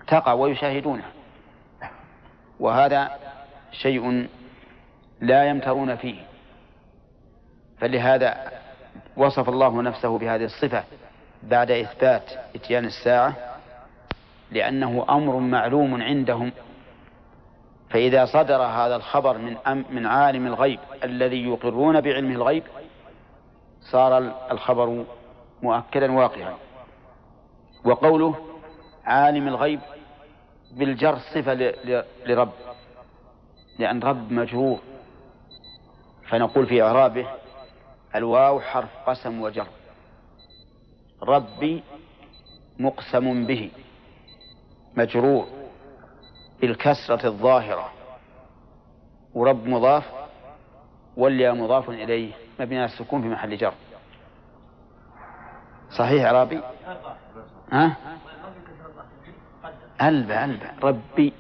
تقع 0.07 0.33
ويشاهدونها 0.33 1.11
وهذا 2.59 3.11
شيء 3.71 4.27
لا 5.21 5.49
يمترون 5.49 5.95
فيه. 5.95 6.19
فلهذا 7.77 8.51
وصف 9.17 9.49
الله 9.49 9.81
نفسه 9.81 10.17
بهذه 10.17 10.43
الصفة 10.45 10.83
بعد 11.43 11.71
إثبات 11.71 12.31
إتيان 12.55 12.85
الساعة 12.85 13.52
لأنه 14.53 15.05
أمر 15.09 15.39
معلوم 15.39 16.01
عندهم. 16.01 16.51
فإذا 17.89 18.25
صدر 18.25 18.61
هذا 18.61 18.95
الخبر 18.95 19.37
من 19.37 19.57
أم 19.57 19.85
من 19.89 20.05
عالم 20.05 20.47
الغيب 20.47 20.79
الذي 21.03 21.43
يقرون 21.43 22.01
بعلمه 22.01 22.35
الغيب 22.35 22.63
صار 23.91 24.17
الخبر 24.51 25.05
مؤكدا 25.61 26.11
واقعا. 26.11 26.53
وقوله 27.85 28.35
عالم 29.05 29.47
الغيب 29.47 29.79
بالجر 30.71 31.17
صفة 31.17 31.53
لرب 32.25 32.51
لأن 33.79 33.99
رب 34.03 34.31
مجرور. 34.31 34.79
فنقول 36.29 36.65
في 36.65 36.83
إعرابه 36.83 37.27
الواو 38.15 38.59
حرف 38.59 38.89
قسم 39.07 39.41
وجر. 39.41 39.67
ربي 41.23 41.83
مقسم 42.79 43.45
به. 43.45 43.71
مجرور 44.97 45.47
بالكسرة 46.61 47.27
الظاهرة. 47.27 47.91
ورب 49.33 49.67
مضاف 49.67 50.03
والياء 51.17 51.55
مضاف 51.55 51.89
إليه. 51.89 52.33
مبني 52.59 52.77
على 52.77 52.85
السكون 52.85 53.21
في 53.21 53.27
محل 53.27 53.57
جر. 53.57 53.73
صحيح 55.97 56.25
عربي 56.25 56.61
ها؟ 57.71 57.97
ألبى 60.01 60.43
ألبى 60.43 60.65
ربي. 60.83 61.33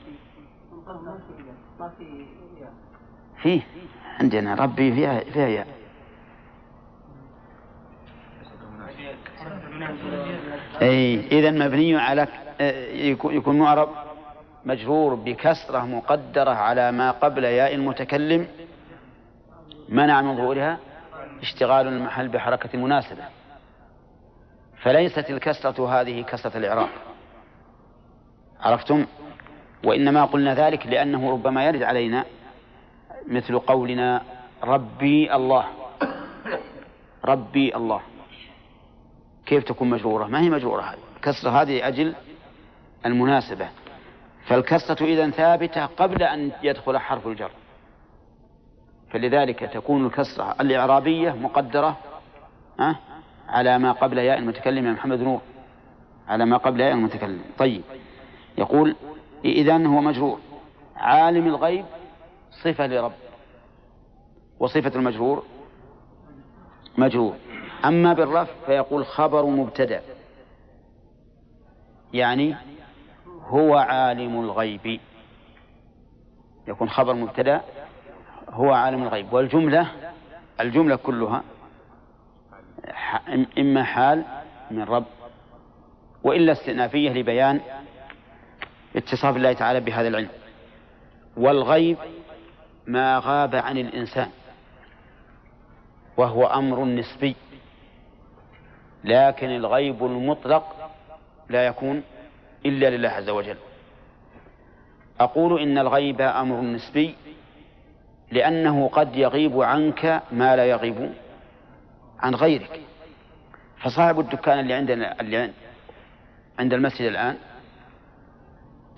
فيه. 3.41 3.61
عندنا 4.19 4.55
ربي 4.55 4.93
فيها 4.93 5.19
فيها 5.19 5.47
ياء. 5.47 5.67
أي 10.81 11.27
إذا 11.27 11.51
مبني 11.51 11.97
على 11.97 12.27
يكون 13.23 13.59
معرب 13.59 13.89
مجرور 14.65 15.15
بكسرة 15.15 15.85
مقدرة 15.85 16.51
على 16.51 16.91
ما 16.91 17.11
قبل 17.11 17.43
ياء 17.43 17.75
المتكلم 17.75 18.47
منع 19.89 20.21
من 20.21 20.37
ظهورها 20.37 20.79
اشتغال 21.41 21.87
المحل 21.87 22.27
بحركة 22.27 22.79
مناسبة. 22.79 23.23
فليست 24.81 25.29
الكسرة 25.29 26.01
هذه 26.01 26.21
كسرة 26.21 26.57
الإعراب. 26.57 26.89
عرفتم؟ 28.59 29.05
وإنما 29.83 30.25
قلنا 30.25 30.53
ذلك 30.53 30.87
لأنه 30.87 31.31
ربما 31.31 31.65
يرد 31.65 31.83
علينا 31.83 32.25
مثل 33.27 33.59
قولنا 33.59 34.21
ربي 34.63 35.35
الله. 35.35 35.65
ربي 37.25 37.75
الله. 37.75 38.01
كيف 39.45 39.63
تكون 39.63 39.89
مجرورة؟ 39.89 40.25
ما 40.27 40.41
هي 40.41 40.49
مجرورة 40.49 40.81
هذه؟ 40.81 40.97
الكسرة 41.15 41.49
هذه 41.49 41.87
أجل 41.87 42.15
المناسبة. 43.05 43.69
فالكسرة 44.45 45.05
إذا 45.05 45.29
ثابتة 45.29 45.85
قبل 45.85 46.23
أن 46.23 46.51
يدخل 46.63 46.97
حرف 46.97 47.27
الجر. 47.27 47.51
فلذلك 49.11 49.59
تكون 49.59 50.05
الكسرة 50.05 50.55
الإعرابية 50.61 51.31
مقدرة 51.31 51.97
أه؟ 52.79 52.95
على 53.49 53.77
ما 53.77 53.91
قبل 53.91 54.17
ياء 54.17 54.37
المتكلم 54.37 54.85
يا 54.85 54.91
محمد 54.91 55.19
نور. 55.19 55.41
على 56.27 56.45
ما 56.45 56.57
قبل 56.57 56.81
ياء 56.81 56.91
المتكلم. 56.93 57.41
طيب. 57.57 57.81
يقول 58.57 58.95
إذا 59.45 59.73
هو 59.73 60.01
مجرور. 60.01 60.39
عالم 60.95 61.47
الغيب 61.47 61.85
صفة 62.63 62.87
لرب. 62.87 63.13
وصفة 64.59 64.91
المجرور 64.95 65.43
مجرور. 66.97 67.35
أما 67.85 68.13
بالرفع 68.13 68.53
فيقول 68.65 69.05
خبر 69.05 69.45
مبتدأ. 69.45 70.01
يعني 72.13 72.55
هو 73.43 73.75
عالم 73.75 74.39
الغيب. 74.39 74.99
يكون 76.67 76.89
خبر 76.89 77.13
مبتدأ 77.13 77.61
هو 78.49 78.71
عالم 78.71 79.03
الغيب. 79.03 79.33
والجملة 79.33 79.91
الجملة 80.59 80.95
كلها 80.95 81.43
إما 83.57 83.83
حال 83.83 84.23
من 84.71 84.83
رب 84.83 85.05
وإلا 86.23 86.51
استئنافية 86.51 87.09
لبيان 87.09 87.61
اتصاف 88.95 89.35
الله 89.35 89.53
تعالى 89.53 89.79
بهذا 89.79 90.07
العلم. 90.07 90.29
والغيب 91.37 91.97
ما 92.87 93.21
غاب 93.23 93.55
عن 93.55 93.77
الإنسان 93.77 94.29
وهو 96.17 96.45
أمر 96.45 96.85
نسبي 96.85 97.35
لكن 99.03 99.49
الغيب 99.49 100.05
المطلق 100.05 100.91
لا 101.49 101.67
يكون 101.67 102.03
إلا 102.65 102.89
لله 102.89 103.09
عز 103.09 103.29
وجل. 103.29 103.57
أقول 105.19 105.61
إن 105.61 105.77
الغيب 105.77 106.21
أمر 106.21 106.61
نسبي 106.61 107.15
لأنه 108.31 108.87
قد 108.87 109.15
يغيب 109.15 109.61
عنك 109.61 110.21
ما 110.31 110.55
لا 110.55 110.65
يغيب 110.65 111.13
عن 112.19 112.35
غيرك. 112.35 112.79
فصاحب 113.77 114.19
الدكان 114.19 114.59
اللي 114.59 114.73
عندنا 114.73 115.21
اللي 115.21 115.51
عند 116.59 116.73
المسجد 116.73 117.05
الآن 117.05 117.37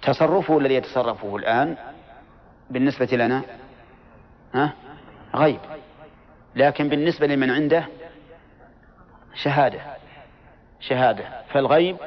تصرفه 0.01 0.57
الذي 0.57 0.73
يتصرفه 0.75 1.35
الآن 1.35 1.77
بالنسبة 2.69 3.05
لنا؟ 3.11 3.41
ها؟ 4.53 4.73
غيب. 5.35 5.59
لكن 6.55 6.89
بالنسبة 6.89 7.27
لمن 7.27 7.51
عنده 7.51 7.85
شهادة. 9.43 9.79
شهادة. 10.79 11.25
فالغيب 11.49 11.97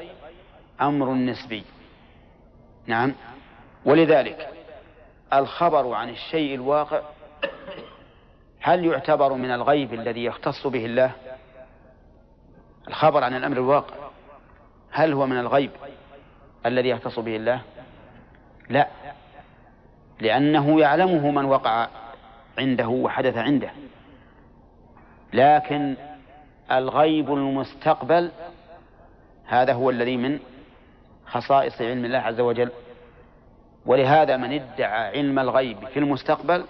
أمر 0.80 1.14
نسبي. 1.14 1.64
نعم. 2.86 3.14
ولذلك 3.84 4.48
الخبر 5.32 5.92
عن 5.92 6.08
الشيء 6.08 6.54
الواقع 6.54 7.00
هل 8.60 8.84
يعتبر 8.84 9.32
من 9.32 9.50
الغيب 9.50 9.94
الذي 9.94 10.24
يختص 10.24 10.66
به 10.66 10.84
الله؟ 10.84 11.12
الخبر 12.88 13.24
عن 13.24 13.36
الأمر 13.36 13.56
الواقع 13.56 13.94
هل 14.90 15.12
هو 15.12 15.26
من 15.26 15.38
الغيب 15.38 15.70
الذي 16.66 16.88
يختص 16.88 17.18
به 17.18 17.36
الله؟ 17.36 17.62
لا. 18.68 18.88
لأنه 20.20 20.80
يعلمه 20.80 21.30
من 21.30 21.44
وقع 21.44 21.88
عنده 22.58 22.88
وحدث 22.88 23.36
عنده. 23.36 23.70
لكن 25.32 25.96
الغيب 26.70 27.32
المستقبل 27.32 28.30
هذا 29.46 29.72
هو 29.72 29.90
الذي 29.90 30.16
من 30.16 30.38
خصائص 31.30 31.82
علم 31.82 32.04
الله 32.04 32.18
عز 32.18 32.40
وجل. 32.40 32.70
ولهذا 33.86 34.36
من 34.36 34.52
ادعى 34.52 35.18
علم 35.18 35.38
الغيب 35.38 35.88
في 35.88 35.98
المستقبل 35.98 36.64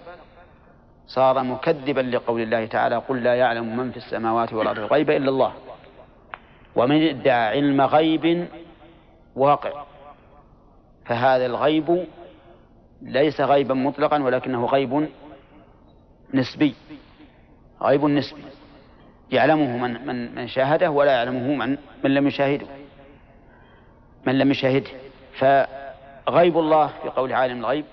صار 1.06 1.42
مكذبا 1.42 2.00
لقول 2.00 2.40
الله 2.40 2.66
تعالى 2.66 2.96
قل 2.96 3.22
لا 3.22 3.34
يعلم 3.34 3.76
من 3.76 3.90
في 3.90 3.96
السماوات 3.96 4.52
والأرض 4.52 4.78
الغيب 4.78 5.10
إلا 5.10 5.28
الله. 5.28 5.52
ومن 6.76 7.08
ادعى 7.08 7.48
علم 7.48 7.80
غيب 7.80 8.48
واقع. 9.36 9.84
فهذا 11.06 11.46
الغيب 11.46 12.06
ليس 13.02 13.40
غيبا 13.40 13.74
مطلقا 13.74 14.22
ولكنه 14.22 14.66
غيب 14.66 15.08
نسبي. 16.34 16.74
غيب 17.82 18.04
نسبي. 18.04 18.42
يعلمه 19.30 19.76
من 19.76 20.06
من 20.06 20.34
من 20.34 20.48
شاهده 20.48 20.90
ولا 20.90 21.12
يعلمه 21.12 21.54
من 21.54 21.78
من 22.04 22.14
لم 22.14 22.26
يشاهده. 22.26 22.66
من 24.26 24.38
لم 24.38 24.50
يشاهده 24.50 24.90
فغيب 25.38 26.58
الله 26.58 26.86
في 26.86 27.08
قول 27.08 27.32
عالم 27.32 27.58
الغيب 27.58 27.84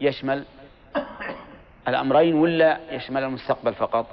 يشمل 0.00 0.44
الأمرين 1.88 2.34
ولا 2.34 2.78
يشمل 2.90 3.24
المستقبل 3.24 3.74
فقط؟ 3.74 4.06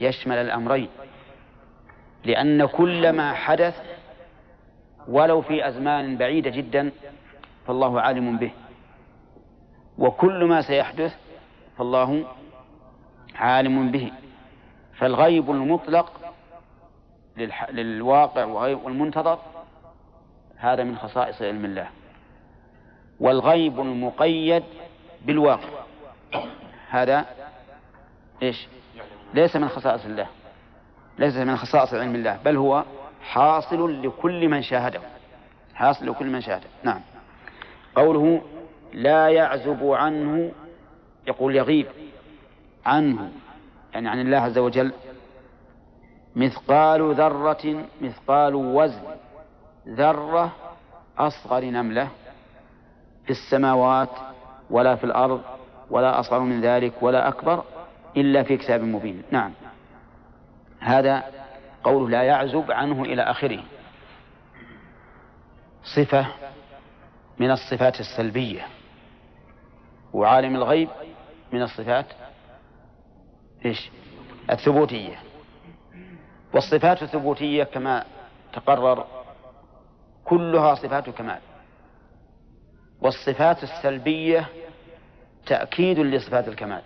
يشمل 0.00 0.36
الأمرين 0.36 0.88
لأن 2.24 2.66
كل 2.66 3.12
ما 3.12 3.32
حدث 3.32 3.82
ولو 5.08 5.42
في 5.42 5.68
أزمان 5.68 6.16
بعيدة 6.16 6.50
جدا 6.50 6.90
فالله 7.66 8.00
عالم 8.00 8.36
به 8.36 8.50
وكل 9.98 10.44
ما 10.44 10.62
سيحدث 10.62 11.16
فالله 11.78 12.24
عالم 13.36 13.90
به. 13.90 14.12
فالغيب 14.94 15.50
المطلق 15.50 16.12
للواقع 17.72 18.44
والمنتظر 18.44 19.38
هذا 20.58 20.84
من 20.84 20.96
خصائص 20.96 21.42
علم 21.42 21.64
الله. 21.64 21.88
والغيب 23.20 23.80
المقيد 23.80 24.64
بالواقع. 25.26 25.68
هذا 26.90 27.26
إيش؟ 28.42 28.66
ليس 29.34 29.56
من 29.56 29.68
خصائص 29.68 30.04
الله. 30.04 30.26
ليس 31.18 31.36
من 31.36 31.56
خصائص 31.56 31.94
علم 31.94 32.14
الله 32.14 32.38
بل 32.44 32.56
هو 32.56 32.84
حاصل 33.22 34.02
لكل 34.02 34.48
من 34.48 34.62
شاهده. 34.62 35.00
حاصل 35.74 36.08
لكل 36.08 36.26
من 36.26 36.40
شاهده. 36.40 36.66
نعم. 36.82 37.00
قوله 37.94 38.42
لا 38.92 39.28
يعزب 39.28 39.84
عنه 39.84 40.52
يقول 41.26 41.56
يغيب 41.56 41.86
عنه 42.86 43.30
يعني 43.94 44.08
عن 44.08 44.20
الله 44.20 44.38
عز 44.38 44.58
وجل 44.58 44.92
مثقال 46.36 47.14
ذرة 47.14 47.84
مثقال 48.00 48.54
وزن. 48.54 49.07
ذرة 49.88 50.52
أصغر 51.18 51.64
نملة 51.64 52.08
في 53.24 53.30
السماوات 53.30 54.10
ولا 54.70 54.96
في 54.96 55.04
الأرض 55.04 55.42
ولا 55.90 56.20
أصغر 56.20 56.40
من 56.40 56.60
ذلك 56.60 57.02
ولا 57.02 57.28
أكبر 57.28 57.64
إلا 58.16 58.42
في 58.42 58.56
كتاب 58.56 58.80
مبين. 58.80 59.22
نعم. 59.30 59.52
هذا 60.80 61.24
قوله 61.84 62.08
لا 62.08 62.22
يعزب 62.22 62.72
عنه 62.72 63.02
إلى 63.02 63.22
آخره. 63.22 63.62
صفة 65.96 66.26
من 67.38 67.50
الصفات 67.50 68.00
السلبية. 68.00 68.66
وعالم 70.12 70.54
الغيب 70.54 70.88
من 71.52 71.62
الصفات 71.62 72.06
إيش؟ 73.64 73.90
الثبوتية. 74.50 75.18
والصفات 76.54 77.02
الثبوتية 77.02 77.64
كما 77.64 78.04
تقرر 78.52 79.06
كلها 80.28 80.74
صفات 80.74 81.10
كمال 81.10 81.38
والصفات 83.00 83.62
السلبية 83.62 84.48
تأكيد 85.46 85.98
لصفات 85.98 86.48
الكمال. 86.48 86.82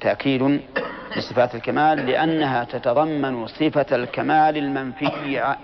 تأكيد 0.00 0.60
لصفات 1.16 1.54
الكمال 1.54 2.06
لأنها 2.06 2.64
تتضمن 2.64 3.46
صفة 3.46 3.86
الكمال 3.92 4.56
المنفي 4.56 5.54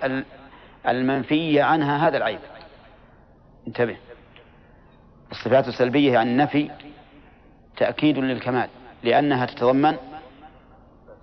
المنفي 0.87 1.61
عنها 1.61 2.07
هذا 2.07 2.17
العيب. 2.17 2.39
انتبه. 3.67 3.97
الصفات 5.31 5.67
السلبية 5.67 6.13
يعني 6.13 6.31
النفي 6.31 6.71
تأكيد 7.77 8.17
للكمال 8.17 8.69
لأنها 9.03 9.45
تتضمن 9.45 9.97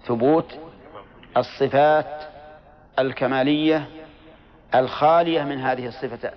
ثبوت 0.06 0.58
الصفات 1.36 2.22
الكمالية 2.98 3.86
الخالية 4.74 5.42
من 5.42 5.60
هذه 5.60 5.86
الصفة 5.86 6.32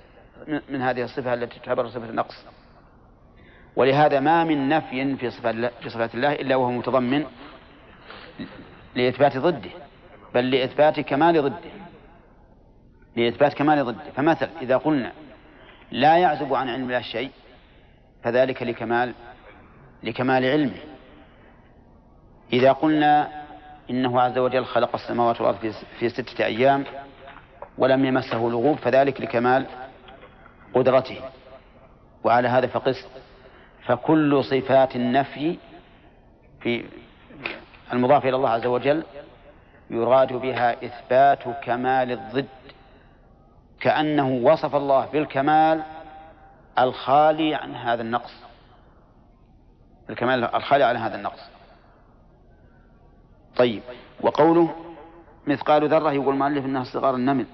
من 0.69 0.81
هذه 0.81 1.03
الصفة 1.03 1.33
التي 1.33 1.59
تعتبر 1.59 1.89
صفة 1.89 2.09
النقص. 2.09 2.45
ولهذا 3.75 4.19
ما 4.19 4.43
من 4.43 4.69
نفي 4.69 5.15
في 5.15 5.29
صفات 5.29 5.55
في 5.55 5.89
صفات 5.89 6.15
الله 6.15 6.31
إلا 6.31 6.55
وهو 6.55 6.71
متضمن 6.71 7.25
لإثبات 8.95 9.37
ضده 9.37 9.69
بل 10.33 10.51
لإثبات 10.51 10.99
كمال 10.99 11.41
ضده 11.41 11.71
لإثبات 13.15 13.53
كمال 13.53 13.85
ضده. 13.85 14.11
فمثل 14.15 14.49
إذا 14.61 14.77
قلنا 14.77 15.11
لا 15.91 16.17
يعزب 16.17 16.53
عن 16.53 16.69
علم 16.69 16.83
الله 16.83 17.01
شيء 17.01 17.31
فذلك 18.23 18.63
لكمال 18.63 19.13
لكمال 20.03 20.45
علمه. 20.45 20.79
إذا 22.53 22.71
قلنا 22.71 23.43
إنه 23.89 24.21
عز 24.21 24.37
وجل 24.37 24.65
خلق 24.65 24.95
السماوات 24.95 25.41
والأرض 25.41 25.73
في 25.99 26.09
ستة 26.09 26.45
أيام 26.45 26.85
ولم 27.79 28.05
يمسه 28.05 28.37
لغوب 28.37 28.77
فذلك 28.77 29.21
لكمال 29.21 29.65
قدرته. 30.73 31.21
وعلى 32.23 32.47
هذا 32.47 32.67
فقس. 32.67 33.07
فكل 33.85 34.43
صفات 34.43 34.95
النفي 34.95 35.57
في 36.61 36.85
المضاف 37.93 38.25
إلى 38.25 38.35
الله 38.35 38.49
عز 38.49 38.65
وجل 38.65 39.03
يراد 39.89 40.33
بها 40.33 40.85
إثبات 40.85 41.63
كمال 41.63 42.11
الضد. 42.11 42.47
كأنه 43.79 44.29
وصف 44.29 44.75
الله 44.75 45.05
بالكمال 45.05 45.83
الخالي 46.79 47.55
عن 47.55 47.75
هذا 47.75 48.01
النقص. 48.01 48.33
الكمال 50.09 50.55
الخالي 50.55 50.83
عن 50.83 50.95
هذا 50.95 51.15
النقص. 51.15 51.49
طيب 53.55 53.81
وقوله 54.21 54.75
مثقال 55.47 55.89
ذرة 55.89 56.11
يقول 56.11 56.33
المؤلف 56.33 56.65
أنها 56.65 56.83
صغار 56.83 57.15
النمل. 57.15 57.45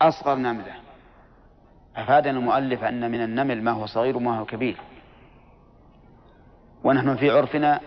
أصغر 0.00 0.34
نملة 0.34 0.74
أفادنا 1.96 2.38
المؤلف 2.38 2.84
أن 2.84 3.10
من 3.10 3.22
النمل 3.22 3.62
ما 3.62 3.70
هو 3.70 3.86
صغير 3.86 4.16
وما 4.16 4.38
هو 4.38 4.44
كبير. 4.44 4.76
ونحن 6.84 7.16
في 7.16 7.30
عرفنا 7.30 7.80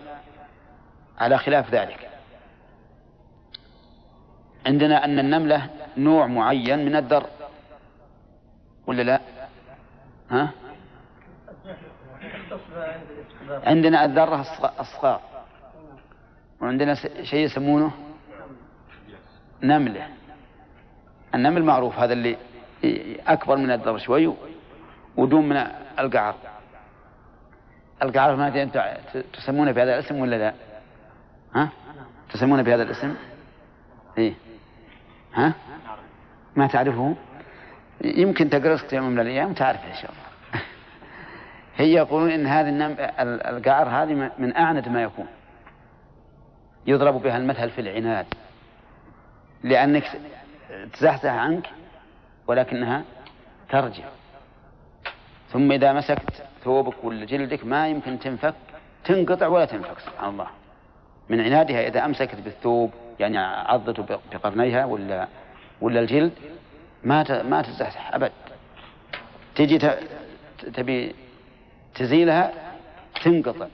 على 1.18 1.38
خلاف 1.38 1.70
ذلك. 1.70 2.10
عندنا 4.66 5.04
أن 5.04 5.18
النملة 5.18 5.70
نوع 5.96 6.26
معين 6.26 6.84
من 6.84 6.96
الذر. 6.96 7.26
ولا 8.86 9.02
لا؟ 9.02 9.20
ها؟ 10.30 10.50
عندنا 13.48 14.04
الذرة 14.04 14.40
الصغار. 14.80 15.20
وعندنا 16.60 16.94
شيء 17.22 17.44
يسمونه 17.44 17.92
نملة. 19.62 20.08
النمل 21.34 21.64
معروف 21.64 21.98
هذا 21.98 22.12
اللي 22.12 22.36
أكبر 23.26 23.56
من 23.56 23.70
الذر 23.70 23.98
شوي 23.98 24.34
ودون 25.16 25.48
من 25.48 25.56
القعر 25.98 26.34
القعر 28.02 28.36
ما 28.36 28.46
أدري 28.46 28.62
أنتم 28.62 28.80
تسمونه 29.32 29.72
بهذا 29.72 29.94
الاسم 29.94 30.16
ولا 30.16 30.36
لا؟ 30.36 30.54
ها؟ 31.54 31.68
تسمونه 32.32 32.62
بهذا 32.62 32.82
الاسم؟ 32.82 33.14
إيه؟ 34.18 34.34
ها؟ 35.34 35.54
ما 36.56 36.66
تعرفه؟ 36.66 37.14
يمكن 38.04 38.50
تقرأ 38.50 38.78
يوم 38.92 39.10
من 39.10 39.20
الأيام 39.20 39.52
تعرفه 39.52 39.88
إن 39.90 39.94
شاء 39.94 40.10
الله. 40.10 40.62
هي 41.76 41.92
يقولون 41.92 42.30
إن 42.30 42.46
هذه 42.46 42.68
النم... 42.68 42.96
القعر 43.56 43.88
هذه 43.88 44.30
من 44.38 44.56
أعند 44.56 44.88
ما 44.88 45.02
يكون. 45.02 45.26
يضرب 46.86 47.22
بها 47.22 47.36
المثل 47.36 47.70
في 47.70 47.80
العناد. 47.80 48.26
لأنك 49.62 50.04
تزحزح 50.92 51.32
عنك 51.32 51.70
ولكنها 52.46 53.04
ترجع. 53.68 54.04
ثم 55.48 55.72
إذا 55.72 55.92
مسكت 55.92 56.46
ثوبك 56.64 57.04
ولا 57.04 57.24
جلدك 57.24 57.64
ما 57.64 57.88
يمكن 57.88 58.18
تنفك 58.18 58.54
تنقطع 59.04 59.46
ولا 59.46 59.64
تنفك 59.64 59.98
سبحان 59.98 60.30
الله. 60.30 60.46
من 61.28 61.40
عنادها 61.40 61.88
إذا 61.88 62.04
أمسكت 62.04 62.40
بالثوب 62.40 62.90
يعني 63.20 63.38
عضته 63.38 64.18
بقرنيها 64.32 64.84
ولا 64.84 65.28
ولا 65.80 66.00
الجلد 66.00 66.32
ما 67.04 67.42
ما 67.42 67.62
تزحزح 67.62 68.14
أبد. 68.14 68.32
تجي 69.54 69.78
تبي 70.74 71.14
تزيلها 71.94 72.52
تنقطع. 73.24 73.66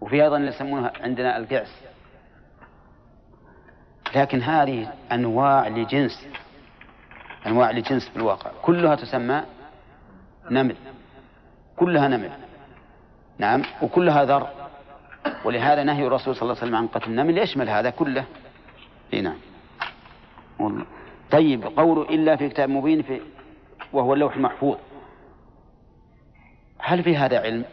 وفي 0.00 0.22
أيضا 0.22 0.36
اللي 0.36 0.48
يسمونها 0.48 0.92
عندنا 1.00 1.36
القعس. 1.36 1.83
لكن 4.14 4.42
هذه 4.42 4.92
أنواع 5.12 5.68
لجنس 5.68 6.26
أنواع 7.46 7.70
لجنس 7.70 8.08
بالواقع. 8.08 8.50
كلها 8.62 8.94
تسمى 8.94 9.42
نمل. 10.50 10.76
كلها 11.76 12.08
نمل. 12.08 12.30
نعم 13.38 13.62
وكلها 13.82 14.24
ذر. 14.24 14.48
ولهذا 15.44 15.82
نهي 15.82 16.06
الرسول 16.06 16.36
صلى 16.36 16.42
الله 16.42 16.54
عليه 16.54 16.66
وسلم 16.66 16.76
عن 16.76 16.86
قتل 16.86 17.10
النمل. 17.10 17.38
يشمل 17.38 17.68
هذا 17.68 17.90
كله. 17.90 18.24
إي 19.14 19.20
نعم. 19.20 19.36
والله. 20.58 20.86
طيب 21.30 21.64
قوله 21.64 22.02
إلا 22.02 22.36
في 22.36 22.48
كتاب 22.48 22.68
مبين 22.68 23.02
في 23.02 23.20
وهو 23.92 24.14
اللوح 24.14 24.36
المحفوظ. 24.36 24.76
هل 26.78 27.02
في 27.02 27.16
هذا 27.16 27.40
علم؟ 27.40 27.64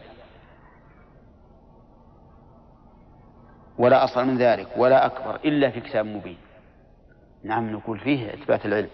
ولا 3.78 4.04
أصل 4.04 4.26
من 4.26 4.38
ذلك 4.38 4.68
ولا 4.76 5.06
أكبر 5.06 5.36
إلا 5.44 5.70
في 5.70 5.80
كتاب 5.80 6.06
مبين. 6.06 6.36
نعم 7.44 7.72
نقول 7.72 7.98
فيه 7.98 8.34
إثبات 8.34 8.66
العلم. 8.66 8.88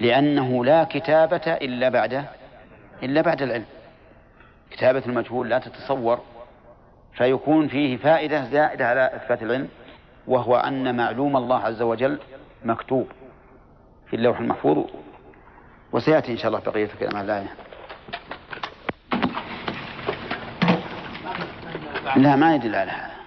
لأنه 0.00 0.64
لا 0.64 0.84
كتابة 0.84 1.52
إلا 1.52 1.88
بعد 1.88 2.24
إلا 3.02 3.20
بعد 3.20 3.42
العلم. 3.42 3.64
كتابة 4.70 5.02
المجهول 5.06 5.48
لا 5.48 5.58
تتصور 5.58 6.20
فيكون 7.14 7.68
فيه 7.68 7.96
فائدة 7.96 8.44
زائدة 8.44 8.88
على 8.88 9.10
إثبات 9.14 9.42
العلم 9.42 9.68
وهو 10.26 10.56
أن 10.56 10.96
معلوم 10.96 11.36
الله 11.36 11.60
عز 11.60 11.82
وجل 11.82 12.18
مكتوب 12.64 13.08
في 14.10 14.16
اللوح 14.16 14.40
المحفوظ. 14.40 14.86
وسيأتي 15.92 16.32
إن 16.32 16.36
شاء 16.36 16.48
الله 16.48 16.60
بقية 16.60 16.88
كلام 17.00 17.16
الآية. 17.24 17.54
لا 22.16 22.36
ما 22.36 22.54
يدل 22.54 22.74
على 22.74 22.90
هذا. 22.90 23.19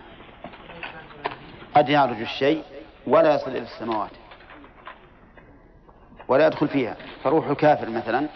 قد 1.75 1.89
يعرج 1.89 2.21
الشيء 2.21 2.63
ولا 3.07 3.35
يصل 3.35 3.51
إلى 3.51 3.59
السماوات 3.59 4.11
ولا 6.27 6.47
يدخل 6.47 6.67
فيها. 6.67 6.95
فروح 7.23 7.47
الكافر 7.47 7.89
مثلا 7.89 8.27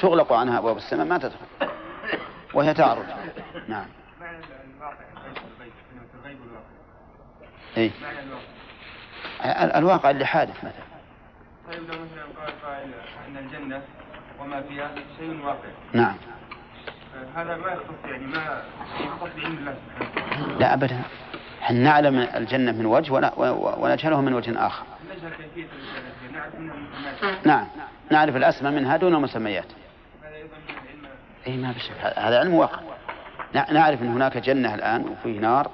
تغلق 0.00 0.32
عنها 0.32 0.58
أبواب 0.58 0.76
السماء 0.76 1.06
ما 1.06 1.18
تدخل. 1.18 1.46
وهي 2.54 2.74
تعرج. 2.74 3.04
نعم. 3.68 3.86
إيه؟ 7.76 7.90
الواقع 9.78 10.10
اللي 10.10 10.26
حادث 10.26 10.56
مثلا. 10.56 10.72
طيب 11.68 11.80
لو 11.80 12.04
مثلا 12.04 12.24
قال 12.40 12.62
قائل 12.62 12.90
أن 13.28 13.36
الجنة 13.36 13.82
وما 14.40 14.62
فيها 14.62 14.90
شيء 15.18 15.44
واقع. 15.44 15.68
نعم. 15.92 16.16
هذا 17.36 17.56
ما 17.56 17.72
يختص 17.72 18.04
يعني 18.04 18.26
ما 18.26 18.62
يختص 19.00 19.36
بعلم 19.36 19.58
الله 19.58 19.74
سبحانه 19.74 20.58
لا 20.58 20.74
ابدا. 20.74 21.02
إحنا 21.62 21.78
نعلم 21.78 22.18
الجنة 22.18 22.72
من 22.72 22.86
وجه 22.86 23.12
ونجهله 23.78 24.20
من 24.20 24.34
وجه 24.34 24.50
المسميات 24.50 24.84
نعم. 27.44 27.66
نعرف 28.10 28.36
الأسماء 28.36 28.72
منها 28.72 28.96
دون 28.96 29.14
علم 29.14 29.64
اي 31.46 31.56
ما 31.56 31.72
بشك 31.72 31.92
هذا 32.16 32.38
علم 32.38 32.54
واقع. 32.54 32.80
نعرف 33.54 34.02
أن 34.02 34.08
هناك 34.08 34.38
جنة 34.38 34.74
الآن 34.74 35.04
وفيه 35.04 35.40
نار 35.40 35.70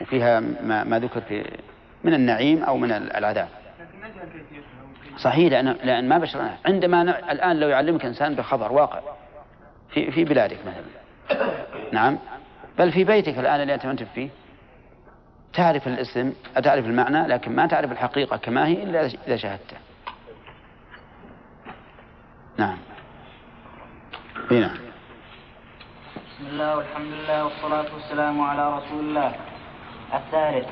وفيها 0.00 0.40
ما, 0.40 0.84
ما 0.84 0.98
ذكر 0.98 1.20
في 1.20 1.44
من 2.04 2.14
النعيم 2.14 2.64
أو 2.64 2.76
من 2.76 2.92
العذاب. 2.92 3.48
صحيح 5.18 5.52
لأن, 5.52 5.76
لأن 5.84 6.08
ما 6.08 6.18
بشر 6.18 6.50
عندما 6.66 7.04
ن... 7.04 7.08
الآن 7.08 7.60
لو 7.60 7.68
يعلمك 7.68 8.04
إنسان 8.04 8.34
بخبر 8.34 8.72
واقع 8.72 9.00
في 9.90 10.10
في 10.10 10.24
بلادك 10.24 10.58
مثلا. 10.66 10.84
نعم. 11.92 12.18
بل 12.78 12.92
في 12.92 13.04
بيتك 13.04 13.38
الآن 13.38 13.60
اللي 13.60 13.74
أنت 13.74 14.02
فيه. 14.14 14.28
تعرف 15.54 15.88
الاسم 15.88 16.32
تعرف 16.62 16.84
المعنى 16.84 17.26
لكن 17.28 17.56
ما 17.56 17.66
تعرف 17.66 17.92
الحقيقة 17.92 18.36
كما 18.36 18.66
هي 18.66 18.82
إلا 18.82 19.06
إذا 19.06 19.36
شاهدته. 19.36 19.76
نعم. 22.58 22.76
هنا 24.50 24.60
نعم. 24.60 24.76
بسم 26.16 26.46
الله 26.46 26.76
والحمد 26.76 27.06
لله 27.06 27.44
والصلاة 27.44 27.94
والسلام 27.94 28.40
على 28.40 28.76
رسول 28.76 29.00
الله. 29.00 29.34
الثالث 30.14 30.68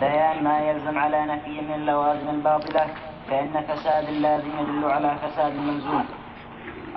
بيان 0.00 0.44
ما 0.44 0.60
يلزم 0.60 0.98
على 0.98 1.26
نفي 1.26 1.60
من 1.60 1.74
اللوازم 1.74 2.28
الباطلة 2.28 2.86
فإن 3.28 3.62
فساد 3.68 4.08
اللازم 4.08 4.50
يدل 4.58 4.84
على 4.84 5.16
فساد 5.22 5.52
الملزوم 5.52 6.04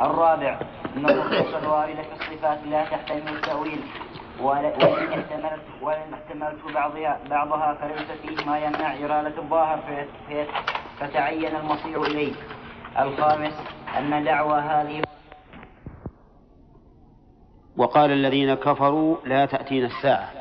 الرابع 0.02 0.60
أن 0.98 1.10
النصوص 1.10 1.54
الواردة 1.56 2.02
في 2.04 2.14
الصفات 2.14 2.60
لا 2.70 2.86
تحتمل 2.86 3.28
التأويل. 3.28 3.82
وإن 4.42 4.66
احتملت 4.66 5.64
وإن 5.82 6.14
احتملت 6.14 6.74
بعضها 6.74 7.20
بعضها 7.30 7.74
فليس 7.74 8.12
فيه 8.12 8.46
ما 8.46 8.60
يمنع 8.60 8.94
إرادة 9.06 9.42
الظاهر 9.42 10.08
فتعين 11.00 11.56
المصير 11.56 12.04
إليه. 12.04 12.34
الخامس 13.00 13.54
أن 13.98 14.24
دعوى 14.24 14.60
هذه 14.60 15.02
وقال 17.78 18.12
الذين 18.12 18.54
كفروا 18.54 19.18
لا 19.26 19.46
تأتينا 19.46 19.88
الساعة. 19.88 20.32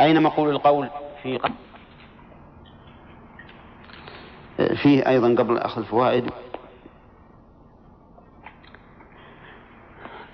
أين 0.00 0.22
مقول 0.22 0.50
القول 0.50 0.88
في 1.22 1.40
فيه 4.82 5.08
أيضا 5.08 5.34
قبل 5.42 5.58
أخذ 5.58 5.80
الفوائد 5.80 6.30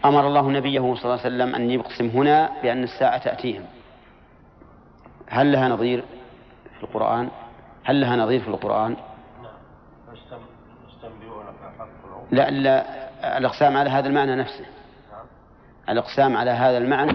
أمر 0.05 0.26
الله 0.26 0.51
نبيه 0.51 0.80
صلى 0.80 1.05
الله 1.05 1.20
عليه 1.20 1.20
وسلم 1.20 1.55
أن 1.55 1.70
يقسم 1.70 2.07
هنا 2.07 2.51
بأن 2.62 2.82
الساعة 2.82 3.18
تأتيهم. 3.18 3.64
هل 5.28 5.53
لها 5.53 5.68
نظير 5.68 6.05
في 6.78 6.82
القرآن؟ 6.82 7.28
هل 7.84 8.01
لها 8.01 8.16
نظير 8.16 8.40
في 8.40 8.48
القرآن؟ 8.48 8.96
لا 12.30 12.51
لا 12.51 13.38
الأقسام 13.38 13.76
على 13.76 13.90
هذا 13.90 14.09
المعنى 14.09 14.36
نفسه. 14.36 14.64
الأقسام 15.88 16.36
على 16.36 16.51
هذا 16.51 16.78
المعنى. 16.78 17.12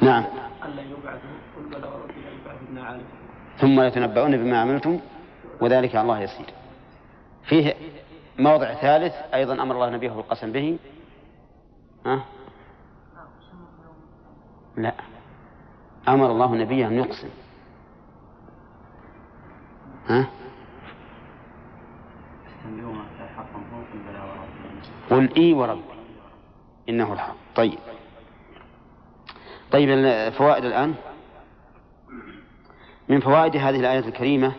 نعم. 0.00 0.24
ثم 3.58 3.80
يتنبؤون 3.80 4.36
بما 4.36 4.60
عملتم 4.60 5.00
وذلك 5.60 5.96
على 5.96 6.02
الله 6.02 6.20
يسير. 6.20 6.46
فيه 7.44 7.74
موضع 8.40 8.74
ثالث 8.74 9.14
أيضا 9.34 9.62
أمر 9.62 9.74
الله 9.74 9.90
نبيه 9.90 10.10
بالقسم 10.10 10.52
به. 10.52 10.78
ها؟ 12.06 12.24
لا. 14.76 14.94
أمر 16.08 16.30
الله 16.30 16.54
نبيه 16.54 16.86
أن 16.86 16.92
يقسم. 16.92 17.28
ها؟ 20.08 20.26
قل 25.10 25.34
إي 25.36 25.52
وربي 25.52 25.82
إنه 26.88 27.12
الحق. 27.12 27.36
طيب. 27.56 27.78
طيب 29.72 29.90
الفوائد 29.90 30.64
الآن. 30.64 30.94
من 33.08 33.20
فوائد 33.20 33.56
هذه 33.56 33.80
الآية 33.80 33.98
الكريمة 33.98 34.52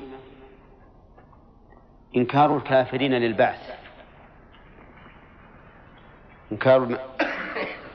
إنكار 2.15 2.57
الكافرين 2.57 3.13
للبعث. 3.13 3.71
إنكار 6.51 6.99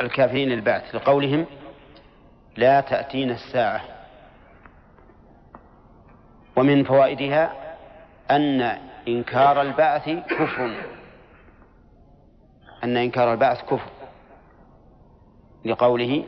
الكافرين 0.00 0.48
للبعث. 0.48 0.94
لقولهم 0.94 1.46
لا 2.56 2.80
تأتينا 2.80 3.34
الساعة. 3.34 3.80
ومن 6.56 6.84
فوائدها 6.84 7.52
أن 8.30 8.60
إنكار 9.08 9.62
البعث 9.62 10.08
كفر. 10.08 10.84
أن 12.84 12.96
إنكار 12.96 13.32
البعث 13.32 13.62
كفر. 13.62 13.90
لقوله 15.64 16.24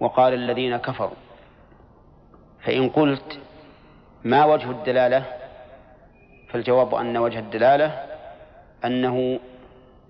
وقال 0.00 0.34
الذين 0.34 0.76
كفروا. 0.76 1.16
فإن 2.64 2.88
قلت 2.88 3.40
ما 4.24 4.44
وجه 4.44 4.70
الدلالة؟ 4.70 5.39
فالجواب 6.52 6.94
أن 6.94 7.16
وجه 7.16 7.38
الدلالة 7.38 8.06
أنه 8.84 9.40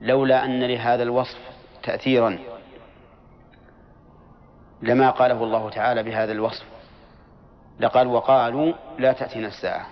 لولا 0.00 0.44
أن 0.44 0.62
لهذا 0.62 1.02
الوصف 1.02 1.38
تأثيرا 1.82 2.38
لما 4.82 5.10
قاله 5.10 5.44
الله 5.44 5.70
تعالى 5.70 6.02
بهذا 6.02 6.32
الوصف 6.32 6.64
لقال 7.80 8.06
وقالوا 8.06 8.72
لا 8.98 9.12
تأتينا 9.12 9.48
الساعة. 9.48 9.86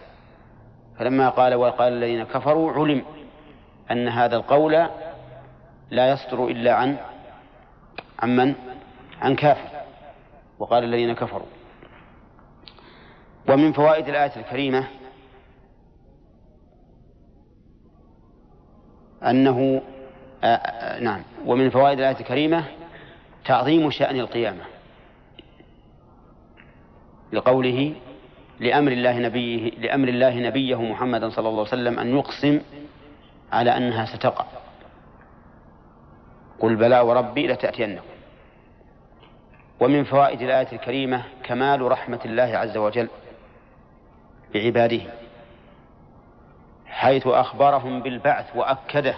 فلما 0.99 1.29
قال 1.29 1.55
وقال 1.55 1.93
الذين 1.93 2.25
كفروا 2.25 2.73
علم 2.73 3.05
أن 3.91 4.09
هذا 4.09 4.37
القول 4.37 4.89
لا 5.91 6.11
يصدر 6.11 6.47
إلا 6.47 6.75
عن 6.75 6.97
عن 8.19 8.37
من؟ 8.37 8.55
عن 9.21 9.35
كافر. 9.37 9.69
وقال 10.59 10.85
الذين 10.85 11.15
كفروا. 11.15 11.47
ومن 13.49 13.73
فوائد 13.73 14.09
الآية 14.09 14.37
الكريمة 14.37 14.89
أنه 19.23 19.83
آآ 20.45 20.55
آآ 20.55 21.01
نعم 21.01 21.23
ومن 21.47 21.71
فوائد 21.71 21.99
الآية 21.99 22.21
الكريمة 22.21 22.65
تعظيم 23.45 23.91
شأن 23.91 24.21
القيامة 24.21 24.65
لقوله 27.33 27.93
لأمر 28.61 28.93
الله 28.93 29.19
نبيه 29.19 29.71
لأمر 29.71 30.09
الله 30.09 30.35
نبيه 30.35 30.83
محمدا 30.83 31.31
صلى 31.31 31.49
الله 31.49 31.59
عليه 31.59 31.69
وسلم 31.69 31.99
أن 31.99 32.17
يقسم 32.17 32.61
على 33.53 33.77
أنها 33.77 34.17
ستقع. 34.17 34.45
قل 36.61 36.77
بلى 36.77 37.01
وربي 37.01 37.47
لتأتينكم. 37.47 38.05
ومن 39.81 40.05
فوائد 40.05 40.43
الآية 40.43 40.73
الكريمة 40.73 41.23
كمال 41.45 41.83
رحمة 41.83 42.21
الله 42.25 42.43
عز 42.59 42.77
وجل 42.77 43.09
بعباده 44.55 45.01
حيث 46.91 47.27
أخبرهم 47.27 48.03
بالبعث 48.03 48.57
وأكده 48.57 49.15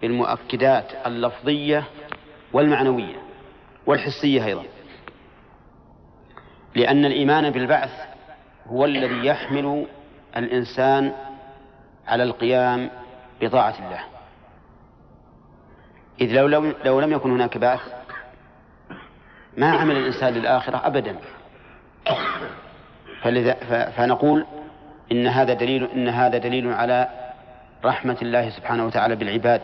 بالمؤكدات 0.00 0.92
اللفظية 1.06 1.84
والمعنوية 2.52 3.16
والحسية 3.86 4.44
أيضا. 4.44 4.64
لأن 6.74 7.04
الإيمان 7.04 7.50
بالبعث 7.50 7.90
هو 8.66 8.84
الذي 8.84 9.26
يحمل 9.26 9.86
الإنسان 10.36 11.12
على 12.06 12.22
القيام 12.22 12.90
بطاعة 13.40 13.74
الله. 13.78 14.00
إذ 16.20 16.32
لو, 16.32 16.46
لو, 16.46 16.72
لو 16.84 17.00
لم 17.00 17.12
يكن 17.12 17.30
هناك 17.30 17.58
بعث 17.58 17.80
ما 19.56 19.70
عمل 19.70 19.96
الإنسان 19.96 20.34
للآخرة 20.34 20.86
أبدا. 20.86 21.16
فلذا 23.22 23.54
فنقول 23.90 24.46
إن 25.12 25.26
هذا 25.26 25.54
دليل 25.54 25.84
إن 25.84 26.08
هذا 26.08 26.38
دليل 26.38 26.72
على 26.72 27.08
رحمة 27.84 28.16
الله 28.22 28.50
سبحانه 28.50 28.86
وتعالى 28.86 29.16
بالعباد 29.16 29.60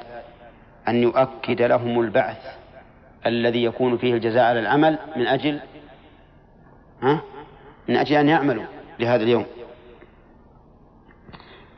أن 0.89 1.03
يؤكد 1.03 1.63
لهم 1.63 2.01
البعث 2.01 2.57
الذي 3.27 3.65
يكون 3.65 3.97
فيه 3.97 4.15
الجزاء 4.15 4.45
على 4.45 4.61
العمل 4.61 4.99
من 5.17 5.27
أجل 5.27 5.61
ها؟ 7.03 7.21
من 7.89 7.97
أجل 7.97 8.17
أن 8.17 8.29
يعملوا 8.29 8.65
لهذا 8.99 9.23
اليوم 9.23 9.47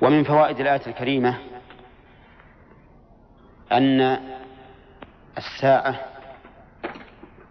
ومن 0.00 0.24
فوائد 0.24 0.60
الآية 0.60 0.80
الكريمة 0.86 1.34
أن 3.72 4.18
الساعة 5.38 6.00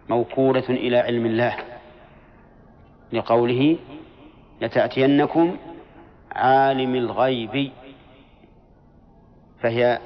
موكولة 0.08 0.64
إلى 0.68 0.98
علم 0.98 1.26
الله 1.26 1.56
لقوله 3.12 3.76
لتأتينكم 4.60 5.56
عالم 6.36 6.94
الغيب. 6.94 7.72
فهي 9.60 9.98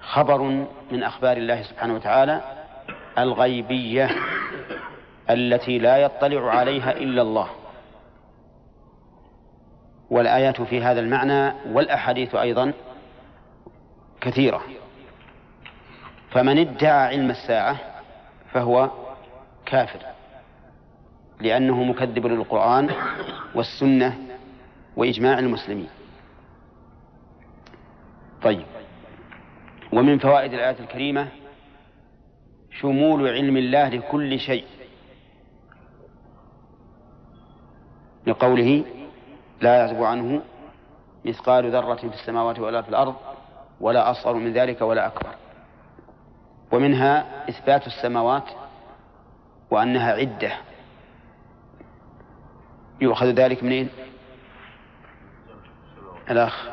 خبر 0.00 0.42
من 0.90 1.02
أخبار 1.02 1.36
الله 1.36 1.62
سبحانه 1.62 1.94
وتعالى 1.94 2.40
الغيبية 3.18 4.10
التي 5.30 5.78
لا 5.78 5.96
يطلع 5.96 6.50
عليها 6.50 6.92
إلا 6.92 7.22
الله. 7.22 7.48
والآيات 10.10 10.62
في 10.62 10.82
هذا 10.82 11.00
المعنى 11.00 11.52
والأحاديث 11.72 12.34
أيضا 12.34 12.72
كثيرة. 14.20 14.62
فمن 16.30 16.58
ادعى 16.58 17.06
علم 17.06 17.30
الساعة 17.30 17.76
فهو 18.52 18.90
كافر 19.66 20.00
لأنه 21.40 21.82
مكذب 21.82 22.26
للقرآن 22.26 22.90
والسنة 23.54 24.18
وإجماع 24.96 25.38
المسلمين. 25.38 25.88
طيب. 28.42 28.66
ومن 29.92 30.18
فوائد 30.18 30.52
الآية 30.52 30.80
الكريمة 30.80 31.28
شمول 32.70 33.28
علم 33.28 33.56
الله 33.56 33.88
لكل 33.88 34.38
شيء. 34.38 34.64
لقوله 38.26 38.84
لا 39.60 39.76
يعزب 39.76 40.02
عنه 40.02 40.42
مثقال 41.24 41.70
ذرة 41.70 41.94
في 41.94 42.14
السماوات 42.14 42.58
ولا 42.58 42.82
في 42.82 42.88
الأرض 42.88 43.14
ولا 43.80 44.10
أصغر 44.10 44.34
من 44.34 44.52
ذلك 44.52 44.80
ولا 44.80 45.06
أكبر. 45.06 45.34
ومنها 46.72 47.48
إثبات 47.48 47.86
السماوات 47.86 48.44
وأنها 49.70 50.12
عدة. 50.12 50.52
يؤخذ 53.00 53.26
ذلك 53.26 53.62
منين؟ 53.62 53.88
الأخ. 56.30 56.68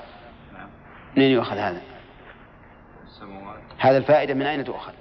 منين 1.18 1.32
يؤخذ 1.32 1.58
هذا؟ 1.58 1.82
هذا 3.78 3.98
الفائدة 3.98 4.34
من 4.34 4.46
أين 4.46 4.64
تؤخذ؟ 4.64 4.94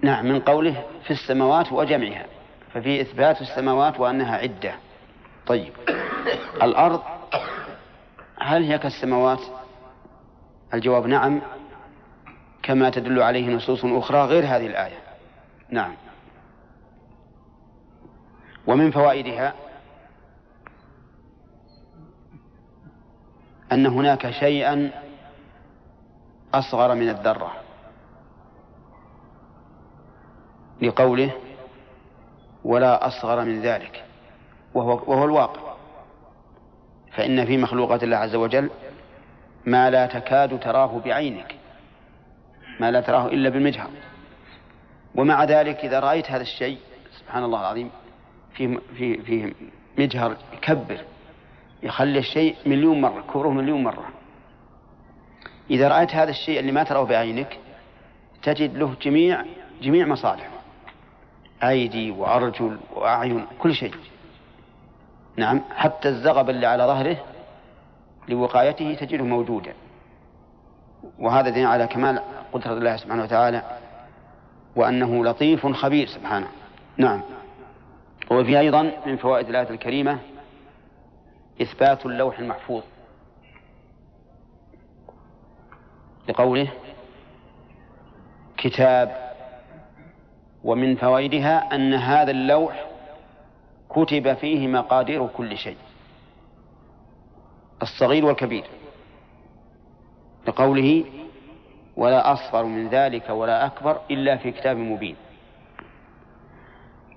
نعم 0.00 0.26
من 0.26 0.40
قوله 0.40 0.84
في 1.04 1.10
السماوات 1.10 1.72
وجمعها 1.72 2.26
ففي 2.72 3.00
إثبات 3.00 3.40
السماوات 3.40 4.00
وأنها 4.00 4.36
عدة. 4.36 4.74
طيب. 5.46 5.72
الأرض 6.62 7.02
هل 8.40 8.62
هي 8.62 8.78
كالسماوات؟ 8.78 9.40
الجواب 10.74 11.06
نعم. 11.06 11.40
كما 12.62 12.90
تدل 12.90 13.22
عليه 13.22 13.48
نصوص 13.48 13.84
أخرى 13.84 14.24
غير 14.24 14.44
هذه 14.44 14.66
الآية. 14.66 14.98
نعم. 15.70 15.94
ومن 18.66 18.90
فوائدها 18.90 19.54
أن 23.74 23.86
هناك 23.86 24.30
شيئا 24.30 24.90
أصغر 26.54 26.94
من 26.94 27.08
الذرة. 27.08 27.52
لقوله 30.82 31.30
ولا 32.64 33.06
أصغر 33.06 33.44
من 33.44 33.60
ذلك 33.60 34.04
وهو, 34.74 34.90
وهو 34.90 35.24
الواقع. 35.24 35.74
فإن 37.12 37.46
في 37.46 37.56
مخلوقات 37.56 38.02
الله 38.02 38.16
عز 38.16 38.34
وجل 38.34 38.70
ما 39.66 39.90
لا 39.90 40.06
تكاد 40.06 40.60
تراه 40.60 41.00
بعينك 41.04 41.54
ما 42.80 42.90
لا 42.90 43.00
تراه 43.00 43.26
إلا 43.26 43.48
بالمجهر. 43.48 43.90
ومع 45.14 45.44
ذلك 45.44 45.84
إذا 45.84 46.00
رأيت 46.00 46.30
هذا 46.30 46.42
الشيء 46.42 46.78
سبحان 47.20 47.44
الله 47.44 47.60
العظيم 47.60 47.90
في 48.54 48.78
في 48.96 49.22
في 49.22 49.54
مجهر 49.98 50.36
يكبر. 50.52 51.04
يخلي 51.84 52.18
الشيء 52.18 52.56
مليون 52.66 53.00
مرة 53.00 53.24
كبره 53.34 53.48
مليون 53.48 53.84
مرة. 53.84 54.08
إذا 55.70 55.88
رأيت 55.88 56.14
هذا 56.14 56.30
الشيء 56.30 56.60
اللي 56.60 56.72
ما 56.72 56.82
تراه 56.82 57.04
بعينك 57.04 57.58
تجد 58.42 58.76
له 58.76 58.94
جميع 59.02 59.44
جميع 59.82 60.06
مصالح 60.06 60.48
أيدي 61.62 62.10
وأرجل 62.10 62.78
وأعين 62.94 63.46
كل 63.58 63.74
شيء. 63.74 63.94
نعم 65.36 65.60
حتى 65.76 66.08
الزغب 66.08 66.50
اللي 66.50 66.66
على 66.66 66.84
ظهره 66.84 67.16
لوقايته 68.28 68.94
تجده 68.94 69.24
موجودا. 69.24 69.72
وهذا 71.18 71.48
دين 71.48 71.66
على 71.66 71.86
كمال 71.86 72.22
قدرة 72.52 72.72
الله 72.72 72.96
سبحانه 72.96 73.22
وتعالى 73.22 73.62
وأنه 74.76 75.24
لطيف 75.24 75.66
خبير 75.66 76.06
سبحانه. 76.06 76.48
نعم. 76.96 77.20
وفي 78.30 78.58
أيضا 78.58 78.92
من 79.06 79.16
فوائد 79.16 79.48
الآية 79.48 79.70
الكريمة 79.70 80.18
إثبات 81.62 82.06
اللوح 82.06 82.38
المحفوظ. 82.38 82.82
لقوله 86.28 86.72
كتاب 88.56 89.34
ومن 90.64 90.96
فوائدها 90.96 91.74
أن 91.74 91.94
هذا 91.94 92.30
اللوح 92.30 92.86
كتب 93.90 94.34
فيه 94.34 94.68
مقادير 94.68 95.26
كل 95.26 95.58
شيء 95.58 95.76
الصغير 97.82 98.24
والكبير. 98.24 98.64
لقوله 100.46 101.04
ولا 101.96 102.32
أصغر 102.32 102.64
من 102.64 102.88
ذلك 102.88 103.30
ولا 103.30 103.66
أكبر 103.66 104.00
إلا 104.10 104.36
في 104.36 104.50
كتاب 104.50 104.76
مبين. 104.76 105.16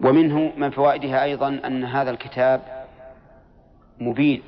ومنه 0.02 0.54
من 0.58 0.70
فوائدها 0.70 1.24
أيضا 1.24 1.48
أن 1.66 1.84
هذا 1.84 2.12
الكتاب 2.12 2.77
مبين 4.00 4.44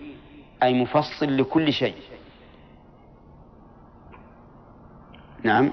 أي 0.63 0.73
مفصل 0.73 1.37
لكل 1.37 1.73
شيء. 1.73 1.95
نعم. 5.43 5.71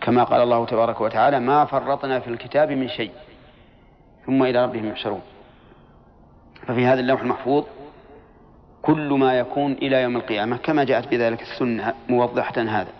كما 0.00 0.24
قال 0.24 0.42
الله 0.42 0.66
تبارك 0.66 1.00
وتعالى 1.00 1.40
ما 1.40 1.64
فرطنا 1.64 2.20
في 2.20 2.28
الكتاب 2.28 2.72
من 2.72 2.88
شيء. 2.88 3.12
ثم 4.26 4.42
إلى 4.42 4.64
ربهم 4.64 4.86
يحشرون. 4.86 5.22
ففي 6.66 6.86
هذا 6.86 7.00
اللوح 7.00 7.20
المحفوظ 7.20 7.64
كل 8.82 9.08
ما 9.08 9.38
يكون 9.38 9.72
إلى 9.72 10.02
يوم 10.02 10.16
القيامة 10.16 10.56
كما 10.56 10.84
جاءت 10.84 11.08
بذلك 11.08 11.42
السنة 11.42 11.94
موضحة 12.08 12.62
هذا. 12.62 12.92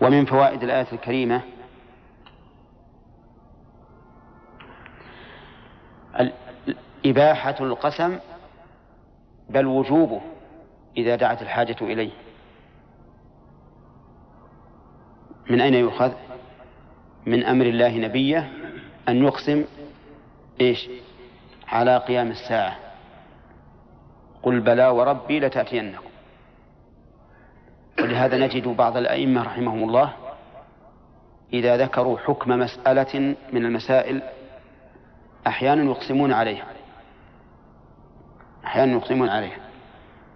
ومن 0.00 0.24
فوائد 0.24 0.62
الآية 0.62 0.86
الكريمة 0.92 1.42
إباحة 7.06 7.56
القسم 7.60 8.18
بل 9.50 9.66
وجوبه 9.66 10.20
إذا 10.96 11.16
دعت 11.16 11.42
الحاجة 11.42 11.76
إليه. 11.80 12.10
من 15.50 15.60
أين 15.60 15.74
يؤخذ؟ 15.74 16.12
من 17.26 17.44
أمر 17.44 17.66
الله 17.66 17.96
نبيه 17.96 18.50
أن 19.08 19.24
يقسم 19.24 19.64
إيش؟ 20.60 20.88
على 21.68 21.98
قيام 21.98 22.30
الساعة. 22.30 22.76
قل 24.42 24.60
بلى 24.60 24.88
وربي 24.88 25.40
لتأتينكم. 25.40 26.10
ولهذا 27.98 28.38
نجد 28.38 28.68
بعض 28.68 28.96
الأئمة 28.96 29.42
رحمهم 29.42 29.88
الله 29.88 30.12
إذا 31.52 31.76
ذكروا 31.76 32.18
حكم 32.18 32.50
مسألة 32.50 33.36
من 33.52 33.64
المسائل 33.64 34.22
أحيانا 35.46 35.90
يقسمون 35.90 36.32
عليها. 36.32 36.66
أحيانا 38.64 38.92
يقسمون 38.92 39.28
عليها. 39.28 39.58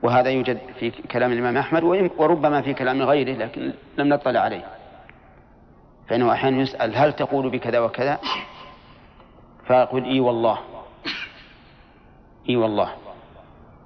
وهذا 0.02 0.30
يوجد 0.30 0.58
في 0.78 0.90
كلام 0.90 1.32
الإمام 1.32 1.56
أحمد 1.56 1.82
وربما 2.18 2.62
في 2.62 2.74
كلام 2.74 3.02
غيره 3.02 3.36
لكن 3.36 3.72
لم 3.98 4.08
نطلع 4.08 4.40
عليه. 4.40 4.64
فإنه 6.08 6.32
أحيانا 6.32 6.62
يسأل 6.62 6.96
هل 6.96 7.12
تقول 7.12 7.50
بكذا 7.50 7.78
وكذا؟ 7.78 8.18
فيقول 9.66 10.04
إي 10.04 10.20
والله. 10.20 10.58
إي 12.48 12.56
والله. 12.56 12.92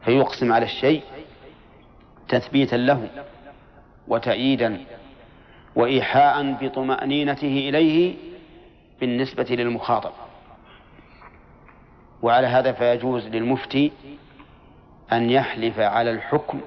فيقسم 0.05 0.53
على 0.53 0.65
الشيء 0.65 1.03
تثبيتا 2.29 2.77
له 2.77 3.09
وتأييدا 4.09 4.81
وإيحاء 5.77 6.53
بطمأنينته 6.53 7.69
إليه 7.69 8.15
بالنسبة 9.01 9.47
للمخاطب. 9.51 10.13
وعلى 12.23 12.47
هذا 12.47 12.73
فيجوز 12.73 13.27
للمفتي 13.27 13.93
أن 15.13 15.31
يحلف 15.31 15.79
على 15.79 16.11
الحكم 16.11 16.61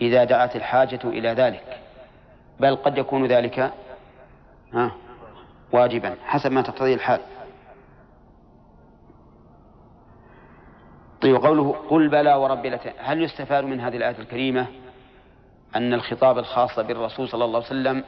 إذا 0.00 0.24
دعت 0.24 0.56
الحاجة 0.56 1.00
إلى 1.04 1.28
ذلك. 1.28 1.80
بل 2.60 2.76
قد 2.76 2.98
يكون 2.98 3.26
ذلك 3.26 3.72
واجبا 5.72 6.16
حسب 6.24 6.52
ما 6.52 6.62
تقتضي 6.62 6.94
الحال. 6.94 7.20
طيب 11.20 11.36
قوله 11.36 11.72
قل 11.90 12.08
بلى 12.08 12.34
ورب 12.34 12.78
هل 12.98 13.22
يستفاد 13.22 13.64
من 13.64 13.80
هذه 13.80 13.96
الآية 13.96 14.18
الكريمة 14.18 14.66
أن 15.76 15.94
الخطاب 15.94 16.38
الخاص 16.38 16.78
بالرسول 16.78 17.28
صلى 17.28 17.44
الله 17.44 17.56
عليه 17.56 17.66
وسلم 17.66 18.04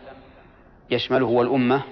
يشمله 0.90 1.26
والأمة 1.26 1.82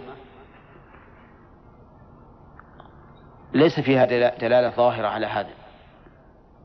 ليس 3.57 3.81
فيها 3.81 4.05
دلالة 4.39 4.71
ظاهرة 4.71 5.09
على 5.09 5.27
هذا 5.27 5.51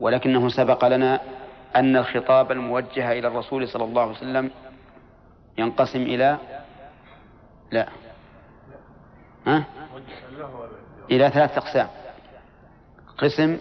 ولكنه 0.00 0.48
سبق 0.48 0.84
لنا 0.84 1.20
أن 1.76 1.96
الخطاب 1.96 2.52
الموجه 2.52 3.12
إلى 3.12 3.28
الرسول 3.28 3.68
صلى 3.68 3.84
الله 3.84 4.02
عليه 4.02 4.12
وسلم 4.12 4.50
ينقسم 5.58 6.02
إلى 6.02 6.38
لا 7.70 7.88
ها؟ 9.46 9.64
إلى 11.10 11.30
ثلاث 11.30 11.58
أقسام 11.58 11.88
قسم 13.18 13.58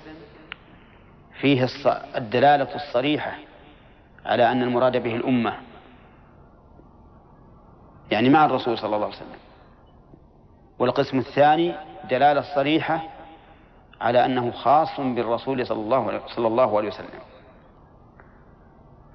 فيه 1.40 1.68
الدلالة 2.16 2.76
الصريحة 2.76 3.32
على 4.26 4.52
أن 4.52 4.64
المراد 4.64 4.98
به 4.98 5.16
الأمة 5.16 5.54
يعني 8.12 8.30
مع 8.30 8.46
الرسول 8.46 8.78
صلى 8.78 8.96
الله 8.96 9.06
عليه 9.06 9.16
وسلم 9.16 9.40
والقسم 10.80 11.18
الثاني 11.18 11.76
دلالة 12.10 12.56
صريحة 12.56 13.02
على 14.02 14.26
أنه 14.26 14.52
خاص 14.52 15.00
بالرسول 15.00 15.68
صلى 15.68 15.80
الله 15.80 16.22
صلى 16.28 16.48
الله 16.48 16.78
عليه 16.78 16.88
وسلم. 16.88 17.20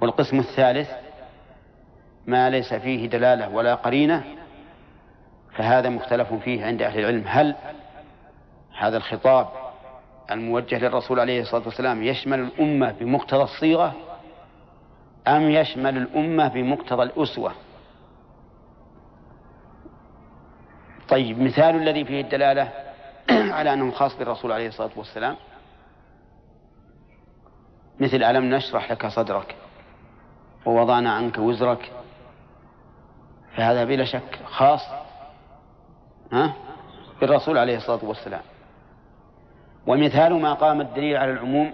والقسم 0.01 0.39
الثالث 0.39 0.91
ما 2.27 2.51
ليس 2.51 2.75
فيه 2.75 3.09
دلالة 3.09 3.49
ولا 3.49 3.75
قرينة 3.75 4.25
فهذا 5.57 5.89
مختلف 5.89 6.35
فيه 6.35 6.65
عند 6.67 6.83
أهل 6.83 6.99
العلم. 7.01 7.25
هل 7.27 7.55
هذا 8.79 8.97
الخطاب 8.97 9.49
الموجه 10.31 10.79
للرسول 10.79 11.21
عليه 11.21 11.41
الصلاة 11.41 11.63
والسلام 11.65 12.03
يشمل 12.03 12.41
الأمة 12.41 12.93
بمقتضى 13.01 13.43
الصيغة 13.43 13.95
أم 15.29 15.51
يشمل 15.51 15.97
الأمة 15.97 16.49
بمقتضى 16.49 17.03
الأسوة؟ 17.03 17.53
طيب 21.09 21.41
مثال 21.41 21.77
الذي 21.77 22.05
فيه 22.05 22.21
الدلالة 22.21 22.86
على 23.31 23.73
أنه 23.73 23.91
خاص 23.91 24.19
بالرسول 24.19 24.53
عليه 24.53 24.69
الصلاة 24.69 24.91
والسلام. 24.97 25.37
مثل 28.01 28.23
ألم 28.23 28.55
نشرح 28.55 28.93
لك 28.93 29.07
صدرك 29.07 29.57
ووضعنا 30.67 31.13
عنك 31.13 31.39
وزرك؟ 31.39 31.93
فهذا 33.57 33.85
بلا 33.85 34.05
شك 34.05 34.41
خاص 34.45 34.81
ها 36.33 36.53
بالرسول 37.21 37.59
عليه 37.59 37.77
الصلاة 37.77 38.05
والسلام. 38.05 38.43
ومثال 39.87 40.43
ما 40.43 40.53
قام 40.53 40.81
الدليل 40.81 41.17
على 41.17 41.31
العموم 41.31 41.73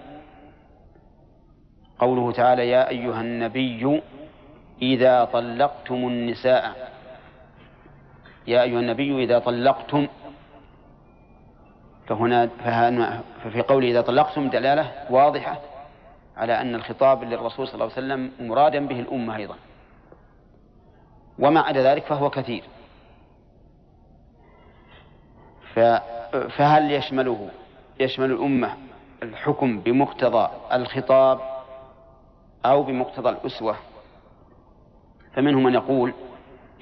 قوله 1.99 2.31
تعالى 2.31 2.69
يا 2.69 2.89
أيها 2.89 3.21
النبي 3.21 4.01
إذا 4.81 5.25
طلقتم 5.25 5.95
النساء. 5.95 6.93
يا 8.47 8.61
أيها 8.61 8.79
النبي 8.79 9.23
إذا 9.23 9.39
طلقتم 9.39 10.07
فهنا 12.07 13.21
ففي 13.43 13.61
قوله 13.61 13.87
إذا 13.87 14.01
طلقتم 14.01 14.49
دلالة 14.49 14.91
واضحة 15.09 15.59
على 16.37 16.61
أن 16.61 16.75
الخطاب 16.75 17.23
للرسول 17.23 17.67
صلى 17.67 17.73
الله 17.73 17.85
عليه 17.85 17.93
وسلم 17.93 18.31
مرادا 18.49 18.87
به 18.87 18.99
الأمة 18.99 19.35
أيضا. 19.35 19.55
وما 21.39 21.59
عدا 21.59 21.83
ذلك 21.83 22.03
فهو 22.03 22.29
كثير. 22.29 22.63
فهل 26.57 26.91
يشمله 26.91 27.49
يشمل 27.99 28.31
الأمة 28.31 28.77
الحكم 29.23 29.79
بمقتضى 29.79 30.49
الخطاب 30.73 31.39
أو 32.65 32.83
بمقتضى 32.83 33.29
الأسوة؟ 33.29 33.75
فمنهم 35.33 35.63
من 35.63 35.73
يقول 35.73 36.13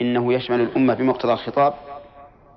إنه 0.02 0.34
يشمل 0.34 0.62
الأمة 0.62 0.94
بمقتضى 0.94 1.34
الخطاب 1.34 1.74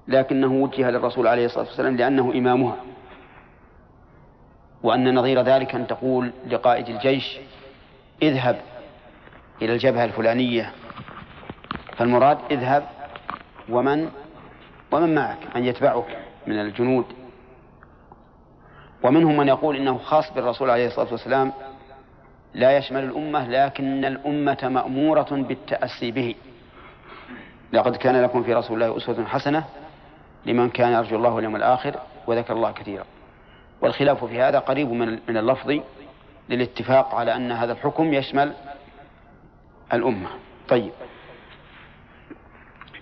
لكنه 0.09 0.53
وجه 0.53 0.91
للرسول 0.91 1.27
عليه 1.27 1.47
الصلاة 1.47 1.65
والسلام 1.65 1.97
لأنه 1.97 2.33
إمامها. 2.33 2.77
وأن 4.83 5.15
نظير 5.15 5.43
ذلك 5.43 5.75
أن 5.75 5.87
تقول 5.87 6.33
لقائد 6.47 6.89
الجيش 6.89 7.39
اذهب 8.23 8.61
إلى 9.63 9.73
الجبهة 9.73 10.05
الفلانية. 10.05 10.73
فالمراد 11.97 12.39
اذهب 12.51 12.89
ومن 13.69 14.11
ومن 14.93 15.15
معك 15.15 15.39
من 15.57 15.65
يتبعك 15.65 16.19
من 16.47 16.61
الجنود. 16.61 17.05
ومنهم 19.03 19.37
من 19.37 19.49
يقول 19.49 19.77
إنه 19.77 19.99
خاص 19.99 20.33
بالرسول 20.33 20.71
عليه 20.71 20.87
الصلاة 20.87 21.11
والسلام 21.11 21.53
لا 22.55 22.77
يشمل 22.77 23.05
الأمة 23.05 23.49
لكن 23.49 24.05
الأمة 24.05 24.59
مأمورة 24.63 25.29
بالتأسي 25.31 26.11
به. 26.11 26.35
لقد 27.73 27.97
كان 27.97 28.23
لكم 28.23 28.43
في 28.43 28.55
رسول 28.55 28.83
الله 28.83 28.97
أسوة 28.97 29.25
حسنة 29.25 29.65
لمن 30.47 30.71
كان 30.71 30.93
يرجو 30.93 31.17
الله 31.17 31.31
واليوم 31.31 31.57
الآخر 31.57 31.95
وذكر 32.27 32.53
الله 32.55 32.73
كثيرا. 32.73 33.05
والخلاف 33.81 34.25
في 34.25 34.41
هذا 34.41 34.59
قريب 34.59 34.91
من 34.91 35.19
من 35.29 35.37
اللفظ 35.37 35.81
للاتفاق 36.49 37.15
على 37.15 37.37
أن 37.37 37.53
هذا 37.53 37.73
الحكم 37.73 38.15
يشمل 38.15 38.53
الأمة. 39.93 40.29
طيب. 40.69 40.93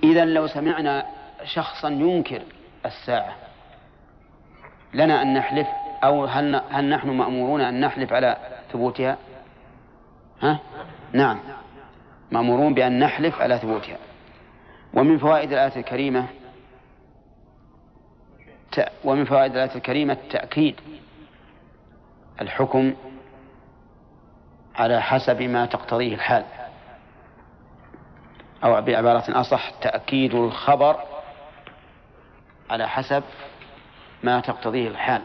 إذا 0.04 0.24
لو 0.24 0.46
سمعنا 0.46 1.06
شخصا 1.44 1.88
ينكر 1.88 2.42
الساعة 2.86 3.36
لنا 4.94 5.22
أن 5.22 5.34
نحلف 5.34 5.66
أو 6.04 6.24
هل, 6.24 6.60
هل 6.70 6.88
نحن 6.88 7.10
مأمورون 7.10 7.60
أن 7.60 7.80
نحلف 7.80 8.12
على 8.12 8.36
ثبوتها؟ 8.72 9.16
ها؟ 10.40 10.58
نعم. 11.12 11.38
مأمورون 12.30 12.74
بأن 12.74 12.98
نحلف 12.98 13.40
على 13.40 13.58
ثبوتها. 13.58 13.96
ومن 14.94 15.18
فوائد 15.18 15.52
الآية 15.52 15.76
الكريمة 15.76 16.26
ومن 19.04 19.24
فوائد 19.24 19.52
الآية 19.52 19.74
الكريمة 19.76 20.16
تأكيد 20.30 20.80
الحكم 22.40 22.94
على 24.74 25.02
حسب 25.02 25.42
ما 25.42 25.66
تقتضيه 25.66 26.14
الحال. 26.14 26.44
أو 28.64 28.80
بعبارة 28.80 29.40
أصح 29.40 29.70
تأكيد 29.70 30.34
الخبر 30.34 31.00
على 32.70 32.88
حسب 32.88 33.22
ما 34.22 34.40
تقتضيه 34.40 34.88
الحال. 34.88 35.22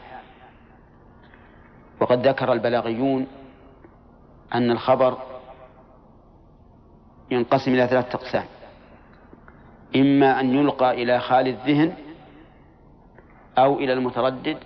وقد 2.00 2.28
ذكر 2.28 2.54
البلاغيون 2.54 3.28
أن 4.54 4.72
الخبر 4.72 5.18
ينقسم 7.32 7.74
إلى 7.74 7.88
ثلاثة 7.88 8.16
أقسام. 8.16 8.46
إما 9.96 10.40
أن 10.40 10.54
يلقى 10.54 11.04
إلى 11.04 11.20
خالي 11.20 11.50
الذهن 11.50 12.07
أو 13.58 13.80
إلى 13.80 13.94
المتردد 13.94 14.58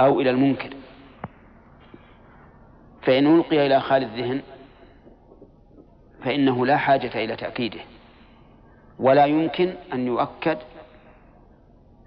أو 0.00 0.20
إلى 0.20 0.30
المنكر. 0.30 0.70
فإن 3.02 3.36
ألقي 3.36 3.66
إلى 3.66 3.80
خالي 3.80 4.06
الذهن 4.06 4.42
فإنه 6.24 6.66
لا 6.66 6.76
حاجة 6.76 7.24
إلى 7.24 7.36
تأكيده 7.36 7.80
ولا 8.98 9.26
يمكن 9.26 9.74
أن 9.92 10.06
يؤكد 10.06 10.58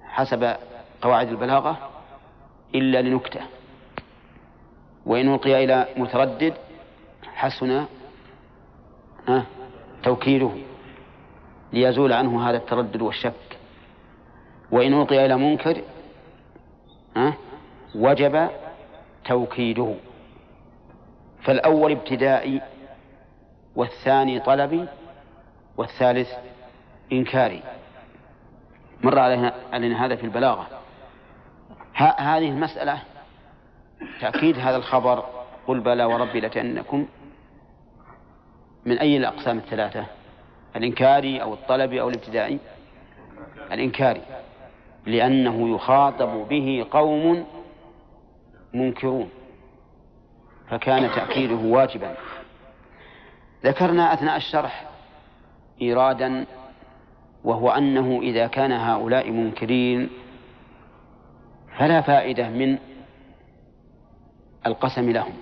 حسب 0.03 0.55
قواعد 1.01 1.27
البلاغة 1.27 1.89
إلا 2.75 3.01
لنكتة. 3.01 3.41
وإن 5.05 5.33
ألقي 5.33 5.63
إلى 5.63 5.87
متردد 5.97 6.53
حسن 7.23 7.85
توكيله 10.03 10.57
ليزول 11.73 12.13
عنه 12.13 12.49
هذا 12.49 12.57
التردد 12.57 13.01
والشك. 13.01 13.46
وإن 14.71 14.93
ألقي 14.93 15.25
إلى 15.25 15.37
منكر 15.37 15.81
وجب 17.95 18.49
توكيده. 19.25 19.95
فالأول 21.41 21.91
ابتدائي 21.91 22.61
والثاني 23.75 24.39
طلبي 24.39 24.85
والثالث 25.77 26.29
إنكاري. 27.11 27.63
مر 29.03 29.19
علينا, 29.19 30.05
هذا 30.05 30.15
في 30.15 30.23
البلاغة. 30.23 30.67
هذه 31.95 32.49
المسألة 32.49 33.01
تأكيد 34.21 34.59
هذا 34.59 34.77
الخبر. 34.77 35.25
قل 35.67 35.79
بلى 35.79 36.05
وربي 36.05 36.39
لتأنكم. 36.39 37.07
من 38.85 38.99
أي 38.99 39.17
الأقسام 39.17 39.57
الثلاثة؟ 39.57 40.05
الإنكاري 40.75 41.41
أو 41.41 41.53
الطلبي 41.53 42.01
أو 42.01 42.09
الابتدائي؟ 42.09 42.59
الإنكاري. 43.71 44.21
لأنه 45.07 45.75
يخاطب 45.75 46.47
به 46.49 46.85
قوم 46.91 47.45
منكرون 48.73 49.29
فكان 50.69 51.11
تأكيده 51.11 51.55
واجبا. 51.55 52.15
ذكرنا 53.63 54.13
أثناء 54.13 54.37
الشرح 54.37 54.85
إيرادا 55.81 56.45
وهو 57.43 57.69
أنه 57.69 58.19
إذا 58.21 58.47
كان 58.47 58.71
هؤلاء 58.71 59.31
منكرين 59.31 60.09
فلا 61.79 62.01
فائدة 62.01 62.49
من 62.49 62.77
القسم 64.65 65.09
لهم 65.09 65.33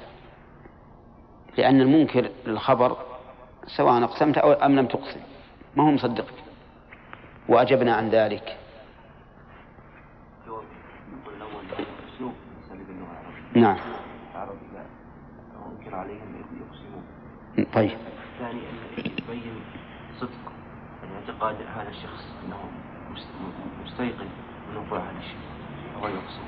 لأن 1.58 1.82
المنكر 1.82 2.30
للخبر 2.46 2.98
سواء 3.68 4.04
أقسمت 4.04 4.38
أو 4.38 4.52
أم 4.52 4.76
لم 4.76 4.86
تقسم 4.86 5.20
ما 5.76 5.84
هو 5.84 5.92
مصدقك 5.92 6.34
وأجبنا 7.50 7.96
عن 7.96 8.10
ذلك. 8.10 8.58
نعم. 13.56 13.78
طيب. 17.74 17.92
الثاني 18.34 18.62
أن 18.70 18.76
يبين 18.98 19.62
صدق 20.20 20.30
اعتقاد 21.16 21.56
هذا 21.56 21.90
الشخص 21.90 22.24
أنه 22.46 22.58
مستيقن 23.86 24.28
من 24.70 24.78
وقوع 24.78 25.00
هذا 25.00 25.18
الشيء 25.20 25.38
وهو 25.96 26.08
يقصد. 26.08 26.42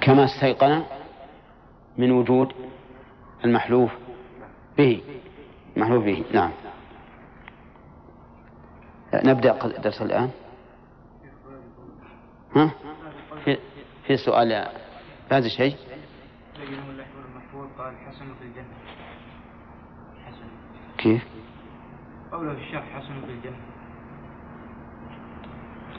كما 0.00 0.24
استيقن 0.24 0.82
من 1.98 2.10
وجود 2.10 2.52
المحلوف 3.44 3.90
به. 4.78 5.02
محلوف 5.76 6.04
به. 6.04 6.24
نعم. 6.34 6.50
نبدأ 9.14 9.64
الدرس 9.64 10.02
الآن. 10.02 10.30
ها؟ 12.56 12.70
في, 13.44 13.58
في 14.06 14.16
سؤال 14.16 14.68
هذا 15.32 15.46
الشيء 16.62 17.68
قال 17.78 17.94
حسن 18.06 18.34
في 18.34 18.44
الجنة. 18.44 18.74
حسن. 20.26 20.48
كيف؟ 20.98 21.26
قوله 22.32 22.52
الشيخ 22.52 22.82
حسن 22.82 23.20
في 23.26 23.32
الجنة. 23.32 23.60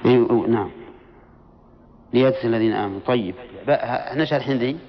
أيوة 0.06 0.48
نعم. 0.48 0.72
ليجزي 2.14 2.48
الذين 2.48 2.74
آمنوا. 2.74 3.00
طيب. 3.00 3.36
إحنا 3.70 4.26
شارحين 4.26 4.58
ذي 4.58 4.80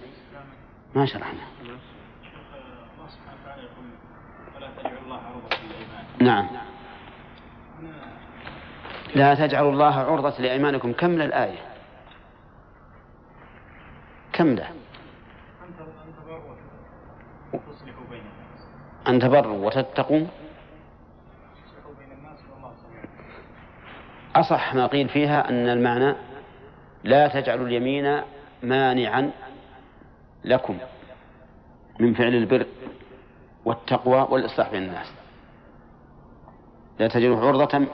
ما 0.95 1.07
شرحنا. 1.07 1.41
نعم. 6.21 6.49
لا 9.15 9.35
تجعلوا 9.35 9.73
الله 9.73 9.95
عرضة 9.95 10.39
لأيمانكم. 10.39 10.93
كم 10.93 11.21
الآية 11.21 11.59
كم 14.33 14.55
له 14.55 14.82
أن 19.09 19.19
تبروا 19.19 19.67
وتتقوا 19.67 20.27
أصح 24.37 24.75
ما 24.75 24.87
قيل 24.87 25.09
فيها 25.09 25.49
أن 25.49 25.69
المعنى 25.69 26.15
لا 27.05 27.29
تجعلوا 27.29 27.67
اليمين 27.67 28.21
مانعا 28.63 29.31
لكم 30.45 30.79
من 31.99 32.15
فعل 32.15 32.35
البر 32.35 32.67
والتقوى 33.65 34.27
والإصلاح 34.31 34.71
بين 34.71 34.83
الناس. 34.83 35.13
لا 36.99 37.09
تجعلوا 37.09 37.47
عرضة 37.47 37.87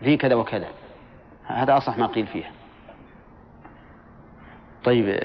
في 0.00 0.16
كذا 0.16 0.34
وكذا. 0.34 0.68
هذا 1.44 1.76
أصح 1.76 1.98
ما 1.98 2.06
قيل 2.06 2.26
فيها. 2.26 2.50
طيب 4.84 5.20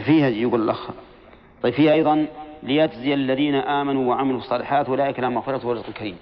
فيها 0.00 0.28
يقول 0.28 0.62
الأخ 0.62 0.90
طيب 1.62 1.74
فيها 1.74 1.92
أيضا 1.92 2.26
ليجزي 2.62 3.14
الذين 3.14 3.54
آمنوا 3.54 4.14
وعملوا 4.14 4.38
الصالحات 4.38 4.88
أولئك 4.88 5.20
لهم 5.20 5.34
مغفرة 5.34 5.66
ورزق 5.66 5.90
كريم. 5.90 6.16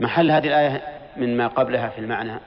محل 0.00 0.30
هذه 0.30 0.46
الآية 0.46 0.82
من 1.16 1.36
ما 1.36 1.46
قبلها 1.46 1.88
في 1.88 1.98
المعنى. 1.98 2.40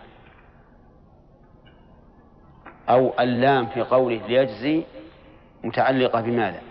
أو 2.90 3.14
اللام 3.20 3.66
في 3.66 3.82
قوله 3.82 4.28
ليجزي 4.28 4.84
متعلقة 5.64 6.22
بماذا؟ 6.22 6.62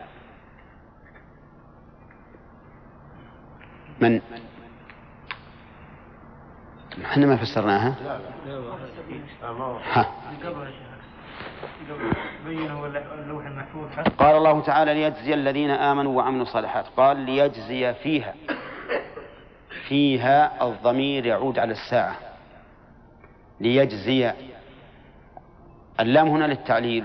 من؟ 4.00 4.20
إحنا 7.04 7.26
ما 7.26 7.36
فسرناها. 7.36 7.94
ها. 9.92 10.06
قال 14.18 14.36
الله 14.36 14.60
تعالى 14.60 14.94
ليجزي 14.94 15.34
الذين 15.34 15.70
آمنوا 15.70 16.16
وعملوا 16.16 16.42
الصالحات. 16.42 16.84
قال 16.96 17.16
ليجزي 17.16 17.94
فيها. 17.94 18.34
فيها 19.88 20.66
الضمير 20.68 21.26
يعود 21.26 21.58
على 21.58 21.72
الساعة. 21.72 22.16
ليجزي. 23.60 24.32
اللام 26.00 26.28
هنا 26.28 26.44
للتعليل. 26.44 27.04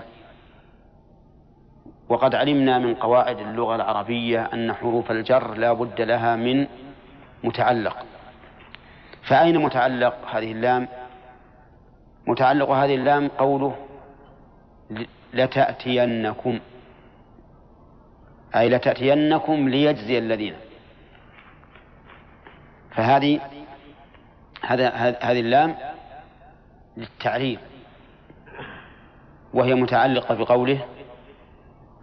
وقد 2.10 2.36
علمنا 2.36 2.80
من 2.80 2.96
قواعد 2.96 3.40
اللغة 3.40 3.76
العربية 3.76 4.50
أن 4.54 4.74
حروف 4.74 5.12
الجر 5.12 5.54
لا 5.54 5.74
بد 5.74 6.02
لها 6.02 6.36
من 6.36 6.68
متعلق. 7.44 8.06
فأين 9.24 9.58
متعلق 9.58 10.16
هذه 10.32 10.52
اللام؟ 10.52 10.88
متعلق 12.28 12.70
هذه 12.70 12.96
اللام 12.96 13.28
قوله 13.28 13.76
لتأتينكم. 15.34 16.60
أي 18.56 18.70
لتأتينكم 18.70 19.70
ليجزي 19.70 20.18
الذين. 20.18 20.56
فهذه 22.92 23.40
هذا 24.62 24.90
هذه 25.22 25.40
اللام 25.40 25.76
للتعريف 26.98 27.60
وهي 29.54 29.74
متعلقة 29.74 30.36
بقوله 30.36 30.86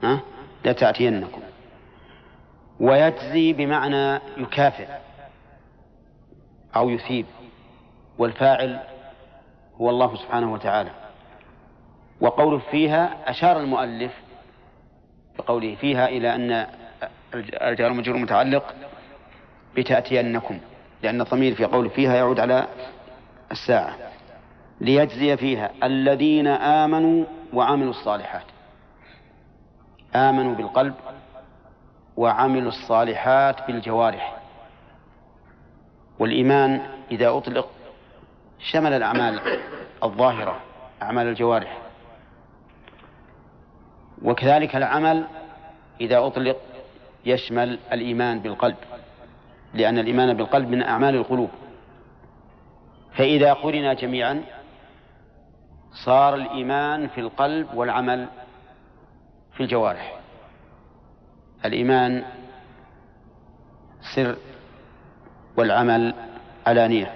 ها؟ 0.02 0.20
لتأتينكم. 0.64 1.42
ويجزي 2.80 3.52
بمعنى 3.52 4.20
يكافئ 4.36 4.88
أو 6.76 6.90
يثيب. 6.90 7.26
والفاعل 8.18 8.80
هو 9.80 9.90
الله 9.90 10.16
سبحانه 10.16 10.52
وتعالى. 10.52 10.90
وقوله 12.20 12.58
فيها 12.58 13.30
أشار 13.30 13.60
المؤلف 13.60 14.12
بقوله 15.38 15.74
فيها 15.74 16.08
إلى 16.08 16.34
أن 16.34 16.66
الجار 17.62 17.90
المجرور 17.90 18.18
متعلق 18.18 18.74
بتأتينكم 19.76 20.58
لأن 21.02 21.20
الضمير 21.20 21.54
في 21.54 21.64
قوله 21.64 21.88
فيها 21.88 22.16
يعود 22.16 22.40
على 22.40 22.66
الساعة 23.52 23.96
ليجزي 24.80 25.36
فيها 25.36 25.70
الذين 25.82 26.46
آمنوا 26.46 27.24
وعملوا 27.52 27.90
الصالحات. 27.90 28.42
آمنوا 30.14 30.54
بالقلب 30.54 30.94
وعملوا 32.16 32.68
الصالحات 32.68 33.66
بالجوارح. 33.66 34.36
والإيمان 36.18 36.80
إذا 37.10 37.28
أطلق 37.28 37.68
شمل 38.58 38.92
الأعمال 38.92 39.40
الظاهرة 40.04 40.60
أعمال 41.02 41.26
الجوارح. 41.26 41.78
وكذلك 44.22 44.76
العمل 44.76 45.24
إذا 46.00 46.26
أطلق 46.26 46.56
يشمل 47.26 47.78
الإيمان 47.92 48.40
بالقلب 48.40 48.76
لأن 49.74 49.98
الإيمان 49.98 50.34
بالقلب 50.34 50.68
من 50.68 50.82
أعمال 50.82 51.14
القلوب. 51.14 51.50
فإذا 53.12 53.52
قرنا 53.52 53.94
جميعا 53.94 54.42
صار 56.04 56.34
الإيمان 56.34 57.08
في 57.08 57.20
القلب 57.20 57.74
والعمل 57.74 58.28
في 59.52 59.62
الجوارح. 59.62 60.18
الإيمان 61.64 62.24
سر 64.14 64.36
والعمل 65.56 66.14
علانية. 66.66 67.14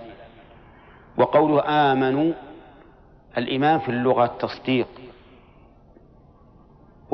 وقوله 1.17 1.93
آمنوا 1.93 2.33
الإيمان 3.39 3.79
في 3.79 3.89
اللغة 3.89 4.25
التصديق. 4.25 4.89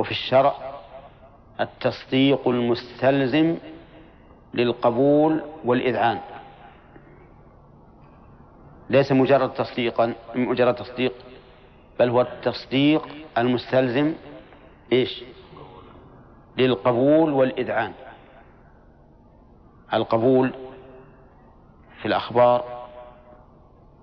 وفي 0.00 0.10
الشرع 0.10 0.54
التصديق 1.60 2.48
المستلزم 2.48 3.56
للقبول 4.54 5.40
والإذعان. 5.64 6.20
ليس 8.90 9.12
مجرد 9.12 9.54
تصديقا 9.54 10.14
مجرد 10.34 10.74
تصديق 10.74 11.12
بل 11.98 12.08
هو 12.08 12.20
التصديق 12.20 13.08
المستلزم 13.38 14.14
إيش؟ 14.92 15.24
للقبول 16.58 17.32
والإذعان. 17.32 17.92
القبول 19.94 20.52
في 22.00 22.08
الأخبار 22.08 22.88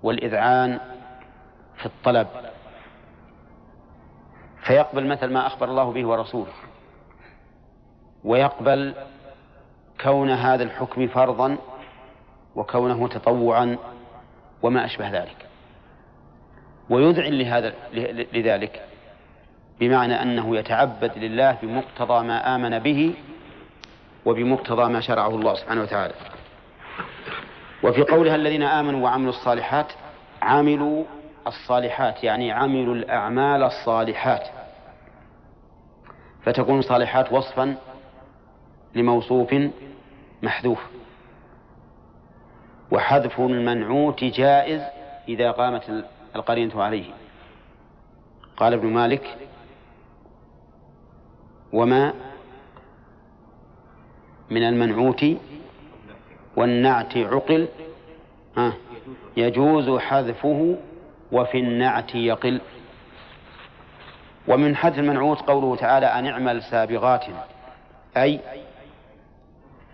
والإذعان 0.02 0.80
في 1.76 1.86
الطلب. 1.86 2.26
فيقبل 4.68 5.06
مثل 5.06 5.32
ما 5.32 5.46
أخبر 5.46 5.68
الله 5.68 5.92
به 5.92 6.06
ورسوله 6.06 6.52
ويقبل 8.24 8.94
كون 10.00 10.30
هذا 10.30 10.62
الحكم 10.62 11.08
فرضا 11.08 11.56
وكونه 12.56 13.08
تطوعا 13.08 13.78
وما 14.62 14.84
أشبه 14.84 15.10
ذلك. 15.10 15.46
ويذعن 16.90 17.32
لهذا 17.32 17.74
لذلك 18.32 18.84
بمعنى 19.80 20.22
أنه 20.22 20.56
يتعبد 20.56 21.12
لله 21.16 21.56
بمقتضى 21.62 22.26
ما 22.26 22.54
آمن 22.54 22.78
به 22.78 23.14
وبمقتضى 24.24 24.92
ما 24.92 25.00
شرعه 25.00 25.28
الله 25.28 25.54
سبحانه 25.54 25.82
وتعالى. 25.82 26.14
وفي 27.82 28.02
قولها 28.02 28.34
الذين 28.34 28.62
آمنوا 28.62 29.04
وعملوا 29.04 29.32
الصالحات 29.32 29.92
عملوا 30.42 31.04
الصالحات 31.46 32.24
يعني 32.24 32.52
عملوا 32.52 32.94
الأعمال 32.94 33.62
الصالحات. 33.62 34.57
فتكون 36.42 36.78
الصالحات 36.78 37.32
وصفا 37.32 37.76
لموصوف 38.94 39.54
محذوف. 40.42 40.86
وحذف 42.90 43.40
المنعوت 43.40 44.24
جائز 44.24 44.82
إذا 45.28 45.50
قامت 45.50 46.04
القرينة 46.36 46.82
عليه. 46.82 47.10
قال 48.56 48.72
ابن 48.72 48.86
مالك 48.86 49.36
وما 51.72 52.14
من 54.50 54.62
المنعوت 54.62 55.24
والنعت 56.56 57.16
عقل. 57.16 57.68
يجوز 59.36 59.98
حذفه 59.98 60.76
وفي 61.32 61.58
النعت 61.58 62.14
يقل. 62.14 62.60
ومن 64.48 64.76
حذف 64.76 64.98
المنعوت 64.98 65.40
قوله 65.40 65.76
تعالى 65.76 66.06
أن 66.06 66.26
اعمل 66.26 66.62
سابغات 66.62 67.24
أي 68.16 68.40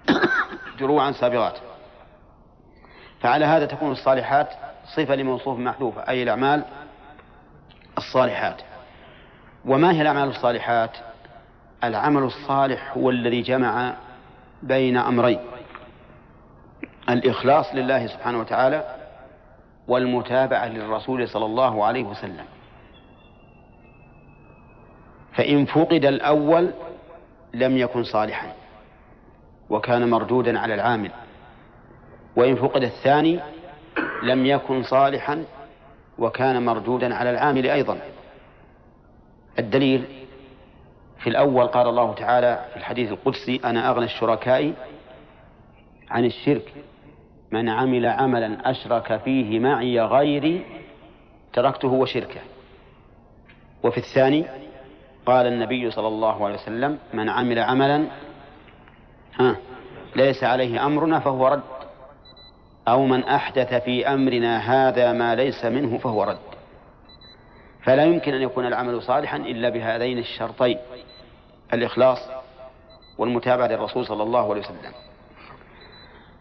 دروعا 0.81 1.13
سابغات. 1.13 1.59
فعلى 3.21 3.45
هذا 3.45 3.67
تكون 3.67 3.93
الصالحات 3.93 4.49
صفة 4.97 5.15
لموصوف 5.15 5.59
محذوفة 5.59 6.09
أي 6.09 6.23
الأعمال 6.23 6.65
الصالحات. 7.99 8.63
وما 9.65 9.93
هي 9.93 10.03
الأعمال 10.03 10.29
الصالحات؟ 10.29 10.91
العمل 11.85 12.23
الصالح 12.23 12.97
هو 12.97 13.11
الذي 13.11 13.43
جمع 13.43 13.95
بين 14.63 14.97
أمرين. 14.97 15.41
الإخلاص 17.09 17.67
لله 17.75 18.07
سبحانه 18.07 18.41
وتعالى 18.41 18.85
والمتابعة 19.89 20.67
للرسول 20.67 21.29
صلى 21.29 21.45
الله 21.45 21.85
عليه 21.85 22.05
وسلم. 22.05 22.54
فإن 25.35 25.67
فقد 25.67 26.05
الأول 26.05 26.71
لم 27.55 27.77
يكن 27.77 28.05
صالحا 28.05 28.53
وكان 29.71 30.11
مردودا 30.11 30.59
على 30.59 30.75
العامل 30.75 31.11
وإن 32.37 32.57
فقد 32.57 32.83
الثاني 32.83 33.41
لم 34.23 34.47
يكن 34.47 34.83
صالحا 34.83 35.45
وكان 36.19 36.65
مردودا 36.65 37.15
على 37.15 37.31
العامل 37.31 37.71
أيضا. 37.71 37.99
الدليل 39.59 40.05
في 41.19 41.31
الأول 41.31 41.67
قال 41.67 41.89
الله 41.89 42.15
تعالى 42.15 42.65
في 42.71 42.77
الحديث 42.77 43.11
القدسي 43.13 43.61
أنا 43.65 43.91
أغنى 43.91 44.05
الشركاء 44.05 44.73
عن 46.11 46.25
الشرك 46.25 46.73
من 47.51 47.69
عمل 47.69 48.07
عملا 48.07 48.71
أشرك 48.71 49.21
فيه 49.25 49.59
معي 49.61 50.01
غيري 50.01 50.65
تركته 51.53 51.89
وشركه. 51.89 52.41
وفي 53.83 53.99
الثاني 53.99 54.45
قال 55.27 55.47
النبي 55.47 55.91
صلى 55.91 56.09
الله 56.09 56.45
عليه 56.45 56.55
وسلم 56.55 56.99
من 57.15 57.29
عمل 57.29 57.59
عملا 57.59 58.05
ها 59.41 59.57
ليس 60.17 60.45
عليه 60.45 60.87
أمرنا 60.87 61.21
فهو 61.21 61.49
رد. 61.49 61.63
أو 62.89 63.07
من 63.07 63.25
أحدث 63.25 63.75
في 63.75 64.09
أمرنا 64.09 64.59
هذا 64.59 65.13
ما 65.13 65.35
ليس 65.35 65.65
منه 65.65 65.99
فهو 65.99 66.25
رد. 66.25 66.39
فلا 67.83 68.05
يمكن 68.05 68.35
أن 68.35 68.43
يكون 68.43 68.67
العمل 68.67 69.03
صالحا 69.03 69.37
إلا 69.37 69.69
بهذين 69.69 70.19
الشرطين 70.19 70.79
الإخلاص 71.73 72.19
والمتابعة 73.19 73.67
للرسول 73.67 74.07
صلى 74.07 74.23
الله 74.23 74.51
عليه 74.51 74.61
وسلم. 74.61 74.93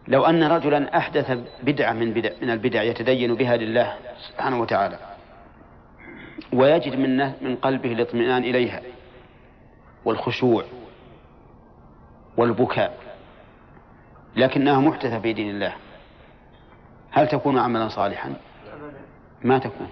لو 0.08 0.26
أن 0.26 0.44
رجلا 0.44 0.98
أحدث 0.98 1.38
بدعة 1.64 1.94
من 1.94 2.14
بدع 2.14 2.30
من 2.42 2.50
البدع 2.50 2.84
يتدين 2.84 3.36
بها 3.36 3.58
لله 3.58 3.96
سبحانه 4.30 4.62
وتعالى 4.62 5.13
ويجد 6.54 6.96
من 6.96 7.18
من 7.42 7.56
قلبه 7.56 7.92
الاطمئنان 7.92 8.44
إليها 8.44 8.82
والخشوع 10.06 10.64
والبكاء 12.38 12.98
لكنها 14.36 14.80
محدثة 14.80 15.20
في 15.20 15.34
دين 15.34 15.50
الله. 15.50 15.74
هل 17.12 17.28
تكون 17.28 17.58
عملا 17.58 17.88
صالحا؟ 17.88 18.34
ما 19.44 19.58
تكون. 19.58 19.88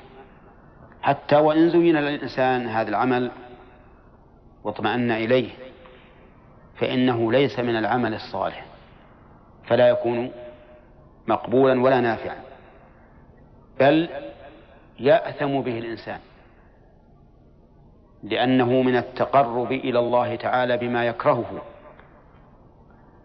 حتى 1.01 1.35
وإن 1.35 1.69
زين 1.69 1.95
للإنسان 1.95 2.67
هذا 2.67 2.89
العمل 2.89 3.31
واطمأن 4.63 5.11
إليه 5.11 5.49
فإنه 6.75 7.31
ليس 7.31 7.59
من 7.59 7.75
العمل 7.75 8.13
الصالح 8.13 8.65
فلا 9.67 9.89
يكون 9.89 10.31
مقبولا 11.27 11.81
ولا 11.81 12.01
نافعا 12.01 12.37
بل 13.79 14.09
يأثم 14.99 15.61
به 15.61 15.79
الإنسان. 15.79 16.19
لأنه 18.23 18.81
من 18.81 18.95
التقرب 18.95 19.71
إلى 19.71 19.99
الله 19.99 20.35
تعالى 20.35 20.77
بما 20.77 21.05
يكرهه. 21.05 21.61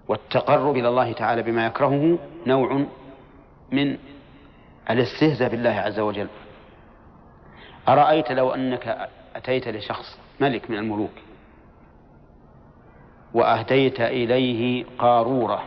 والتقرب 0.08 0.76
إلى 0.76 0.88
الله 0.88 1.12
تعالى 1.12 1.42
بما 1.42 1.66
يكرهه 1.66 2.18
نوع 2.46 2.84
من 3.72 3.98
الاستهزاء 4.90 5.48
بالله 5.48 5.70
عز 5.70 6.00
وجل. 6.00 6.28
أرأيت 7.88 8.32
لو 8.32 8.50
أنك 8.50 9.08
أتيت 9.36 9.68
لشخص 9.68 10.18
ملك 10.40 10.70
من 10.70 10.78
الملوك 10.78 11.10
وأهديت 13.34 14.00
إليه 14.00 14.84
قارورة 14.98 15.62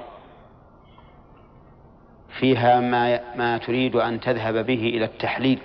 فيها 2.39 2.79
ما 2.79 3.35
ما 3.35 3.57
تريد 3.57 3.95
أن 3.95 4.19
تذهب 4.19 4.65
به 4.65 4.83
إلى 4.95 5.05
التحليل 5.05 5.59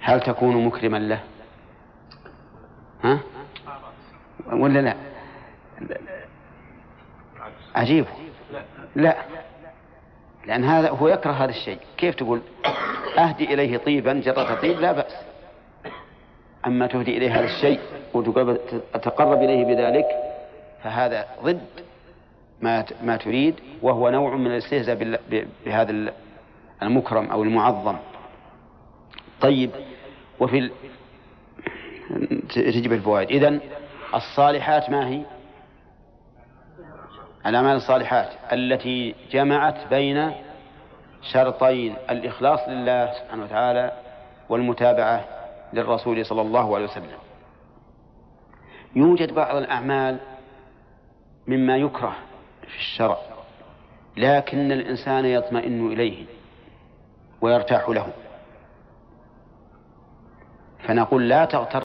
هل 0.00 0.20
تكون 0.20 0.64
مكرما 0.66 0.96
له؟ 0.96 1.20
ها؟ 3.04 3.20
ولا 4.52 4.78
لا؟ 4.78 4.94
عجيب. 7.74 8.06
لا. 8.96 9.16
لأن 10.46 10.64
هذا 10.64 10.90
هو 10.90 11.08
يكره 11.08 11.32
هذا 11.32 11.50
الشيء. 11.50 11.78
كيف 11.96 12.14
تقول 12.14 12.40
أهدي 13.18 13.54
إليه 13.54 13.76
طيبا 13.76 14.12
جرة 14.12 14.54
طيب؟ 14.54 14.80
لا 14.80 14.92
بأس. 14.92 15.12
أما 16.66 16.86
تهدي 16.86 17.16
إليه 17.16 17.38
هذا 17.38 17.44
الشيء 17.44 17.80
وتقرب 18.14 19.42
إليه 19.42 19.64
بذلك 19.64 20.06
فهذا 20.82 21.26
ضد 21.42 21.60
ما 22.60 22.84
ما 23.02 23.16
تريد 23.16 23.54
وهو 23.82 24.10
نوع 24.10 24.36
من 24.36 24.46
الاستهزاء 24.46 25.20
بهذا 25.66 26.12
المكرم 26.82 27.26
أو 27.30 27.42
المعظم. 27.42 27.96
طيب. 29.40 29.70
وفي 30.40 30.58
ال... 30.58 30.72
تجيب 32.48 32.92
الفوائد. 32.92 33.30
إذن 33.30 33.60
الصالحات 34.14 34.90
ما 34.90 35.08
هي؟ 35.08 35.22
الأعمال 37.46 37.76
الصالحات 37.76 38.28
التي 38.52 39.14
جمعت 39.32 39.88
بين 39.90 40.32
شرطين 41.22 41.96
الإخلاص 42.10 42.60
لله 42.68 43.12
سبحانه 43.12 43.44
وتعالى 43.44 43.92
والمتابعة 44.48 45.24
للرسول 45.72 46.26
صلى 46.26 46.40
الله 46.40 46.74
عليه 46.74 46.84
وسلم. 46.84 47.18
يوجد 48.96 49.34
بعض 49.34 49.56
الأعمال 49.56 50.18
مما 51.46 51.76
يكره 51.76 52.16
في 52.62 52.78
الشرع 52.78 53.18
لكن 54.16 54.72
الإنسان 54.72 55.24
يطمئن 55.24 55.92
إليه 55.92 56.24
ويرتاح 57.40 57.88
له. 57.88 58.06
فنقول 60.86 61.28
لا 61.28 61.44
تغتر 61.44 61.78